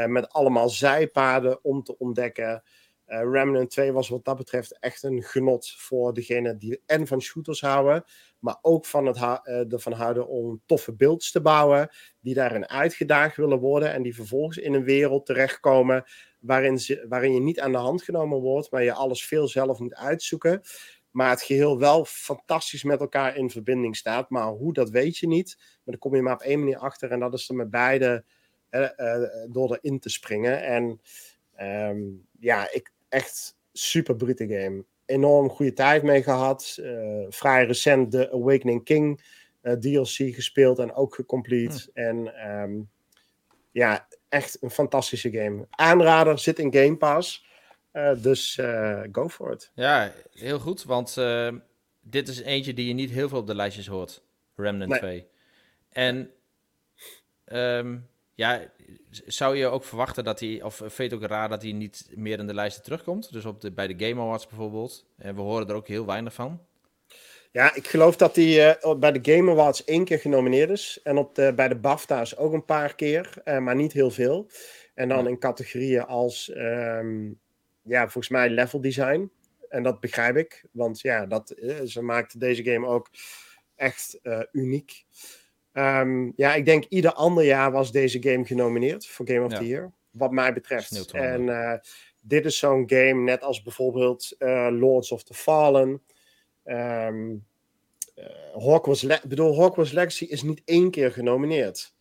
met 0.05 0.29
allemaal 0.29 0.69
zijpaden 0.69 1.63
om 1.63 1.83
te 1.83 1.97
ontdekken. 1.97 2.63
Uh, 3.09 3.19
Remnant 3.31 3.69
2 3.69 3.91
was 3.91 4.09
wat 4.09 4.25
dat 4.25 4.37
betreft 4.37 4.79
echt 4.79 5.03
een 5.03 5.23
genot 5.23 5.71
voor 5.77 6.13
degene 6.13 6.57
die 6.57 6.81
en 6.85 7.07
van 7.07 7.21
shooters 7.21 7.61
houden, 7.61 8.03
maar 8.39 8.57
ook 8.61 8.85
van 8.85 9.05
het 9.05 9.17
uh, 9.17 9.73
ervan 9.73 9.93
houden 9.93 10.27
om 10.27 10.61
toffe 10.65 10.93
beelds 10.93 11.31
te 11.31 11.41
bouwen, 11.41 11.89
die 12.19 12.33
daarin 12.33 12.69
uitgedaagd 12.69 13.35
willen 13.35 13.59
worden 13.59 13.93
en 13.93 14.01
die 14.01 14.15
vervolgens 14.15 14.57
in 14.57 14.73
een 14.73 14.83
wereld 14.83 15.25
terechtkomen 15.25 16.03
waarin, 16.39 16.79
waarin 17.07 17.33
je 17.33 17.39
niet 17.39 17.59
aan 17.59 17.71
de 17.71 17.77
hand 17.77 18.03
genomen 18.03 18.39
wordt, 18.39 18.71
maar 18.71 18.83
je 18.83 18.93
alles 18.93 19.25
veel 19.25 19.47
zelf 19.47 19.79
moet 19.79 19.95
uitzoeken. 19.95 20.61
Maar 21.11 21.29
het 21.29 21.41
geheel 21.41 21.79
wel 21.79 22.05
fantastisch 22.05 22.83
met 22.83 22.99
elkaar 22.99 23.35
in 23.35 23.49
verbinding 23.49 23.95
staat. 23.95 24.29
Maar 24.29 24.47
hoe, 24.47 24.73
dat 24.73 24.89
weet 24.89 25.17
je 25.17 25.27
niet. 25.27 25.55
Maar 25.57 25.79
dan 25.83 25.97
kom 25.97 26.15
je 26.15 26.21
maar 26.21 26.33
op 26.33 26.41
één 26.41 26.59
manier 26.59 26.77
achter. 26.77 27.11
En 27.11 27.19
dat 27.19 27.33
is 27.33 27.49
er 27.49 27.55
met 27.55 27.69
beide 27.69 28.23
uh, 28.71 28.89
door 29.49 29.77
erin 29.81 29.99
te 29.99 30.09
springen. 30.09 30.63
En 30.63 31.01
um, 31.89 32.27
ja, 32.39 32.71
ik, 32.71 32.91
echt 33.09 33.57
super 33.73 34.15
brute 34.15 34.47
game. 34.47 34.85
Enorm 35.05 35.49
goede 35.49 35.73
tijd 35.73 36.03
mee 36.03 36.23
gehad. 36.23 36.77
Uh, 36.79 37.25
vrij 37.29 37.65
recent 37.65 38.11
de 38.11 38.31
Awakening 38.31 38.83
King 38.83 39.21
uh, 39.63 39.73
DLC 39.73 40.35
gespeeld 40.35 40.79
en 40.79 40.93
ook 40.93 41.15
gecomplete. 41.15 41.89
Hmm. 41.93 42.03
En 42.03 42.49
um, 42.51 42.89
ja, 43.71 44.07
echt 44.29 44.57
een 44.61 44.71
fantastische 44.71 45.31
game. 45.31 45.67
Aanrader 45.69 46.39
zit 46.39 46.59
in 46.59 46.73
Game 46.73 46.97
Pass. 46.97 47.47
Uh, 47.93 48.21
dus 48.21 48.59
go 49.11 49.29
for 49.29 49.51
it. 49.51 49.71
Ja, 49.73 50.13
heel 50.33 50.59
goed. 50.59 50.83
Want 50.83 51.17
dit 52.01 52.27
is 52.27 52.41
eentje 52.41 52.73
die 52.73 52.87
je 52.87 52.93
niet 52.93 53.11
heel 53.11 53.29
veel 53.29 53.37
op 53.37 53.47
de 53.47 53.55
lijstjes 53.55 53.87
hoort. 53.87 54.23
Remnant 54.55 54.89
nee. 54.89 54.99
2. 54.99 55.27
En 55.89 56.31
um, 57.45 58.07
ja, 58.39 58.61
zou 59.25 59.55
je 59.55 59.67
ook 59.67 59.83
verwachten 59.83 60.23
dat 60.23 60.39
hij, 60.39 60.61
of 60.61 60.75
vind 60.75 60.95
je 60.95 61.03
het 61.03 61.13
ook 61.13 61.23
raar 61.23 61.49
dat 61.49 61.61
hij 61.61 61.71
niet 61.71 62.09
meer 62.15 62.39
in 62.39 62.47
de 62.47 62.53
lijsten 62.53 62.83
terugkomt? 62.83 63.31
Dus 63.31 63.45
op 63.45 63.61
de, 63.61 63.71
bij 63.71 63.87
de 63.87 64.05
Game 64.05 64.21
Awards 64.21 64.47
bijvoorbeeld. 64.47 65.05
En 65.17 65.35
we 65.35 65.41
horen 65.41 65.67
er 65.67 65.75
ook 65.75 65.87
heel 65.87 66.05
weinig 66.05 66.33
van. 66.33 66.65
Ja, 67.51 67.75
ik 67.75 67.87
geloof 67.87 68.15
dat 68.15 68.35
hij 68.35 68.77
uh, 68.83 68.95
bij 68.95 69.11
de 69.11 69.33
Game 69.33 69.51
Awards 69.51 69.83
één 69.83 70.03
keer 70.03 70.19
genomineerd 70.19 70.69
is. 70.69 70.99
En 71.03 71.17
op 71.17 71.35
de, 71.35 71.53
bij 71.55 71.67
de 71.67 71.75
BAFTA's 71.75 72.37
ook 72.37 72.53
een 72.53 72.65
paar 72.65 72.95
keer, 72.95 73.33
uh, 73.45 73.57
maar 73.57 73.75
niet 73.75 73.93
heel 73.93 74.11
veel. 74.11 74.49
En 74.93 75.09
dan 75.09 75.27
in 75.27 75.39
categorieën 75.39 76.05
als, 76.05 76.51
um, 76.55 77.39
ja, 77.81 78.01
volgens 78.01 78.29
mij 78.29 78.49
level 78.49 78.81
design. 78.81 79.31
En 79.69 79.83
dat 79.83 79.99
begrijp 79.99 80.35
ik, 80.35 80.65
want 80.71 81.01
ja, 81.01 81.25
dat, 81.25 81.53
uh, 81.57 81.81
ze 81.81 82.01
maakten 82.01 82.39
deze 82.39 82.63
game 82.63 82.87
ook 82.87 83.09
echt 83.75 84.19
uniek. 84.51 85.05
Um, 85.79 86.33
ja, 86.35 86.53
ik 86.53 86.65
denk 86.65 86.83
ieder 86.83 87.13
ander 87.13 87.43
jaar 87.43 87.71
was 87.71 87.91
deze 87.91 88.21
game 88.21 88.45
genomineerd 88.45 89.07
voor 89.07 89.27
Game 89.27 89.45
of 89.45 89.53
the 89.53 89.67
Year. 89.67 89.91
Wat 90.11 90.31
mij 90.31 90.53
betreft. 90.53 91.11
En 91.11 91.41
uh, 91.47 91.73
dit 92.19 92.45
is 92.45 92.57
zo'n 92.57 92.83
game, 92.85 93.21
net 93.21 93.41
als 93.41 93.61
bijvoorbeeld 93.61 94.35
uh, 94.39 94.67
Lords 94.71 95.11
of 95.11 95.23
the 95.23 95.33
Fallen. 95.33 96.01
Um, 96.65 97.45
uh, 98.15 98.25
Hogwarts, 98.53 99.01
Le 99.01 99.19
bedoel, 99.27 99.55
Hogwarts 99.55 99.91
Legacy 99.91 100.23
is 100.23 100.41
niet 100.41 100.61
één 100.65 100.91
keer 100.91 101.11
genomineerd. 101.11 101.93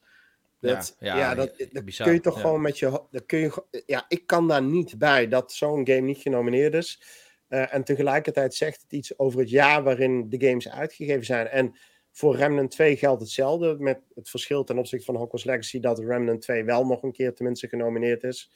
Dat, 0.61 0.97
ja, 0.99 1.17
ja, 1.17 1.19
ja, 1.19 1.35
dat, 1.35 1.67
dat 1.73 1.97
kun 1.97 2.13
je 2.13 2.21
toch 2.21 2.41
gewoon 2.41 2.61
met 2.61 2.79
je. 2.79 3.03
Dat 3.11 3.27
kun 3.27 3.39
je, 3.39 3.83
ja, 3.87 4.05
ik 4.09 4.27
kan 4.27 4.49
daar 4.49 4.63
niet 4.63 4.99
bij 4.99 5.29
dat 5.29 5.53
zo'n 5.53 5.87
game 5.87 6.01
niet 6.01 6.19
genomineerd 6.19 6.75
is. 6.75 7.03
en 7.49 7.85
tegelijkertijd 7.85 8.55
zegt 8.55 8.83
het 8.83 8.93
iets 8.93 9.19
over 9.19 9.41
het 9.41 9.51
jaar 9.51 9.83
waarin 9.83 10.29
de 10.29 10.47
games 10.47 10.69
uitgegeven 10.69 11.25
zijn. 11.25 11.49
En 11.49 11.75
voor 12.19 12.37
Remnant 12.37 12.71
2 12.71 12.97
geldt 12.97 13.21
hetzelfde, 13.21 13.77
met 13.79 14.01
het 14.15 14.31
verschil 14.31 14.65
ten 14.65 14.79
opzichte 14.79 15.05
van 15.05 15.17
Hogwarts 15.17 15.45
Legacy 15.45 15.81
dat 15.81 15.99
Remnant 15.99 16.41
2 16.41 16.65
wel 16.65 16.87
nog 16.87 17.03
een 17.03 17.13
keer 17.13 17.35
tenminste 17.35 17.69
genomineerd 17.69 18.23
is. 18.23 18.51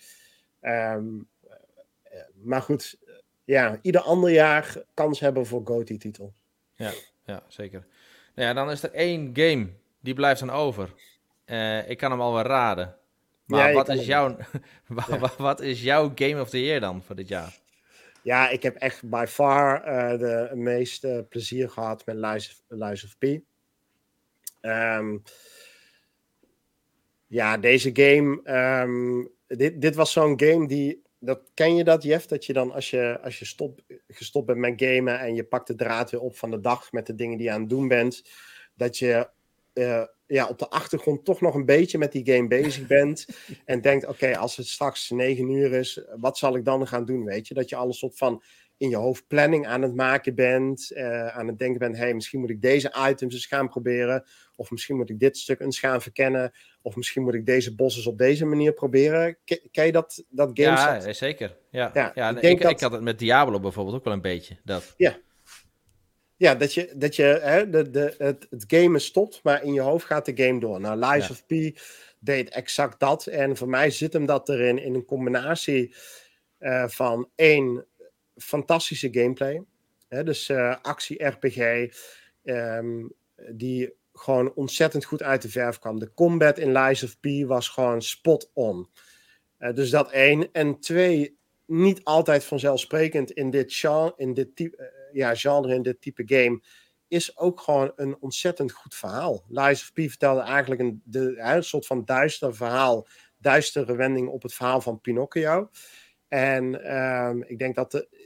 Um, 0.60 1.28
maar 2.42 2.62
goed, 2.62 2.98
ja, 3.44 3.78
ieder 3.82 4.00
ander 4.00 4.30
jaar 4.30 4.82
kans 4.94 5.20
hebben 5.20 5.46
voor 5.46 5.60
GOTY-titel. 5.64 6.32
Ja, 6.74 6.90
ja, 7.24 7.42
zeker. 7.48 7.86
Nou 8.34 8.48
ja, 8.48 8.54
dan 8.54 8.70
is 8.70 8.82
er 8.82 8.92
één 8.92 9.30
game 9.34 9.68
die 10.00 10.14
blijft 10.14 10.40
dan 10.40 10.50
over. 10.50 10.94
Uh, 11.46 11.90
ik 11.90 11.98
kan 11.98 12.10
hem 12.10 12.20
alweer 12.20 12.44
raden. 12.44 12.96
Maar 13.44 13.68
ja, 13.68 13.74
wat, 13.74 13.88
is 13.88 14.06
jouw, 14.06 14.36
wat 15.38 15.60
is 15.60 15.82
jouw 15.82 16.12
Game 16.14 16.40
of 16.40 16.50
the 16.50 16.64
Year 16.64 16.80
dan 16.80 17.02
voor 17.02 17.16
dit 17.16 17.28
jaar? 17.28 17.60
Ja, 18.22 18.48
ik 18.48 18.62
heb 18.62 18.76
echt 18.76 19.08
by 19.08 19.24
far 19.28 19.88
uh, 19.88 20.18
de 20.18 20.50
meeste 20.54 21.26
plezier 21.28 21.70
gehad 21.70 22.06
met 22.06 22.16
Lies 22.68 23.04
of, 23.04 23.18
P. 23.18 23.50
Um, 24.62 25.22
ja, 27.26 27.58
deze 27.58 27.90
game. 27.92 28.40
Um, 28.82 29.30
dit, 29.46 29.80
dit 29.80 29.94
was 29.94 30.12
zo'n 30.12 30.40
game 30.40 30.66
die. 30.66 31.02
Dat, 31.18 31.50
ken 31.54 31.76
je 31.76 31.84
dat, 31.84 32.02
Jeff? 32.02 32.26
Dat 32.26 32.46
je 32.46 32.52
dan 32.52 32.72
als 32.72 32.90
je, 32.90 33.20
als 33.22 33.38
je 33.38 33.44
stop, 33.44 33.80
gestopt 34.08 34.46
bent 34.46 34.58
met 34.58 34.82
gamen 34.82 35.20
en 35.20 35.34
je 35.34 35.44
pakt 35.44 35.66
de 35.66 35.74
draad 35.74 36.10
weer 36.10 36.20
op 36.20 36.36
van 36.36 36.50
de 36.50 36.60
dag 36.60 36.92
met 36.92 37.06
de 37.06 37.14
dingen 37.14 37.36
die 37.36 37.46
je 37.46 37.52
aan 37.52 37.60
het 37.60 37.68
doen 37.68 37.88
bent. 37.88 38.22
Dat 38.74 38.98
je 38.98 39.28
uh, 39.74 40.04
ja, 40.26 40.48
op 40.48 40.58
de 40.58 40.68
achtergrond 40.68 41.24
toch 41.24 41.40
nog 41.40 41.54
een 41.54 41.64
beetje 41.64 41.98
met 41.98 42.12
die 42.12 42.32
game 42.32 42.48
bezig 42.48 42.86
bent. 42.86 43.26
en 43.64 43.80
denkt, 43.80 44.06
oké, 44.06 44.38
als 44.38 44.56
het 44.56 44.66
straks 44.66 45.10
negen 45.10 45.48
uur 45.48 45.72
is, 45.72 46.04
wat 46.16 46.38
zal 46.38 46.56
ik 46.56 46.64
dan 46.64 46.86
gaan 46.86 47.04
doen? 47.04 47.24
Weet 47.24 47.48
je, 47.48 47.54
dat 47.54 47.68
je 47.68 47.76
alles 47.76 47.98
soort 47.98 48.16
van 48.16 48.42
in 48.82 48.88
je 48.88 48.96
hoofd 48.96 49.26
planning 49.26 49.66
aan 49.66 49.82
het 49.82 49.94
maken 49.94 50.34
bent. 50.34 50.90
Uh, 50.94 51.26
aan 51.26 51.46
het 51.46 51.58
denken 51.58 51.78
bent, 51.78 51.96
hey, 51.96 52.14
misschien 52.14 52.40
moet 52.40 52.50
ik 52.50 52.60
deze 52.60 52.94
items 53.08 53.34
eens 53.34 53.46
gaan 53.46 53.68
proberen. 53.68 54.24
Of 54.56 54.70
misschien 54.70 54.96
moet 54.96 55.10
ik 55.10 55.18
dit 55.18 55.36
stuk 55.36 55.60
eens 55.60 55.78
gaan 55.78 56.02
verkennen. 56.02 56.52
Of 56.82 56.96
misschien 56.96 57.22
moet 57.22 57.34
ik 57.34 57.46
deze 57.46 57.74
bosses 57.74 58.06
op 58.06 58.18
deze 58.18 58.44
manier 58.44 58.72
proberen. 58.72 59.38
Ken 59.70 59.86
je 59.86 59.92
dat, 59.92 60.24
dat 60.28 60.50
game? 60.52 60.76
Ja, 60.76 61.12
zeker. 61.12 61.56
Ja, 61.70 61.90
ja, 61.94 62.12
ja 62.14 62.28
ik, 62.28 62.40
denk 62.40 62.56
ik, 62.56 62.62
dat... 62.62 62.70
ik 62.70 62.80
had 62.80 62.92
het 62.92 63.02
met 63.02 63.18
Diablo 63.18 63.60
bijvoorbeeld 63.60 63.96
ook 63.96 64.04
wel 64.04 64.12
een 64.12 64.20
beetje. 64.20 64.56
Dat. 64.64 64.94
Ja, 64.96 65.18
ja, 66.36 66.54
dat 66.54 66.74
je, 66.74 66.92
dat 66.94 67.16
je 67.16 67.38
hè, 67.42 67.70
de, 67.70 67.90
de, 67.90 68.14
het, 68.18 68.46
het 68.50 68.64
gamen 68.66 69.00
stopt, 69.00 69.40
maar 69.42 69.62
in 69.62 69.72
je 69.72 69.80
hoofd 69.80 70.06
gaat 70.06 70.24
de 70.24 70.44
game 70.44 70.60
door. 70.60 70.80
Nou, 70.80 70.98
Lies 70.98 71.30
of 71.30 71.46
P 71.46 71.78
deed 72.18 72.48
exact 72.48 73.00
dat. 73.00 73.26
En 73.26 73.56
voor 73.56 73.68
mij 73.68 73.90
zit 73.90 74.12
hem 74.12 74.26
dat 74.26 74.48
erin 74.48 74.78
in 74.78 74.94
een 74.94 75.04
combinatie 75.04 75.94
uh, 76.62 76.88
van 76.88 77.30
één 77.34 77.86
fantastische 78.36 79.08
gameplay. 79.10 79.64
Dus 80.08 80.48
uh, 80.48 80.76
actie-RPG, 80.82 81.88
ehm, 82.42 83.06
die 83.50 83.94
gewoon 84.12 84.54
ontzettend 84.54 85.04
goed 85.04 85.22
uit 85.22 85.42
de 85.42 85.48
verf 85.48 85.78
kwam. 85.78 85.98
De 85.98 86.12
combat 86.14 86.58
in 86.58 86.72
Lies 86.72 87.02
of 87.02 87.20
P 87.20 87.26
was 87.46 87.68
gewoon 87.68 88.02
spot 88.02 88.50
on. 88.54 88.88
Uh, 89.58 89.74
dus 89.74 89.90
dat 89.90 90.10
één. 90.10 90.52
En 90.52 90.80
twee, 90.80 91.38
niet 91.66 92.04
altijd 92.04 92.44
vanzelfsprekend 92.44 93.30
in 93.30 93.50
dit 93.50 93.74
genre, 93.74 94.12
in 94.16 94.34
dit 94.34 94.56
type 94.56 94.92
ja, 95.12 95.34
genre 95.34 95.74
in 95.74 95.82
dit 95.82 96.00
type 96.00 96.22
game 96.26 96.62
is 97.08 97.38
ook 97.38 97.60
gewoon 97.60 97.92
een 97.96 98.16
ontzettend 98.20 98.72
goed 98.72 98.94
verhaal. 98.94 99.44
Lies 99.48 99.82
of 99.82 99.92
P 99.92 99.98
vertelde 100.10 100.40
eigenlijk 100.40 100.80
een, 100.80 101.02
de, 101.04 101.56
soort 101.60 101.86
van 101.86 102.04
duister 102.04 102.54
verhaal, 102.54 103.06
duistere 103.38 103.96
wending 103.96 104.28
op 104.28 104.42
het 104.42 104.54
verhaal 104.54 104.80
van 104.80 105.00
Pinocchio. 105.00 105.70
En 106.28 106.96
um, 106.96 107.42
ik 107.42 107.58
denk 107.58 107.74
dat 107.74 107.90
de, 107.90 108.21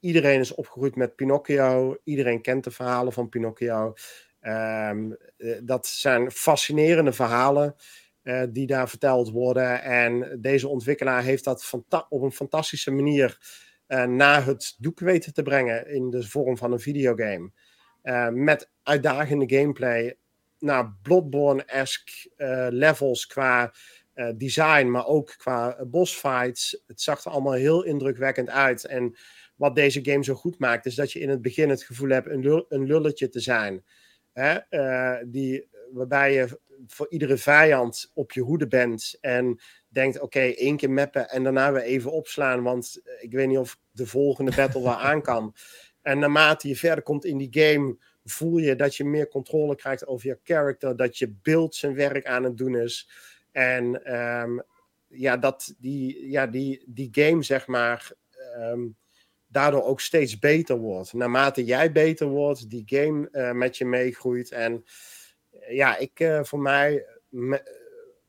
iedereen 0.00 0.40
is 0.40 0.54
opgegroeid 0.54 0.96
met 0.96 1.16
Pinocchio, 1.16 1.96
iedereen 2.04 2.42
kent 2.42 2.64
de 2.64 2.70
verhalen 2.70 3.12
van 3.12 3.28
Pinocchio. 3.28 3.94
Um, 4.40 5.16
dat 5.62 5.86
zijn 5.86 6.30
fascinerende 6.30 7.12
verhalen 7.12 7.74
uh, 8.22 8.42
die 8.50 8.66
daar 8.66 8.88
verteld 8.88 9.30
worden. 9.30 9.82
En 9.82 10.38
deze 10.40 10.68
ontwikkelaar 10.68 11.22
heeft 11.22 11.44
dat 11.44 11.72
op 12.08 12.22
een 12.22 12.32
fantastische 12.32 12.90
manier 12.90 13.38
uh, 13.88 14.04
naar 14.04 14.46
het 14.46 14.76
doek 14.78 15.00
weten 15.00 15.34
te 15.34 15.42
brengen 15.42 15.88
in 15.88 16.10
de 16.10 16.28
vorm 16.28 16.56
van 16.56 16.72
een 16.72 16.80
videogame. 16.80 17.50
Uh, 18.02 18.28
met 18.28 18.70
uitdagende 18.82 19.56
gameplay. 19.56 20.16
Nou, 20.58 20.88
Bloodborne-esque 21.02 22.30
levels 22.70 23.26
qua 23.26 23.72
design, 24.36 24.86
maar 24.86 25.06
ook 25.06 25.34
qua 25.36 25.84
bossfights. 25.84 26.82
Het 26.86 27.00
zag 27.00 27.24
er 27.24 27.30
allemaal 27.30 27.52
heel 27.52 27.84
indrukwekkend 27.84 28.50
uit. 28.50 28.84
En 28.84 29.16
wat 29.58 29.74
deze 29.74 30.04
game 30.04 30.24
zo 30.24 30.34
goed 30.34 30.58
maakt, 30.58 30.86
is 30.86 30.94
dat 30.94 31.12
je 31.12 31.20
in 31.20 31.28
het 31.28 31.42
begin 31.42 31.68
het 31.68 31.82
gevoel 31.82 32.08
hebt 32.08 32.28
een, 32.28 32.64
een 32.68 32.86
lulletje 32.86 33.28
te 33.28 33.40
zijn. 33.40 33.84
Hè? 34.32 34.58
die, 35.26 35.68
waarbij 35.92 36.32
je 36.32 36.58
voor 36.86 37.06
iedere 37.10 37.36
vijand 37.36 38.10
op 38.14 38.32
je 38.32 38.40
hoede 38.40 38.66
bent 38.66 39.18
en 39.20 39.60
denkt, 39.88 40.20
oké, 40.20 40.40
één 40.40 40.76
keer 40.76 40.90
mappen 40.90 41.28
en 41.28 41.42
daarna 41.42 41.72
weer 41.72 41.82
even 41.82 42.12
opslaan, 42.12 42.62
want 42.62 43.00
eh, 43.04 43.22
ik 43.22 43.32
weet 43.32 43.48
niet 43.48 43.58
of 43.58 43.78
de 43.90 44.06
volgende 44.06 44.52
battle 44.56 44.82
wel 44.82 44.98
aan 44.98 45.22
kan. 45.22 45.54
En 46.02 46.18
naarmate 46.18 46.68
je 46.68 46.76
verder 46.76 47.04
komt 47.04 47.24
in 47.24 47.38
die 47.38 47.48
game, 47.50 47.96
voel 48.24 48.58
je 48.58 48.76
dat 48.76 48.96
je 48.96 49.04
meer 49.04 49.28
controle 49.28 49.74
krijgt 49.76 50.06
over 50.06 50.26
je 50.26 50.38
character, 50.42 50.96
dat 50.96 51.18
je 51.18 51.34
beeld 51.42 51.74
zijn 51.74 51.94
werk 51.94 52.26
aan 52.26 52.44
het 52.44 52.56
doen 52.56 52.76
is. 52.76 53.10
En 53.52 54.14
um, 54.18 54.62
ja, 55.08 55.36
dat 55.36 55.74
die, 55.78 56.30
ja 56.30 56.46
die, 56.46 56.84
die 56.86 57.08
game, 57.12 57.42
zeg 57.42 57.66
maar, 57.66 58.12
um, 58.58 58.96
daardoor 59.48 59.84
ook 59.84 60.00
steeds 60.00 60.38
beter 60.38 60.78
wordt. 60.78 61.12
Naarmate 61.12 61.64
jij 61.64 61.92
beter 61.92 62.26
wordt, 62.26 62.70
die 62.70 62.82
game 62.86 63.52
met 63.54 63.76
je 63.76 63.84
meegroeit. 63.84 64.50
En 64.50 64.84
ja, 65.68 65.96
ik 65.96 66.40
voor 66.42 66.60
mij, 66.60 67.06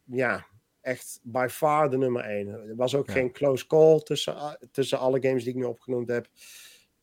ja, 0.03 0.45
echt 0.81 1.19
by 1.23 1.47
far 1.49 1.89
de 1.89 1.97
nummer 1.97 2.23
één. 2.23 2.47
Er 2.47 2.75
was 2.75 2.95
ook 2.95 3.11
geen 3.11 3.31
close 3.31 3.67
call 3.67 3.99
tussen, 3.99 4.57
tussen 4.71 4.99
alle 4.99 5.21
games 5.21 5.43
die 5.43 5.53
ik 5.53 5.59
nu 5.59 5.65
opgenoemd 5.65 6.09
heb. 6.09 6.27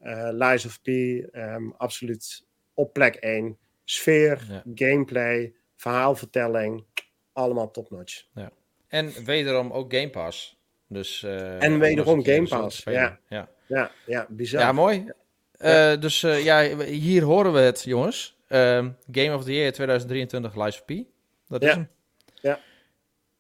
Uh, 0.03 0.29
Lies 0.33 0.65
of 0.65 0.83
P, 0.83 0.87
um, 0.87 1.75
absoluut 1.77 2.47
op 2.75 2.93
plek 2.93 3.15
1. 3.15 3.59
Sfeer, 3.85 4.63
gameplay, 4.75 5.55
verhaalvertelling, 5.75 6.85
allemaal 7.33 7.71
topnotch. 7.71 8.27
Ja. 8.35 8.53
En 8.89 9.25
wederom 9.25 9.73
ook 9.73 9.95
Game 9.95 10.11
Pass. 10.11 10.59
Dus, 10.89 11.23
en 11.23 11.79
wederom 11.79 12.25
Game 12.25 12.49
Pass, 12.49 12.85
ja. 12.85 13.21
ja. 13.29 13.49
Ja, 13.67 13.91
ja, 14.07 14.27
bizar. 14.29 14.61
Ja, 14.61 14.73
mooi. 14.73 15.13
Uh, 15.61 15.97
dus 16.01 16.21
ja, 16.21 16.85
hier 16.85 17.23
horen 17.23 17.53
we 17.53 17.59
het, 17.59 17.83
jongens. 17.83 18.37
Ehm, 18.49 18.91
Game 19.13 19.35
of 19.35 19.45
the 19.45 19.53
Year 19.53 19.73
2023 19.73 20.55
Lies 20.55 20.81
of 20.81 20.85
P. 20.85 20.93
Dat 21.49 21.63
is 21.63 21.71
hem. 21.71 21.89
Ja. 22.35 22.61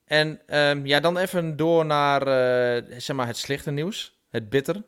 En 0.04 0.40
um, 0.46 0.86
ja, 0.86 1.00
dan 1.00 1.18
even 1.18 1.56
door 1.56 1.86
naar 1.86 2.22
zeg 3.00 3.16
maar 3.16 3.26
het 3.26 3.36
slechte 3.36 3.70
nieuws. 3.70 4.18
Het 4.30 4.48
bitter. 4.48 4.82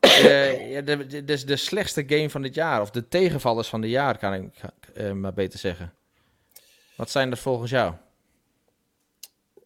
Ja, 0.00 0.80
de, 0.80 1.06
de, 1.06 1.24
de, 1.24 1.44
de, 1.44 1.56
slechtste 1.56 2.04
game 2.06 2.30
van 2.30 2.42
dit 2.42 2.54
jaar, 2.54 2.80
of 2.80 2.90
de 2.90 3.08
tegenvallers 3.08 3.68
van 3.68 3.80
dit 3.80 3.90
jaar, 3.90 4.18
kan 4.18 4.34
ik 4.34 5.14
maar 5.14 5.34
beter 5.34 5.58
zeggen. 5.58 5.94
Wat 6.96 7.10
zijn 7.10 7.30
er 7.30 7.36
volgens 7.36 7.70
jou? 7.70 7.94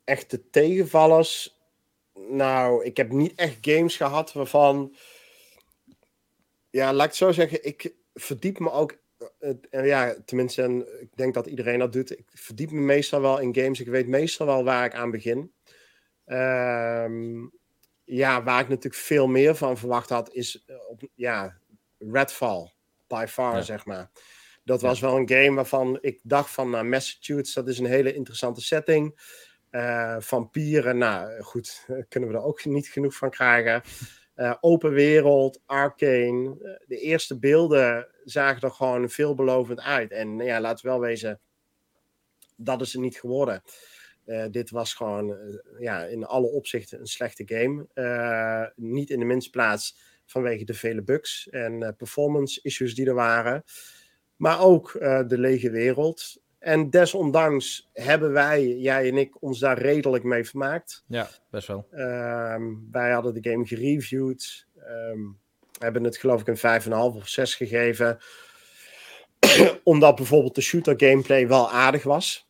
Echte 0.05 0.51
tegenvallers? 0.51 1.62
Nou, 2.15 2.85
ik 2.85 2.97
heb 2.97 3.13
niet 3.13 3.35
echt 3.35 3.59
games 3.61 3.97
gehad 3.97 4.33
waarvan. 4.33 4.97
Ja, 6.71 6.93
laat 6.93 7.05
ik 7.05 7.11
het 7.11 7.17
zo 7.17 7.33
zeggen. 7.33 7.65
Ik 7.65 7.95
verdiep 8.15 8.59
me 8.59 8.71
ook. 8.71 9.01
Uh, 9.41 9.87
ja, 9.87 10.17
tenminste, 10.25 10.99
ik 11.01 11.17
denk 11.17 11.35
dat 11.35 11.47
iedereen 11.47 11.79
dat 11.79 11.93
doet. 11.93 12.19
Ik 12.19 12.27
verdiep 12.35 12.71
me 12.71 12.81
meestal 12.81 13.21
wel 13.21 13.39
in 13.39 13.55
games. 13.55 13.81
Ik 13.81 13.89
weet 13.89 14.09
meestal 14.09 14.47
wel 14.47 14.65
waar 14.65 14.85
ik 14.85 14.95
aan 14.95 15.11
begin. 15.11 15.53
Ehm 16.25 17.45
ja, 18.05 18.43
waar 18.43 18.61
ik 18.61 18.69
natuurlijk 18.69 19.03
veel 19.03 19.27
meer 19.27 19.55
van 19.55 19.79
verwacht 19.79 20.09
had, 20.09 20.33
is 20.33 20.65
uh, 20.67 20.77
op, 20.89 21.03
ja, 21.15 21.59
Redfall. 21.99 22.73
By 23.07 23.25
far, 23.29 23.65
zeg 23.65 23.85
maar. 23.85 24.11
Dat 24.65 24.83
was 24.83 25.01
wel 25.01 25.17
een 25.17 25.29
game 25.29 25.55
waarvan 25.55 25.99
ik 26.01 26.21
dacht 26.23 26.51
van 26.51 26.71
nou, 26.71 26.85
Massachusetts, 26.85 27.55
dat 27.55 27.69
is 27.69 27.79
een 27.79 27.87
hele 27.87 28.15
interessante 28.15 28.61
setting. 28.61 29.21
Uh, 29.73 30.17
vampieren, 30.19 30.99
nou 30.99 31.41
goed, 31.43 31.87
kunnen 32.09 32.29
we 32.29 32.35
er 32.35 32.43
ook 32.43 32.65
niet 32.65 32.89
genoeg 32.89 33.15
van 33.15 33.31
krijgen. 33.31 33.83
Uh, 34.37 34.55
open 34.61 34.93
wereld, 34.93 35.63
arcane. 35.67 36.57
de 36.87 36.99
eerste 36.99 37.39
beelden 37.39 38.09
zagen 38.25 38.63
er 38.63 38.71
gewoon 38.71 39.11
veelbelovend 39.11 39.81
uit. 39.81 40.11
En 40.11 40.39
ja, 40.39 40.61
laten 40.61 40.85
we 40.85 40.91
wel 40.91 41.01
wezen, 41.01 41.41
dat 42.57 42.81
is 42.81 42.93
het 42.93 43.03
niet 43.03 43.21
geworden. 43.21 43.63
Dit 44.51 44.71
was 44.71 44.95
gewoon 44.95 45.37
ja, 45.79 46.05
in 46.05 46.25
alle 46.25 46.47
opzichten 46.47 47.01
een 47.01 47.07
slechte 47.07 47.45
game. 47.47 48.73
Niet 48.77 49.11
in 49.11 49.19
de 49.19 49.25
minste 49.25 49.51
plaats 49.51 49.99
vanwege 50.27 50.65
de 50.65 50.75
vele 50.75 51.03
bugs 51.03 51.49
en 51.49 51.95
performance 51.97 52.61
issues 52.63 52.95
die 52.95 53.07
er 53.07 53.15
waren. 53.15 53.65
Maar 54.37 54.61
ook 54.61 54.93
de 55.27 55.39
lege 55.39 55.71
wereld. 55.71 56.43
En 56.63 56.91
desondanks 56.91 57.91
hebben 57.93 58.33
wij, 58.33 58.67
jij 58.67 59.09
en 59.09 59.17
ik, 59.17 59.43
ons 59.43 59.59
daar 59.59 59.79
redelijk 59.79 60.25
mee 60.25 60.45
vermaakt. 60.45 61.05
Ja, 61.07 61.29
best 61.51 61.67
wel. 61.67 61.87
Ehm, 61.91 62.63
wij 62.91 63.11
hadden 63.11 63.35
de 63.35 63.51
game 63.51 63.67
gereviewd. 63.67 64.67
Um, 64.89 65.39
hebben 65.79 66.05
het 66.05 66.17
geloof 66.17 66.41
ik 66.41 66.49
een 66.49 66.83
5,5 66.83 67.17
of 67.17 67.29
6 67.29 67.55
gegeven. 67.55 68.19
Omdat 69.85 70.17
bijvoorbeeld 70.17 70.55
de 70.55 70.61
shooter 70.61 70.95
gameplay 70.97 71.49
wel 71.49 71.71
aardig 71.71 72.03
was. 72.03 72.49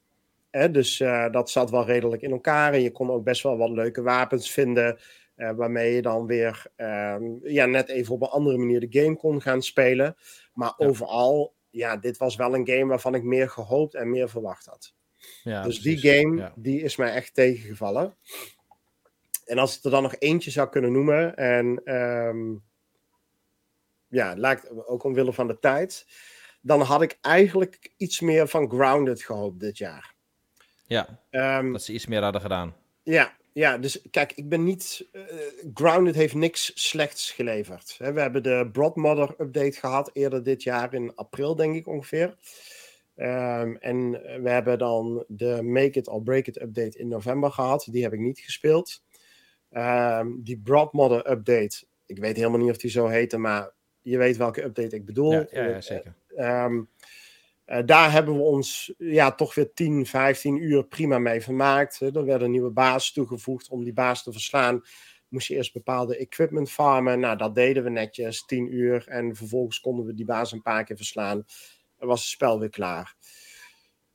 Hè, 0.51 0.71
dus 0.71 1.01
uh, 1.01 1.31
dat 1.31 1.51
zat 1.51 1.71
wel 1.71 1.87
redelijk 1.87 2.23
in 2.23 2.31
elkaar. 2.31 2.73
En 2.73 2.83
je 2.83 2.93
kon 2.93 3.11
ook 3.11 3.25
best 3.25 3.43
wel 3.43 3.57
wat 3.57 3.71
leuke 3.71 4.03
wapens 4.03 4.51
vinden. 4.51 4.99
Uh, 5.37 5.51
waarmee 5.51 5.95
je 5.95 6.03
dan 6.03 6.27
weer 6.27 6.67
uh, 6.77 7.17
ja, 7.43 7.67
net 7.67 7.89
even 7.89 8.15
op 8.15 8.23
een 8.23 8.29
andere 8.29 8.59
manier 8.59 8.81
de 8.81 9.01
game 9.01 9.17
kon 9.17 9.43
gaan 9.43 9.63
spelen. 9.63 10.17
Maar 10.55 10.75
ja. 10.77 10.87
overal, 10.87 11.55
ja, 11.73 11.97
dit 11.97 12.17
was 12.17 12.37
wel 12.37 12.55
een 12.55 12.67
game 12.67 12.87
waarvan 12.87 13.15
ik 13.15 13.23
meer 13.23 13.51
gehoopt 13.51 13.95
en 13.95 14.11
meer 14.11 14.29
verwacht 14.29 14.67
had. 14.67 14.95
Ja, 15.43 15.63
dus 15.63 15.81
precies. 15.81 16.03
die 16.03 16.13
game, 16.13 16.37
ja. 16.37 16.53
die 16.57 16.81
is 16.81 16.97
mij 16.97 17.13
echt 17.13 17.35
tegengevallen. 17.35 18.17
En 19.45 19.59
als 19.59 19.77
ik 19.77 19.85
er 19.85 19.91
dan 19.91 20.03
nog 20.03 20.17
eentje 20.19 20.51
zou 20.51 20.69
kunnen 20.69 20.93
noemen. 20.93 21.37
En 21.37 21.95
um, 21.95 22.63
ja, 24.09 24.35
lijkt 24.37 24.87
ook 24.87 25.05
omwille 25.05 25.33
van 25.33 25.47
de 25.47 25.59
tijd. 25.59 26.07
Dan 26.61 26.81
had 26.81 27.03
ik 27.03 27.19
eigenlijk 27.21 27.93
iets 27.97 28.21
meer 28.21 28.49
van 28.49 28.71
Grounded 28.71 29.23
gehoopt 29.23 29.61
dit 29.61 29.79
jaar. 29.79 30.15
Ja, 30.87 31.21
um, 31.31 31.73
dat 31.73 31.83
ze 31.83 31.93
iets 31.93 32.07
meer 32.07 32.23
hadden 32.23 32.41
gedaan. 32.41 32.77
Ja, 33.03 33.37
ja 33.53 33.79
dus 33.79 34.01
kijk, 34.11 34.33
ik 34.33 34.49
ben 34.49 34.65
niet. 34.65 35.09
Uh, 35.13 35.23
Grounded 35.75 36.15
heeft 36.15 36.35
niks 36.35 36.73
slechts 36.75 37.31
geleverd. 37.31 37.95
He, 37.99 38.13
we 38.13 38.21
hebben 38.21 38.43
de 38.43 38.69
Broadmother 38.73 39.35
update 39.39 39.73
gehad 39.73 40.11
eerder 40.13 40.43
dit 40.43 40.63
jaar 40.63 40.95
in 40.95 41.15
april, 41.15 41.57
denk 41.57 41.75
ik 41.75 41.87
ongeveer. 41.87 42.37
Um, 43.17 43.77
en 43.77 44.11
we 44.43 44.51
hebben 44.51 44.79
dan 44.79 45.25
de 45.29 45.63
Make 45.63 45.99
It 45.99 46.09
or 46.09 46.23
Break 46.23 46.47
It 46.47 46.63
update 46.63 46.99
in 46.99 47.09
november 47.09 47.51
gehad. 47.51 47.89
Die 47.91 48.03
heb 48.03 48.13
ik 48.13 48.21
niet 48.21 48.39
gespeeld. 48.39 49.03
Um, 49.71 50.41
die 50.43 50.59
Broadmother 50.59 51.31
update, 51.31 51.85
ik 52.07 52.19
weet 52.19 52.37
helemaal 52.37 52.59
niet 52.59 52.71
of 52.71 52.77
die 52.77 52.91
zo 52.91 53.07
heette, 53.07 53.39
maar 53.39 53.73
je 54.03 54.19
weet 54.19 54.37
welke 54.37 54.63
update 54.63 54.97
ik 54.97 55.05
bedoel. 55.05 55.33
Ja, 55.33 55.47
ja, 55.51 55.67
ja 55.67 55.81
zeker. 55.81 56.15
Um, 56.37 56.89
uh, 57.73 57.79
daar 57.85 58.13
hebben 58.13 58.35
we 58.35 58.43
ons 58.43 58.93
ja, 58.99 59.35
toch 59.35 59.55
weer 59.55 59.73
10, 59.75 60.07
15 60.07 60.57
uur 60.57 60.85
prima 60.85 61.19
mee 61.19 61.41
vermaakt. 61.41 62.01
Er 62.01 62.25
werden 62.25 62.51
nieuwe 62.51 62.71
baas 62.71 63.13
toegevoegd. 63.13 63.69
Om 63.69 63.85
die 63.85 63.93
baas 63.93 64.23
te 64.23 64.33
verslaan 64.33 64.83
moest 65.29 65.49
je 65.49 65.55
eerst 65.55 65.73
bepaalde 65.73 66.17
equipment 66.17 66.71
farmen. 66.71 67.21
Nou, 67.21 67.37
dat 67.37 67.55
deden 67.55 67.83
we 67.83 67.91
netjes, 67.91 68.45
10 68.45 68.75
uur. 68.75 69.09
En 69.09 69.37
vervolgens 69.37 69.81
konden 69.81 70.07
we 70.07 70.15
die 70.15 70.25
baas 70.25 70.53
een 70.53 70.63
paar 70.63 70.85
keer 70.85 70.97
verslaan. 70.97 71.45
En 71.99 72.07
was 72.07 72.21
het 72.21 72.31
spel 72.31 72.59
weer 72.59 72.71
klaar. 72.71 73.17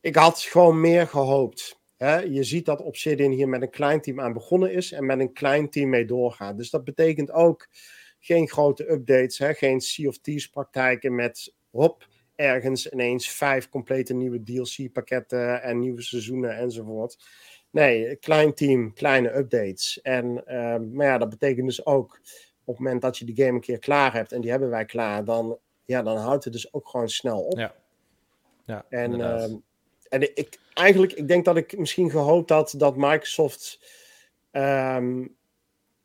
Ik 0.00 0.16
had 0.16 0.40
gewoon 0.40 0.80
meer 0.80 1.06
gehoopt. 1.06 1.80
Hè? 1.96 2.18
Je 2.18 2.44
ziet 2.44 2.66
dat 2.66 2.82
Obsidian 2.82 3.32
hier 3.32 3.48
met 3.48 3.62
een 3.62 3.70
klein 3.70 4.00
team 4.00 4.20
aan 4.20 4.32
begonnen 4.32 4.72
is 4.72 4.92
en 4.92 5.06
met 5.06 5.20
een 5.20 5.32
klein 5.32 5.70
team 5.70 5.88
mee 5.88 6.04
doorgaat. 6.04 6.56
Dus 6.56 6.70
dat 6.70 6.84
betekent 6.84 7.30
ook 7.30 7.68
geen 8.20 8.48
grote 8.48 8.90
updates, 8.90 9.38
hè? 9.38 9.54
geen 9.54 9.80
Sea 9.80 10.08
of 10.08 10.18
Thieves 10.18 10.46
praktijken 10.48 11.14
met 11.14 11.54
hop, 11.70 12.06
ergens 12.38 12.88
ineens 12.88 13.30
vijf 13.30 13.68
complete 13.68 14.14
nieuwe 14.14 14.42
DLC-pakketten 14.42 15.62
en 15.62 15.78
nieuwe 15.78 16.02
seizoenen 16.02 16.56
enzovoort. 16.56 17.18
Nee, 17.70 18.16
klein 18.16 18.54
team, 18.54 18.92
kleine 18.94 19.36
updates. 19.36 20.00
En, 20.02 20.42
uh, 20.46 20.76
maar 20.92 21.06
ja, 21.06 21.18
dat 21.18 21.28
betekent 21.28 21.66
dus 21.66 21.86
ook 21.86 22.20
op 22.64 22.74
het 22.74 22.78
moment 22.78 23.02
dat 23.02 23.18
je 23.18 23.24
die 23.24 23.36
game 23.36 23.54
een 23.54 23.60
keer 23.60 23.78
klaar 23.78 24.12
hebt, 24.12 24.32
en 24.32 24.40
die 24.40 24.50
hebben 24.50 24.70
wij 24.70 24.84
klaar, 24.84 25.24
dan, 25.24 25.58
ja, 25.84 26.02
dan 26.02 26.16
houdt 26.16 26.44
het 26.44 26.52
dus 26.52 26.72
ook 26.72 26.88
gewoon 26.88 27.08
snel 27.08 27.40
op. 27.40 27.58
Ja. 27.58 27.74
ja 28.64 28.84
en, 28.88 29.18
uh, 29.18 29.42
en 30.08 30.36
ik, 30.36 30.58
eigenlijk, 30.74 31.12
ik 31.12 31.28
denk 31.28 31.44
dat 31.44 31.56
ik 31.56 31.78
misschien 31.78 32.10
gehoopt 32.10 32.50
had 32.50 32.74
dat 32.76 32.96
Microsoft 32.96 33.80
um, 34.52 35.36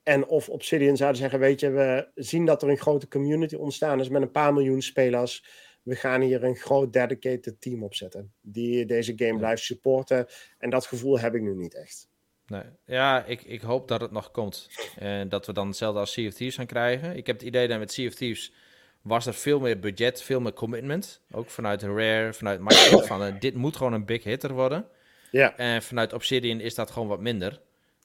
en 0.03 0.27
of 0.27 0.49
Obsidian 0.49 0.97
zouden 0.97 1.21
zeggen, 1.21 1.39
weet 1.39 1.59
je, 1.59 1.69
we 1.69 2.07
zien 2.15 2.45
dat 2.45 2.61
er 2.61 2.69
een 2.69 2.77
grote 2.77 3.07
community 3.07 3.55
ontstaan 3.55 3.99
is 3.99 4.09
met 4.09 4.21
een 4.21 4.31
paar 4.31 4.53
miljoen 4.53 4.81
spelers 4.81 5.45
we 5.83 5.95
gaan 5.95 6.21
hier 6.21 6.43
een 6.43 6.55
groot 6.55 6.93
dedicated 6.93 7.61
team 7.61 7.83
opzetten. 7.83 8.33
Die 8.41 8.85
deze 8.85 9.13
game 9.15 9.37
blijft 9.37 9.63
supporten. 9.63 10.27
En 10.57 10.69
dat 10.69 10.85
gevoel 10.85 11.19
heb 11.19 11.35
ik 11.35 11.41
nu 11.41 11.55
niet 11.55 11.75
echt. 11.75 12.07
Nee. 12.47 12.63
Ja, 12.85 13.25
ik, 13.25 13.43
ik 13.43 13.61
hoop 13.61 13.87
dat 13.87 14.01
het 14.01 14.11
nog 14.11 14.31
komt. 14.31 14.69
En 14.97 15.29
dat 15.29 15.45
we 15.45 15.53
dan 15.53 15.67
hetzelfde 15.67 15.99
als 15.99 16.11
Sea 16.11 16.27
of 16.27 16.33
Thieves 16.33 16.55
gaan 16.55 16.65
krijgen. 16.65 17.17
Ik 17.17 17.27
heb 17.27 17.35
het 17.35 17.45
idee 17.45 17.67
dat 17.67 17.79
met 17.79 17.91
Sea 17.91 18.07
of 18.07 18.13
Thieves 18.13 18.53
was 19.01 19.25
er 19.25 19.33
veel 19.33 19.59
meer 19.59 19.79
budget, 19.79 20.21
veel 20.21 20.39
meer 20.39 20.53
commitment. 20.53 21.21
Ook 21.31 21.49
vanuit 21.49 21.81
Rare, 21.81 22.33
vanuit 22.33 22.59
Microsoft. 22.59 23.07
van, 23.07 23.23
uh, 23.23 23.39
dit 23.39 23.55
moet 23.55 23.75
gewoon 23.75 23.93
een 23.93 24.05
big 24.05 24.23
hitter 24.23 24.53
worden. 24.53 24.87
Ja. 25.31 25.57
En 25.57 25.83
vanuit 25.83 26.13
Obsidian 26.13 26.59
is 26.59 26.75
dat 26.75 26.91
gewoon 26.91 27.07
wat 27.07 27.19
minder. 27.19 27.61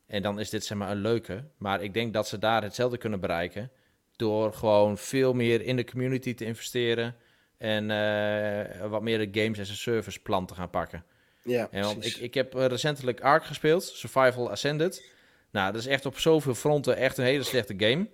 En 0.06 0.22
dan 0.22 0.40
is 0.40 0.50
dit 0.50 0.64
zeg 0.64 0.78
maar 0.78 0.90
een 0.90 1.00
leuke. 1.00 1.44
Maar 1.56 1.82
ik 1.82 1.94
denk 1.94 2.12
dat 2.12 2.28
ze 2.28 2.38
daar 2.38 2.62
hetzelfde 2.62 2.98
kunnen 2.98 3.20
bereiken. 3.20 3.70
Door 4.16 4.52
gewoon 4.52 4.98
veel 4.98 5.32
meer 5.32 5.62
in 5.62 5.76
de 5.76 5.84
community 5.84 6.34
te 6.34 6.44
investeren. 6.44 7.16
En 7.58 7.90
uh, 7.90 8.86
wat 8.90 9.02
meer 9.02 9.32
de 9.32 9.40
games 9.40 9.60
as 9.60 9.70
a 9.70 9.74
service 9.74 10.20
plan 10.20 10.46
te 10.46 10.54
gaan 10.54 10.70
pakken. 10.70 11.04
Ja, 11.42 11.68
en 11.70 12.02
ik, 12.02 12.16
ik 12.16 12.34
heb 12.34 12.54
recentelijk 12.54 13.20
Ark 13.20 13.44
gespeeld, 13.44 13.84
Survival 13.84 14.50
Ascended. 14.50 15.12
Nou, 15.50 15.72
dat 15.72 15.80
is 15.80 15.86
echt 15.86 16.06
op 16.06 16.18
zoveel 16.18 16.54
fronten 16.54 16.96
echt 16.96 17.18
een 17.18 17.24
hele 17.24 17.42
slechte 17.42 17.74
game. 17.76 18.08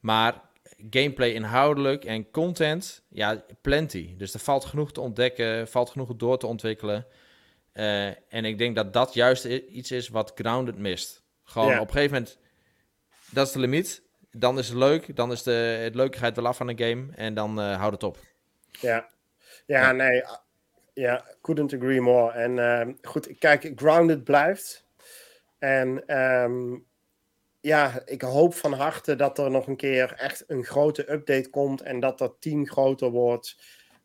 Maar 0.00 0.40
gameplay 0.90 1.30
inhoudelijk 1.30 2.04
en 2.04 2.30
content, 2.30 3.02
ja, 3.08 3.44
plenty. 3.60 4.16
Dus 4.16 4.34
er 4.34 4.40
valt 4.40 4.64
genoeg 4.64 4.92
te 4.92 5.00
ontdekken, 5.00 5.68
valt 5.68 5.90
genoeg 5.90 6.16
door 6.16 6.38
te 6.38 6.46
ontwikkelen. 6.46 7.06
Uh, 7.74 8.06
en 8.06 8.44
ik 8.44 8.58
denk 8.58 8.76
dat 8.76 8.92
dat 8.92 9.14
juist 9.14 9.44
iets 9.44 9.90
is 9.90 10.08
wat 10.08 10.32
Grounded 10.34 10.78
mist. 10.78 11.22
Gewoon 11.44 11.68
ja. 11.68 11.80
op 11.80 11.86
een 11.86 11.92
gegeven 11.92 12.14
moment, 12.14 12.38
dat 13.30 13.46
is 13.46 13.52
de 13.52 13.58
limiet. 13.58 14.02
dan 14.30 14.58
is 14.58 14.68
het 14.68 14.76
leuk. 14.76 15.16
Dan 15.16 15.32
is 15.32 15.42
de 15.42 15.50
het 15.82 15.94
leukigheid 15.94 16.36
wel 16.36 16.46
af 16.46 16.56
van 16.56 16.68
een 16.68 16.78
game. 16.78 17.06
En 17.14 17.34
dan 17.34 17.60
uh, 17.60 17.76
houdt 17.76 17.94
het 17.94 18.02
op. 18.02 18.18
Ja. 18.80 19.08
Ja, 19.66 19.92
nee. 19.92 20.24
Ja, 20.92 21.24
couldn't 21.40 21.74
agree 21.74 22.00
more. 22.00 22.32
En 22.32 22.56
uh, 22.56 22.94
goed, 23.02 23.38
kijk, 23.38 23.72
Grounded 23.76 24.24
blijft. 24.24 24.86
En 25.58 26.18
um, 26.18 26.84
ja, 27.60 28.02
ik 28.04 28.22
hoop 28.22 28.54
van 28.54 28.72
harte 28.72 29.16
dat 29.16 29.38
er 29.38 29.50
nog 29.50 29.66
een 29.66 29.76
keer 29.76 30.12
echt 30.12 30.44
een 30.46 30.64
grote 30.64 31.12
update 31.12 31.50
komt. 31.50 31.82
En 31.82 32.00
dat 32.00 32.18
dat 32.18 32.36
team 32.40 32.66
groter 32.66 33.10
wordt. 33.10 33.56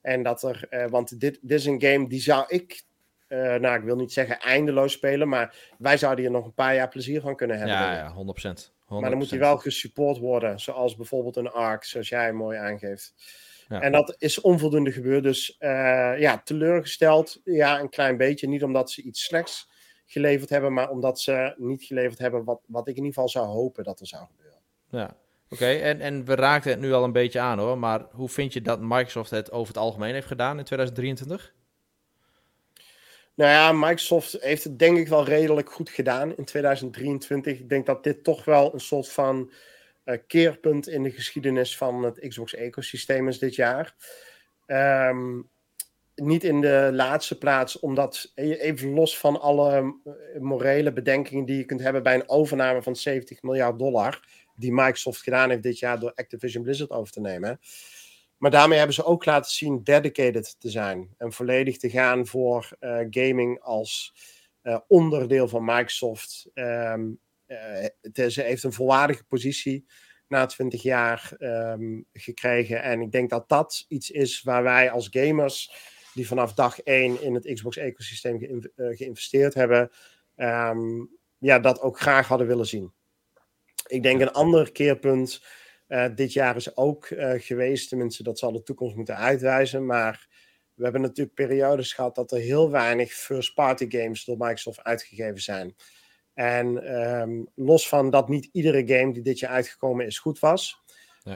En 0.01 0.23
dat 0.23 0.43
er, 0.43 0.67
uh, 0.69 0.85
want 0.85 1.19
dit, 1.19 1.39
dit 1.41 1.59
is 1.59 1.65
een 1.65 1.81
game 1.81 2.07
die 2.07 2.21
zou 2.21 2.45
ik 2.47 2.83
uh, 3.31 3.55
nou, 3.55 3.77
ik 3.77 3.83
wil 3.83 3.95
niet 3.95 4.13
zeggen 4.13 4.39
eindeloos 4.39 4.91
spelen, 4.91 5.29
maar 5.29 5.55
wij 5.77 5.97
zouden 5.97 6.23
hier 6.23 6.33
nog 6.33 6.45
een 6.45 6.53
paar 6.53 6.75
jaar 6.75 6.87
plezier 6.87 7.21
van 7.21 7.35
kunnen 7.35 7.57
hebben. 7.57 7.75
Ja, 7.75 7.93
ja 7.93 8.13
100%. 8.13 8.69
100%. 8.69 8.71
Maar 8.87 9.09
dan 9.09 9.17
moet 9.17 9.29
hij 9.29 9.39
wel 9.39 9.57
gesupport 9.57 10.17
worden, 10.17 10.59
zoals 10.59 10.95
bijvoorbeeld 10.95 11.35
een 11.35 11.51
ARC, 11.51 11.83
zoals 11.83 12.09
jij 12.09 12.33
mooi 12.33 12.57
aangeeft. 12.57 13.13
Ja. 13.71 13.81
En 13.81 13.91
dat 13.91 14.15
is 14.17 14.41
onvoldoende 14.41 14.91
gebeurd. 14.91 15.23
Dus 15.23 15.55
uh, 15.59 16.19
ja, 16.19 16.41
teleurgesteld. 16.43 17.41
Ja, 17.43 17.79
een 17.79 17.89
klein 17.89 18.17
beetje. 18.17 18.47
Niet 18.47 18.63
omdat 18.63 18.91
ze 18.91 19.01
iets 19.01 19.23
slechts 19.23 19.69
geleverd 20.05 20.49
hebben, 20.49 20.73
maar 20.73 20.89
omdat 20.89 21.19
ze 21.19 21.53
niet 21.57 21.83
geleverd 21.83 22.19
hebben 22.19 22.43
wat, 22.43 22.61
wat 22.65 22.87
ik 22.87 22.95
in 22.95 23.03
ieder 23.03 23.13
geval 23.13 23.29
zou 23.29 23.45
hopen 23.45 23.83
dat 23.83 23.99
er 23.99 24.07
zou 24.07 24.25
gebeuren. 24.25 24.59
Ja, 24.89 25.15
oké. 25.49 25.65
En, 25.65 26.01
en 26.01 26.25
we 26.25 26.35
raakten 26.35 26.71
het 26.71 26.79
nu 26.79 26.93
al 26.93 27.03
een 27.03 27.11
beetje 27.11 27.39
aan 27.39 27.59
hoor. 27.59 27.77
Maar 27.77 28.05
hoe 28.11 28.29
vind 28.29 28.53
je 28.53 28.61
dat 28.61 28.79
Microsoft 28.81 29.29
het 29.29 29.51
over 29.51 29.73
het 29.73 29.83
algemeen 29.83 30.13
heeft 30.13 30.27
gedaan 30.27 30.57
in 30.57 30.63
2023? 30.63 31.53
Nou 33.35 33.51
ja, 33.51 33.71
Microsoft 33.71 34.37
heeft 34.39 34.63
het 34.63 34.79
denk 34.79 34.97
ik 34.97 35.07
wel 35.07 35.25
redelijk 35.25 35.71
goed 35.71 35.89
gedaan 35.89 36.37
in 36.37 36.45
2023. 36.45 37.59
Ik 37.59 37.69
denk 37.69 37.85
dat 37.85 38.03
dit 38.03 38.23
toch 38.23 38.45
wel 38.45 38.73
een 38.73 38.79
soort 38.79 39.09
van 39.09 39.51
keerpunt 40.27 40.87
in 40.87 41.03
de 41.03 41.11
geschiedenis 41.11 41.77
van 41.77 42.03
het 42.03 42.27
Xbox-ecosysteem 42.27 43.27
is 43.27 43.39
dit 43.39 43.55
jaar. 43.55 43.95
Um, 44.67 45.49
niet 46.15 46.43
in 46.43 46.61
de 46.61 46.89
laatste 46.93 47.37
plaats, 47.37 47.79
omdat 47.79 48.31
even 48.35 48.93
los 48.93 49.17
van 49.17 49.41
alle 49.41 49.95
eh, 50.03 50.41
morele 50.41 50.93
bedenkingen 50.93 51.45
die 51.45 51.57
je 51.57 51.65
kunt 51.65 51.81
hebben 51.81 52.03
bij 52.03 52.15
een 52.15 52.29
overname 52.29 52.81
van 52.81 52.95
70 52.95 53.41
miljard 53.41 53.79
dollar, 53.79 54.27
die 54.55 54.73
Microsoft 54.73 55.21
gedaan 55.21 55.49
heeft 55.49 55.63
dit 55.63 55.79
jaar 55.79 55.99
door 55.99 56.13
Activision 56.15 56.63
Blizzard 56.63 56.89
over 56.89 57.13
te 57.13 57.21
nemen. 57.21 57.59
Maar 58.37 58.51
daarmee 58.51 58.77
hebben 58.77 58.95
ze 58.95 59.05
ook 59.05 59.25
laten 59.25 59.51
zien 59.51 59.83
dedicated 59.83 60.55
te 60.59 60.69
zijn 60.69 61.13
en 61.17 61.31
volledig 61.31 61.77
te 61.77 61.89
gaan 61.89 62.27
voor 62.27 62.69
gaming 63.09 63.59
als 63.61 64.13
onderdeel 64.87 65.47
van 65.47 65.65
Microsoft. 65.65 66.49
Um, 66.53 67.19
ze 68.27 68.41
heeft 68.41 68.63
een 68.63 68.73
volwaardige 68.73 69.23
positie 69.23 69.85
na 70.27 70.45
20 70.45 70.81
jaar 70.81 71.31
um, 71.39 72.05
gekregen. 72.13 72.81
En 72.81 73.01
ik 73.01 73.11
denk 73.11 73.29
dat 73.29 73.49
dat 73.49 73.85
iets 73.87 74.11
is 74.11 74.41
waar 74.41 74.63
wij 74.63 74.91
als 74.91 75.07
gamers, 75.11 75.71
die 76.13 76.27
vanaf 76.27 76.53
dag 76.53 76.81
1 76.81 77.21
in 77.21 77.33
het 77.33 77.53
Xbox-ecosysteem 77.53 78.39
ge 78.39 78.71
geïnvesteerd 78.75 79.53
hebben, 79.53 79.91
um, 80.35 81.09
ja, 81.37 81.59
dat 81.59 81.81
ook 81.81 81.99
graag 81.99 82.27
hadden 82.27 82.47
willen 82.47 82.67
zien. 82.67 82.93
Ik 83.87 84.03
denk 84.03 84.21
een 84.21 84.31
ander 84.31 84.71
keerpunt 84.71 85.41
uh, 85.87 86.05
dit 86.15 86.33
jaar 86.33 86.55
is 86.55 86.75
ook 86.75 87.09
uh, 87.09 87.33
geweest, 87.37 87.89
tenminste 87.89 88.23
dat 88.23 88.39
zal 88.39 88.51
de 88.51 88.63
toekomst 88.63 88.95
moeten 88.95 89.17
uitwijzen. 89.17 89.85
Maar 89.85 90.27
we 90.73 90.83
hebben 90.83 91.01
natuurlijk 91.01 91.35
periodes 91.35 91.93
gehad 91.93 92.15
dat 92.15 92.31
er 92.31 92.39
heel 92.39 92.71
weinig 92.71 93.13
first-party 93.13 93.85
games 93.89 94.25
door 94.25 94.37
Microsoft 94.37 94.83
uitgegeven 94.83 95.41
zijn. 95.41 95.75
En 96.41 96.95
um, 97.01 97.47
los 97.55 97.87
van 97.87 98.09
dat 98.09 98.29
niet 98.29 98.49
iedere 98.51 98.87
game 98.87 99.13
die 99.13 99.21
dit 99.21 99.39
jaar 99.39 99.51
uitgekomen 99.51 100.05
is 100.05 100.19
goed 100.19 100.39
was, 100.39 100.81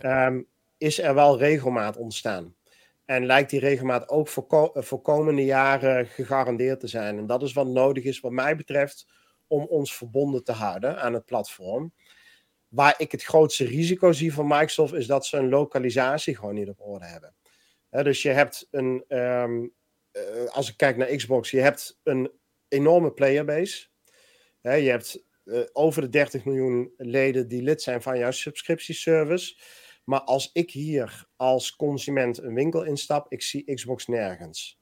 um, 0.04 0.48
is 0.78 1.00
er 1.00 1.16
wel 1.16 1.38
regelmaat 1.38 1.98
ontstaan. 1.98 2.56
En 3.06 3.26
lijkt 3.26 3.50
die 3.50 3.60
regelmaat 3.60 4.10
ook 4.10 4.28
voor, 4.28 4.72
voor 4.74 5.02
komende 5.02 5.46
jaren 5.46 6.06
gegarandeerd 6.06 6.80
te 6.80 6.88
zijn. 6.88 7.18
En 7.18 7.26
dat 7.26 7.42
is 7.44 7.54
wat 7.54 7.68
nodig 7.68 8.04
is, 8.04 8.20
wat 8.20 8.32
mij 8.32 8.56
betreft, 8.56 9.08
om 9.48 9.66
ons 9.66 9.96
verbonden 9.96 10.44
te 10.44 10.52
houden 10.52 11.02
aan 11.02 11.14
het 11.14 11.26
platform. 11.26 11.94
Waar 12.68 12.96
ik 12.98 13.12
het 13.12 13.24
grootste 13.24 13.66
risico 13.66 14.12
zie 14.12 14.34
van 14.34 14.48
Microsoft 14.48 14.94
is 14.94 15.08
dat 15.08 15.26
ze 15.26 15.38
een 15.38 15.50
lokalisatie 15.50 16.36
gewoon 16.36 16.54
niet 16.56 16.70
op 16.70 16.82
orde 16.82 17.06
hebben. 17.06 17.36
He, 17.90 18.04
dus 18.04 18.22
je 18.22 18.30
hebt 18.30 18.68
een, 18.72 19.04
um, 19.08 19.74
uh, 20.14 20.46
als 20.52 20.70
ik 20.70 20.78
kijk 20.78 20.98
naar 20.98 21.16
Xbox, 21.16 21.52
je 21.52 21.62
hebt 21.62 22.00
een 22.04 22.32
enorme 22.68 23.12
playerbase. 23.12 23.94
He, 24.66 24.74
je 24.74 24.90
hebt 24.90 25.24
uh, 25.46 25.62
over 25.74 26.02
de 26.02 26.10
30 26.10 26.46
miljoen 26.46 26.94
leden 26.98 27.48
die 27.48 27.62
lid 27.62 27.82
zijn 27.82 28.02
van 28.02 28.18
jouw 28.18 28.32
subscriptieservice. 28.32 29.56
Maar 30.04 30.22
als 30.22 30.50
ik 30.54 30.72
hier 30.72 31.28
als 31.36 31.76
consument 31.76 32.38
een 32.38 32.54
winkel 32.54 32.84
instap, 32.84 33.32
ik 33.32 33.42
zie 33.42 33.74
Xbox 33.74 34.08
nergens 34.08 34.80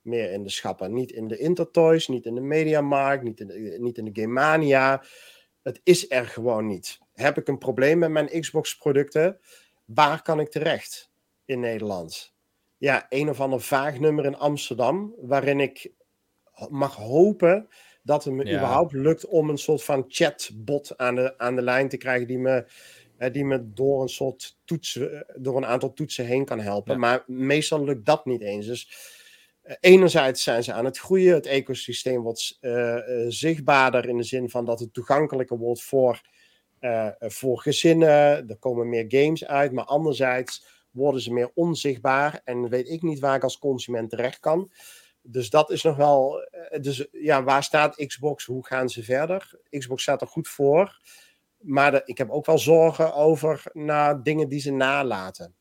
meer 0.00 0.32
in 0.32 0.42
de 0.42 0.50
schappen. 0.50 0.92
Niet 0.92 1.12
in 1.12 1.28
de 1.28 1.38
Intertoys, 1.38 2.08
niet 2.08 2.26
in 2.26 2.34
de 2.34 2.40
Mediamarkt, 2.40 3.24
niet 3.24 3.40
in 3.40 3.46
de, 3.46 3.76
niet 3.78 3.98
in 3.98 4.12
de 4.12 4.20
Game. 4.22 5.00
Het 5.62 5.80
is 5.84 6.10
er 6.10 6.26
gewoon 6.26 6.66
niet. 6.66 6.98
Heb 7.12 7.38
ik 7.38 7.48
een 7.48 7.58
probleem 7.58 7.98
met 7.98 8.10
mijn 8.10 8.40
Xbox-producten? 8.40 9.40
Waar 9.84 10.22
kan 10.22 10.40
ik 10.40 10.50
terecht 10.50 11.10
in 11.44 11.60
Nederland? 11.60 12.34
Ja, 12.76 13.06
een 13.08 13.28
of 13.28 13.40
ander 13.40 13.60
vaag 13.60 13.98
nummer 13.98 14.24
in 14.24 14.36
Amsterdam, 14.36 15.14
waarin 15.18 15.60
ik 15.60 15.92
mag 16.68 16.96
hopen 16.96 17.68
dat 18.06 18.24
het 18.24 18.34
me 18.34 18.44
ja. 18.44 18.56
überhaupt 18.56 18.92
lukt 18.92 19.26
om 19.26 19.50
een 19.50 19.58
soort 19.58 19.84
van 19.84 20.04
chatbot 20.08 20.96
aan 20.96 21.14
de, 21.14 21.38
aan 21.38 21.56
de 21.56 21.62
lijn 21.62 21.88
te 21.88 21.96
krijgen 21.96 22.26
die 22.26 22.38
me, 22.38 22.66
die 23.32 23.44
me 23.44 23.72
door 23.72 24.02
een 24.02 24.08
soort 24.08 24.58
toetsen, 24.64 25.26
door 25.36 25.56
een 25.56 25.66
aantal 25.66 25.92
toetsen 25.92 26.26
heen 26.26 26.44
kan 26.44 26.60
helpen. 26.60 26.92
Ja. 26.92 26.98
Maar 26.98 27.24
meestal 27.26 27.84
lukt 27.84 28.06
dat 28.06 28.26
niet 28.26 28.40
eens. 28.40 28.66
Dus 28.66 29.14
enerzijds 29.80 30.42
zijn 30.42 30.64
ze 30.64 30.72
aan 30.72 30.84
het 30.84 30.98
groeien. 30.98 31.34
Het 31.34 31.46
ecosysteem 31.46 32.22
wordt 32.22 32.58
uh, 32.60 32.72
uh, 32.72 33.24
zichtbaarder 33.28 34.08
in 34.08 34.16
de 34.16 34.22
zin 34.22 34.50
van 34.50 34.64
dat 34.64 34.80
het 34.80 34.92
toegankelijker 34.92 35.58
wordt 35.58 35.82
voor, 35.82 36.20
uh, 36.80 37.08
voor 37.18 37.60
gezinnen. 37.60 38.48
Er 38.48 38.56
komen 38.58 38.88
meer 38.88 39.04
games 39.08 39.44
uit. 39.44 39.72
Maar 39.72 39.84
anderzijds 39.84 40.66
worden 40.90 41.20
ze 41.20 41.32
meer 41.32 41.50
onzichtbaar. 41.54 42.40
En 42.44 42.68
weet 42.68 42.88
ik 42.88 43.02
niet 43.02 43.18
waar 43.18 43.36
ik 43.36 43.42
als 43.42 43.58
consument 43.58 44.10
terecht 44.10 44.40
kan. 44.40 44.70
Dus 45.26 45.50
dat 45.50 45.70
is 45.70 45.82
nog 45.82 45.96
wel. 45.96 46.48
Dus 46.80 47.06
ja, 47.12 47.42
waar 47.42 47.62
staat 47.62 48.06
Xbox? 48.06 48.44
Hoe 48.44 48.66
gaan 48.66 48.88
ze 48.88 49.02
verder? 49.02 49.50
Xbox 49.70 50.02
staat 50.02 50.20
er 50.20 50.26
goed 50.26 50.48
voor. 50.48 51.00
Maar 51.58 51.90
de, 51.90 52.02
ik 52.04 52.18
heb 52.18 52.30
ook 52.30 52.46
wel 52.46 52.58
zorgen 52.58 53.14
over 53.14 53.62
naar 53.72 54.22
dingen 54.22 54.48
die 54.48 54.60
ze 54.60 54.72
nalaten. 54.72 55.54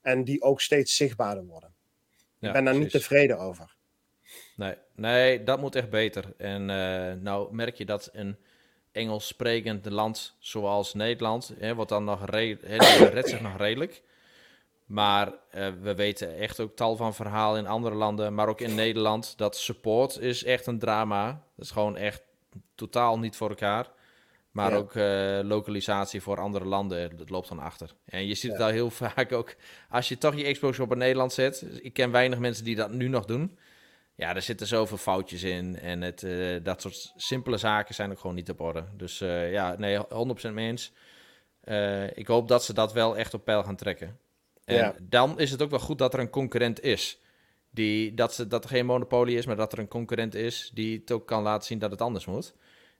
En 0.00 0.24
die 0.24 0.42
ook 0.42 0.60
steeds 0.60 0.96
zichtbaarder 0.96 1.44
worden. 1.44 1.74
Ja, 2.38 2.46
ik 2.48 2.52
ben 2.52 2.64
daar 2.64 2.74
precies. 2.74 2.92
niet 2.92 3.02
tevreden 3.02 3.38
over. 3.38 3.76
Nee, 4.56 4.74
nee, 4.94 5.42
dat 5.42 5.60
moet 5.60 5.76
echt 5.76 5.90
beter. 5.90 6.34
En 6.36 6.60
uh, 6.60 7.22
nou 7.22 7.54
merk 7.54 7.76
je 7.76 7.84
dat 7.84 8.10
een 8.12 8.36
Engels 8.92 9.26
sprekend 9.26 9.86
land 9.86 10.36
zoals 10.38 10.94
Nederland, 10.94 11.54
hè, 11.58 11.74
wat 11.74 11.88
dan 11.88 12.04
nog 12.04 12.26
re 12.30 12.58
redt 13.12 13.28
zich 13.28 13.40
nog 13.40 13.56
redelijk. 13.56 14.02
Maar 14.86 15.26
uh, 15.28 15.68
we 15.80 15.94
weten 15.94 16.36
echt 16.36 16.60
ook 16.60 16.76
tal 16.76 16.96
van 16.96 17.14
verhalen 17.14 17.60
in 17.60 17.66
andere 17.66 17.94
landen, 17.94 18.34
maar 18.34 18.48
ook 18.48 18.60
in 18.60 18.74
Nederland, 18.74 19.38
dat 19.38 19.56
support 19.56 20.18
is 20.18 20.44
echt 20.44 20.66
een 20.66 20.78
drama. 20.78 21.26
Dat 21.56 21.64
is 21.64 21.70
gewoon 21.70 21.96
echt 21.96 22.22
totaal 22.74 23.18
niet 23.18 23.36
voor 23.36 23.48
elkaar. 23.48 23.90
Maar 24.50 24.70
ja. 24.70 24.76
ook 24.76 24.94
uh, 24.94 25.40
lokalisatie 25.42 26.22
voor 26.22 26.40
andere 26.40 26.64
landen, 26.64 27.16
dat 27.16 27.30
loopt 27.30 27.48
dan 27.48 27.58
achter. 27.58 27.94
En 28.04 28.26
je 28.26 28.34
ziet 28.34 28.50
ja. 28.50 28.56
het 28.56 28.66
al 28.66 28.68
heel 28.68 28.90
vaak 29.04 29.32
ook, 29.32 29.54
als 29.88 30.08
je 30.08 30.18
toch 30.18 30.36
je 30.36 30.52
Xbox 30.52 30.78
op 30.78 30.90
een 30.90 30.98
Nederland 30.98 31.32
zet. 31.32 31.66
Ik 31.82 31.92
ken 31.92 32.10
weinig 32.10 32.38
mensen 32.38 32.64
die 32.64 32.76
dat 32.76 32.92
nu 32.92 33.08
nog 33.08 33.24
doen. 33.24 33.58
Ja, 34.14 34.34
er 34.34 34.42
zitten 34.42 34.66
zoveel 34.66 34.96
foutjes 34.96 35.42
in. 35.42 35.78
En 35.78 36.00
het, 36.00 36.22
uh, 36.22 36.64
dat 36.64 36.80
soort 36.80 37.12
simpele 37.16 37.56
zaken 37.56 37.94
zijn 37.94 38.10
ook 38.10 38.20
gewoon 38.20 38.36
niet 38.36 38.50
op 38.50 38.60
orde. 38.60 38.84
Dus 38.96 39.18
ja, 39.18 39.76
nee, 39.78 39.98
100% 39.98 40.52
mee 40.52 40.68
eens. 40.68 40.92
ik 42.14 42.26
hoop 42.26 42.48
dat 42.48 42.64
ze 42.64 42.72
dat 42.72 42.92
wel 42.92 43.16
echt 43.16 43.34
op 43.34 43.44
peil 43.44 43.62
gaan 43.62 43.76
trekken. 43.76 44.18
En 44.64 44.76
ja. 44.76 44.94
dan 45.02 45.40
is 45.40 45.50
het 45.50 45.62
ook 45.62 45.70
wel 45.70 45.78
goed 45.78 45.98
dat 45.98 46.14
er 46.14 46.20
een 46.20 46.30
concurrent 46.30 46.82
is. 46.82 47.20
Die, 47.70 48.14
dat, 48.14 48.34
ze, 48.34 48.46
dat 48.46 48.64
er 48.64 48.70
geen 48.70 48.86
monopolie 48.86 49.36
is, 49.36 49.46
maar 49.46 49.56
dat 49.56 49.72
er 49.72 49.78
een 49.78 49.88
concurrent 49.88 50.34
is 50.34 50.70
die 50.74 50.98
het 50.98 51.12
ook 51.12 51.26
kan 51.26 51.42
laten 51.42 51.66
zien 51.66 51.78
dat 51.78 51.90
het 51.90 52.00
anders 52.00 52.24
moet. 52.24 52.54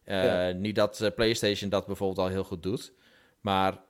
Uh, 0.04 0.24
ja. 0.24 0.50
Niet 0.50 0.74
dat 0.74 1.00
uh, 1.00 1.08
PlayStation 1.14 1.70
dat 1.70 1.86
bijvoorbeeld 1.86 2.18
al 2.18 2.28
heel 2.28 2.44
goed 2.44 2.62
doet. 2.62 2.92
Maar 3.40 3.80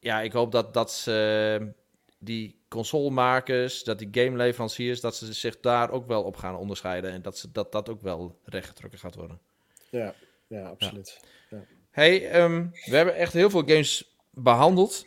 ja, 0.00 0.20
ik 0.20 0.32
hoop 0.32 0.52
dat, 0.52 0.74
dat 0.74 0.92
ze, 0.92 1.72
die 2.18 2.60
consolemakers, 2.68 3.84
dat 3.84 3.98
die 3.98 4.08
gameleveranciers, 4.10 5.00
dat 5.00 5.16
ze 5.16 5.32
zich 5.32 5.60
daar 5.60 5.90
ook 5.90 6.06
wel 6.06 6.22
op 6.22 6.36
gaan 6.36 6.56
onderscheiden. 6.56 7.10
En 7.10 7.22
dat 7.22 7.38
ze, 7.38 7.52
dat, 7.52 7.72
dat 7.72 7.88
ook 7.88 8.00
wel 8.00 8.38
rechtgetrokken 8.44 8.98
gaat 8.98 9.14
worden. 9.14 9.40
Ja, 9.90 10.14
ja 10.46 10.68
absoluut. 10.68 11.20
Ja. 11.50 11.56
Ja. 11.56 11.64
Hey, 11.90 12.42
um, 12.42 12.70
we 12.84 12.96
hebben 12.96 13.14
echt 13.14 13.32
heel 13.32 13.50
veel 13.50 13.64
games 13.66 14.16
behandeld. 14.30 15.06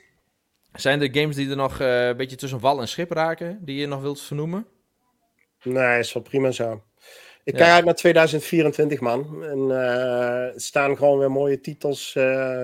Zijn 0.73 1.01
er 1.01 1.09
games 1.11 1.35
die 1.35 1.49
er 1.49 1.55
nog 1.55 1.79
uh, 1.79 2.07
een 2.07 2.17
beetje 2.17 2.35
tussen 2.35 2.59
wal 2.59 2.81
en 2.81 2.87
schip 2.87 3.11
raken, 3.11 3.59
die 3.61 3.79
je 3.79 3.87
nog 3.87 4.01
wilt 4.01 4.21
vernoemen? 4.21 4.67
Nee, 5.63 5.99
is 5.99 6.13
wel 6.13 6.23
prima 6.23 6.51
zo. 6.51 6.83
Ik 7.43 7.53
kijk 7.53 7.71
uit 7.71 7.85
naar 7.85 7.95
2024, 7.95 8.99
man. 8.99 9.43
En 9.43 9.59
uh, 9.59 10.53
er 10.53 10.61
staan 10.61 10.97
gewoon 10.97 11.19
weer 11.19 11.31
mooie 11.31 11.59
titels 11.59 12.15
uh, 12.15 12.63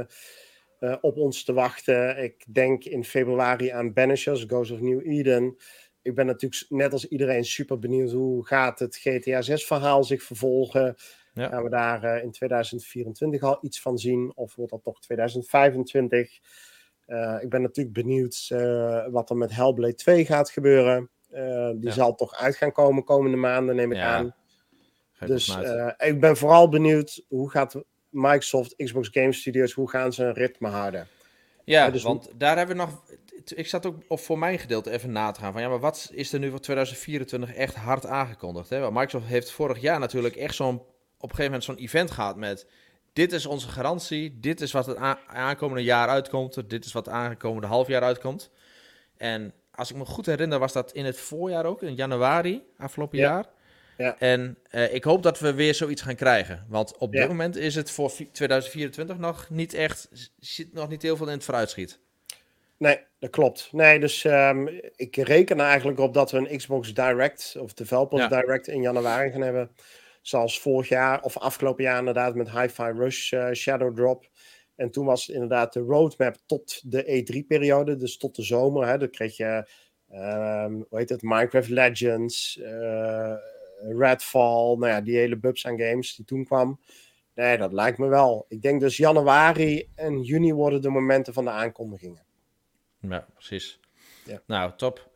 op 1.02 1.18
ons 1.18 1.44
te 1.44 1.54
wachten. 1.54 2.24
Ik 2.24 2.46
denk 2.54 2.84
in 2.84 3.04
februari 3.04 3.70
aan 3.70 3.94
Banishers, 3.94 4.44
Ghost 4.48 4.72
of 4.72 4.80
New 4.80 5.08
Eden. 5.08 5.58
Ik 6.02 6.16
ben 6.16 6.26
natuurlijk 6.26 6.66
net 6.70 6.92
als 6.92 7.08
iedereen 7.08 7.46
super 7.46 7.80
benieuwd 7.80 8.12
hoe 8.12 8.46
gaat 8.46 8.80
het 8.80 8.98
GTA 8.98 9.42
6 9.42 9.66
verhaal 9.66 10.04
zich 10.04 10.24
vervolgen. 10.24 10.96
Ja. 11.34 11.50
Gaan 11.50 11.64
we 11.64 11.70
daar 11.70 12.24
in 12.24 12.32
2024 12.32 13.42
al 13.42 13.58
iets 13.62 13.82
van 13.82 13.98
zien? 13.98 14.32
Of 14.36 14.56
wordt 14.56 14.72
dat 14.72 14.84
toch 14.84 15.02
2025? 15.02 16.40
Ik 17.42 17.50
ben 17.50 17.62
natuurlijk 17.62 17.96
benieuwd 17.96 18.48
wat 19.12 19.30
er 19.30 19.38
met 19.38 19.56
Hellblade 19.56 19.96
2 19.96 20.26
gaat 20.26 20.50
gebeuren. 20.50 21.10
die 21.76 21.92
zal 21.92 22.16
toch 22.16 22.36
uit 22.36 22.56
gaan 22.56 22.72
komen 22.72 23.04
komende 23.04 23.38
maanden, 23.38 23.76
neem 23.76 23.92
ik 23.92 24.00
aan. 24.00 24.36
Dus 25.20 25.58
ik 25.98 26.20
ben 26.20 26.38
vooral 26.38 26.70
benieuwd 26.70 27.24
hoe 27.28 27.50
gaat 27.50 27.84
Microsoft, 28.10 28.76
Xbox 28.76 29.10
Game 29.12 29.34
Studios, 29.34 29.74
hoe 29.74 29.90
gaan 29.90 30.14
ze 30.14 30.24
een 30.24 30.34
ritme 30.34 30.68
houden? 30.68 31.08
Ja, 31.64 31.90
dus 31.90 32.04
want 32.04 32.30
daar 32.38 32.58
hebben 32.58 32.76
we 32.76 32.82
nog. 32.82 33.04
Ik 33.56 33.68
zat 33.68 33.86
ook 33.86 33.96
op 34.08 34.20
voor 34.20 34.40
mijn 34.40 34.60
gedeelte 34.60 34.92
even 34.92 35.12
na 35.12 35.32
te 35.32 35.40
gaan. 35.40 35.52
Van 35.52 35.62
ja, 35.62 35.70
maar 35.70 35.80
wat 35.80 36.12
is 36.14 36.34
er 36.34 36.40
nu 36.40 36.50
voor 36.50 36.60
2024 36.60 37.54
echt 37.54 37.76
hard 37.76 38.06
aangekondigd? 38.06 38.70
Hè? 38.70 38.92
Microsoft 38.92 39.26
heeft 39.26 39.52
vorig 39.52 39.82
jaar 39.82 40.00
natuurlijk 40.00 40.36
echt 40.36 40.56
zo'n. 40.56 40.76
Op 41.18 41.32
een 41.32 41.36
gegeven 41.36 41.46
moment 41.46 41.64
zo'n 41.64 41.86
event 41.86 42.12
gehad 42.12 42.36
met. 42.36 42.68
Dit 43.16 43.32
is 43.32 43.46
onze 43.46 43.68
garantie. 43.68 44.40
Dit 44.40 44.62
is 44.62 44.72
wat 44.72 44.86
het 44.86 44.98
aankomende 45.28 45.84
jaar 45.84 46.08
uitkomt. 46.08 46.70
Dit 46.70 46.86
is 46.86 46.92
wat 46.92 47.06
het 47.06 47.16
aankomende 47.16 47.68
half 47.68 47.88
jaar 47.88 48.02
uitkomt. 48.02 48.52
En 49.18 49.54
als 49.72 49.92
ik 49.92 49.96
me 49.96 50.06
goed 50.06 50.26
herinner, 50.26 50.60
was 50.60 50.74
dat 50.74 50.92
in 50.92 51.06
het 51.06 51.18
voorjaar 51.18 51.66
ook, 51.66 51.82
in 51.82 51.96
januari 51.96 52.64
afgelopen 52.78 53.18
jaar. 53.18 53.46
Ja. 53.98 54.16
En 54.20 54.58
uh, 54.72 54.94
ik 54.94 55.04
hoop 55.04 55.24
dat 55.24 55.40
we 55.40 55.54
weer 55.54 55.74
zoiets 55.74 56.02
gaan 56.02 56.16
krijgen. 56.16 56.66
Want 56.70 56.98
op 56.98 57.12
dit 57.12 57.28
moment 57.28 57.56
is 57.56 57.76
het 57.76 57.92
voor 57.92 58.12
2024 58.32 59.18
nog 59.18 59.50
niet 59.50 59.74
echt, 59.74 60.10
zit 60.40 60.74
nog 60.74 60.90
niet 60.90 61.02
heel 61.02 61.18
veel 61.18 61.28
in 61.28 61.34
het 61.34 61.44
vooruitschiet. 61.44 62.00
Nee, 62.78 63.00
dat 63.20 63.30
klopt. 63.30 63.70
Nee, 63.72 64.00
dus 64.00 64.24
um, 64.24 64.68
ik 64.96 65.16
reken 65.16 65.60
er 65.60 65.66
eigenlijk 65.66 66.00
op 66.00 66.14
dat 66.14 66.32
we 66.32 66.38
een 66.38 66.58
Xbox 66.58 66.94
Direct 66.94 67.56
of 67.60 67.74
Developers 67.74 68.28
Direct 68.30 68.68
in 68.68 68.82
januari 68.82 69.32
gaan 69.32 69.42
hebben. 69.42 69.72
Zoals 70.26 70.60
vorig 70.60 70.90
jaar 70.90 71.22
of 71.22 71.38
afgelopen 71.38 71.84
jaar 71.84 72.00
inderdaad 72.00 72.36
met 72.36 72.52
Hi-Fi 72.52 72.92
Rush 72.92 73.32
uh, 73.32 73.52
Shadow 73.52 73.96
Drop. 73.96 74.30
En 74.76 74.92
toen 74.92 75.06
was 75.06 75.26
het 75.26 75.36
inderdaad 75.36 75.74
de 75.74 75.80
roadmap 75.80 76.36
tot 76.46 76.92
de 76.92 77.04
E3-periode, 77.04 77.96
dus 77.96 78.18
tot 78.18 78.36
de 78.36 78.44
zomer. 78.44 78.88
Hè. 78.88 78.98
Dan 78.98 79.10
kreeg 79.10 79.38
je, 79.38 79.70
um, 80.12 80.86
hoe 80.90 81.00
heet 81.00 81.10
het, 81.10 81.22
Minecraft 81.22 81.70
Legends, 81.70 82.58
uh, 82.62 83.34
Redfall, 83.98 84.76
nou 84.76 84.88
ja, 84.88 85.02
die 85.02 85.18
hele 85.18 85.38
bubs 85.38 85.66
aan 85.66 85.80
games 85.80 86.16
die 86.16 86.26
toen 86.26 86.46
kwam. 86.46 86.80
Nee, 87.34 87.58
dat 87.58 87.74
lijkt 87.74 87.98
me 87.98 88.08
wel. 88.08 88.46
Ik 88.48 88.62
denk 88.62 88.80
dus 88.80 88.98
januari 88.98 89.90
en 89.96 90.22
juni 90.22 90.54
worden 90.54 90.82
de 90.82 90.90
momenten 90.90 91.34
van 91.34 91.44
de 91.44 91.50
aankondigingen. 91.50 92.26
Ja, 93.00 93.28
precies. 93.34 93.80
Ja. 94.24 94.42
Nou, 94.48 94.72
top. 94.76 95.12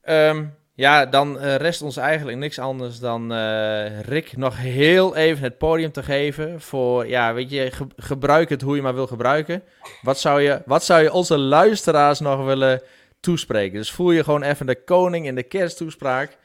Ehm, 0.00 0.46
ja, 0.76 1.06
dan 1.06 1.36
uh, 1.36 1.56
rest 1.56 1.82
ons 1.82 1.96
eigenlijk 1.96 2.38
niks 2.38 2.58
anders 2.58 2.98
dan 2.98 3.32
uh, 3.32 4.00
Rick 4.00 4.36
nog 4.36 4.58
heel 4.58 5.16
even 5.16 5.42
het 5.42 5.58
podium 5.58 5.92
te 5.92 6.02
geven. 6.02 6.60
Voor, 6.60 7.06
ja, 7.06 7.34
weet 7.34 7.50
je, 7.50 7.72
gebruik 7.96 8.48
het 8.48 8.62
hoe 8.62 8.76
je 8.76 8.82
maar 8.82 8.94
wil 8.94 9.06
gebruiken. 9.06 9.62
Wat 10.02 10.18
zou 10.18 10.40
je, 10.40 10.62
wat 10.66 10.84
zou 10.84 11.02
je 11.02 11.12
onze 11.12 11.38
luisteraars 11.38 12.20
nog 12.20 12.44
willen 12.44 12.82
toespreken? 13.20 13.78
Dus 13.78 13.92
voel 13.92 14.10
je 14.10 14.24
gewoon 14.24 14.42
even 14.42 14.66
de 14.66 14.84
koning 14.84 15.26
in 15.26 15.34
de 15.34 15.42
kersttoespraak. 15.42 16.38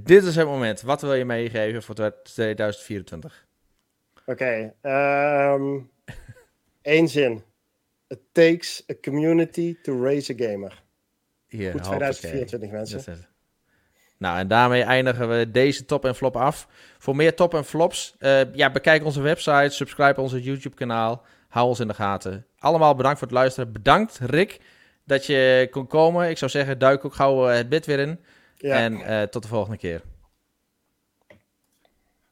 Dit 0.00 0.24
is 0.24 0.36
het 0.36 0.46
moment. 0.46 0.80
Wat 0.80 1.00
wil 1.00 1.14
je 1.14 1.24
meegeven 1.24 1.82
voor 1.82 1.94
2024? 2.22 3.46
Oké. 4.26 4.30
Okay, 4.30 4.72
Eén 6.82 7.04
ehm, 7.04 7.06
zin. 7.16 7.42
It 8.08 8.20
takes 8.32 8.84
a 8.90 8.94
community 9.02 9.76
to 9.82 10.02
raise 10.02 10.32
a 10.32 10.36
gamer. 10.36 10.82
Hier, 11.46 11.70
voor 11.70 11.80
2024 11.80 12.70
mensen. 12.70 13.26
Nou, 14.18 14.38
en 14.38 14.48
daarmee 14.48 14.82
eindigen 14.82 15.28
we 15.28 15.50
deze 15.50 15.84
top 15.84 16.04
en 16.04 16.14
flop 16.14 16.36
af. 16.36 16.68
Voor 16.98 17.16
meer 17.16 17.34
top 17.34 17.54
en 17.54 17.64
flops, 17.64 18.14
uh, 18.18 18.54
ja, 18.54 18.70
bekijk 18.70 19.04
onze 19.04 19.20
website, 19.20 19.68
subscribe 19.70 20.20
onze 20.20 20.42
YouTube-kanaal, 20.42 21.22
hou 21.48 21.68
ons 21.68 21.80
in 21.80 21.88
de 21.88 21.94
gaten. 21.94 22.46
Allemaal 22.58 22.94
bedankt 22.94 23.18
voor 23.18 23.28
het 23.28 23.36
luisteren. 23.36 23.72
Bedankt, 23.72 24.18
Rick, 24.22 24.60
dat 25.04 25.26
je 25.26 25.68
kon 25.70 25.86
komen. 25.86 26.30
Ik 26.30 26.38
zou 26.38 26.50
zeggen, 26.50 26.78
duik 26.78 27.04
ook 27.04 27.14
gauw 27.14 27.48
eh, 27.48 27.56
het 27.56 27.68
bed 27.68 27.86
weer 27.86 27.98
in. 27.98 28.20
Ja. 28.56 28.74
En 28.74 28.92
uh, 28.92 29.22
tot 29.22 29.42
de 29.42 29.48
volgende 29.48 29.76
keer. 29.76 30.02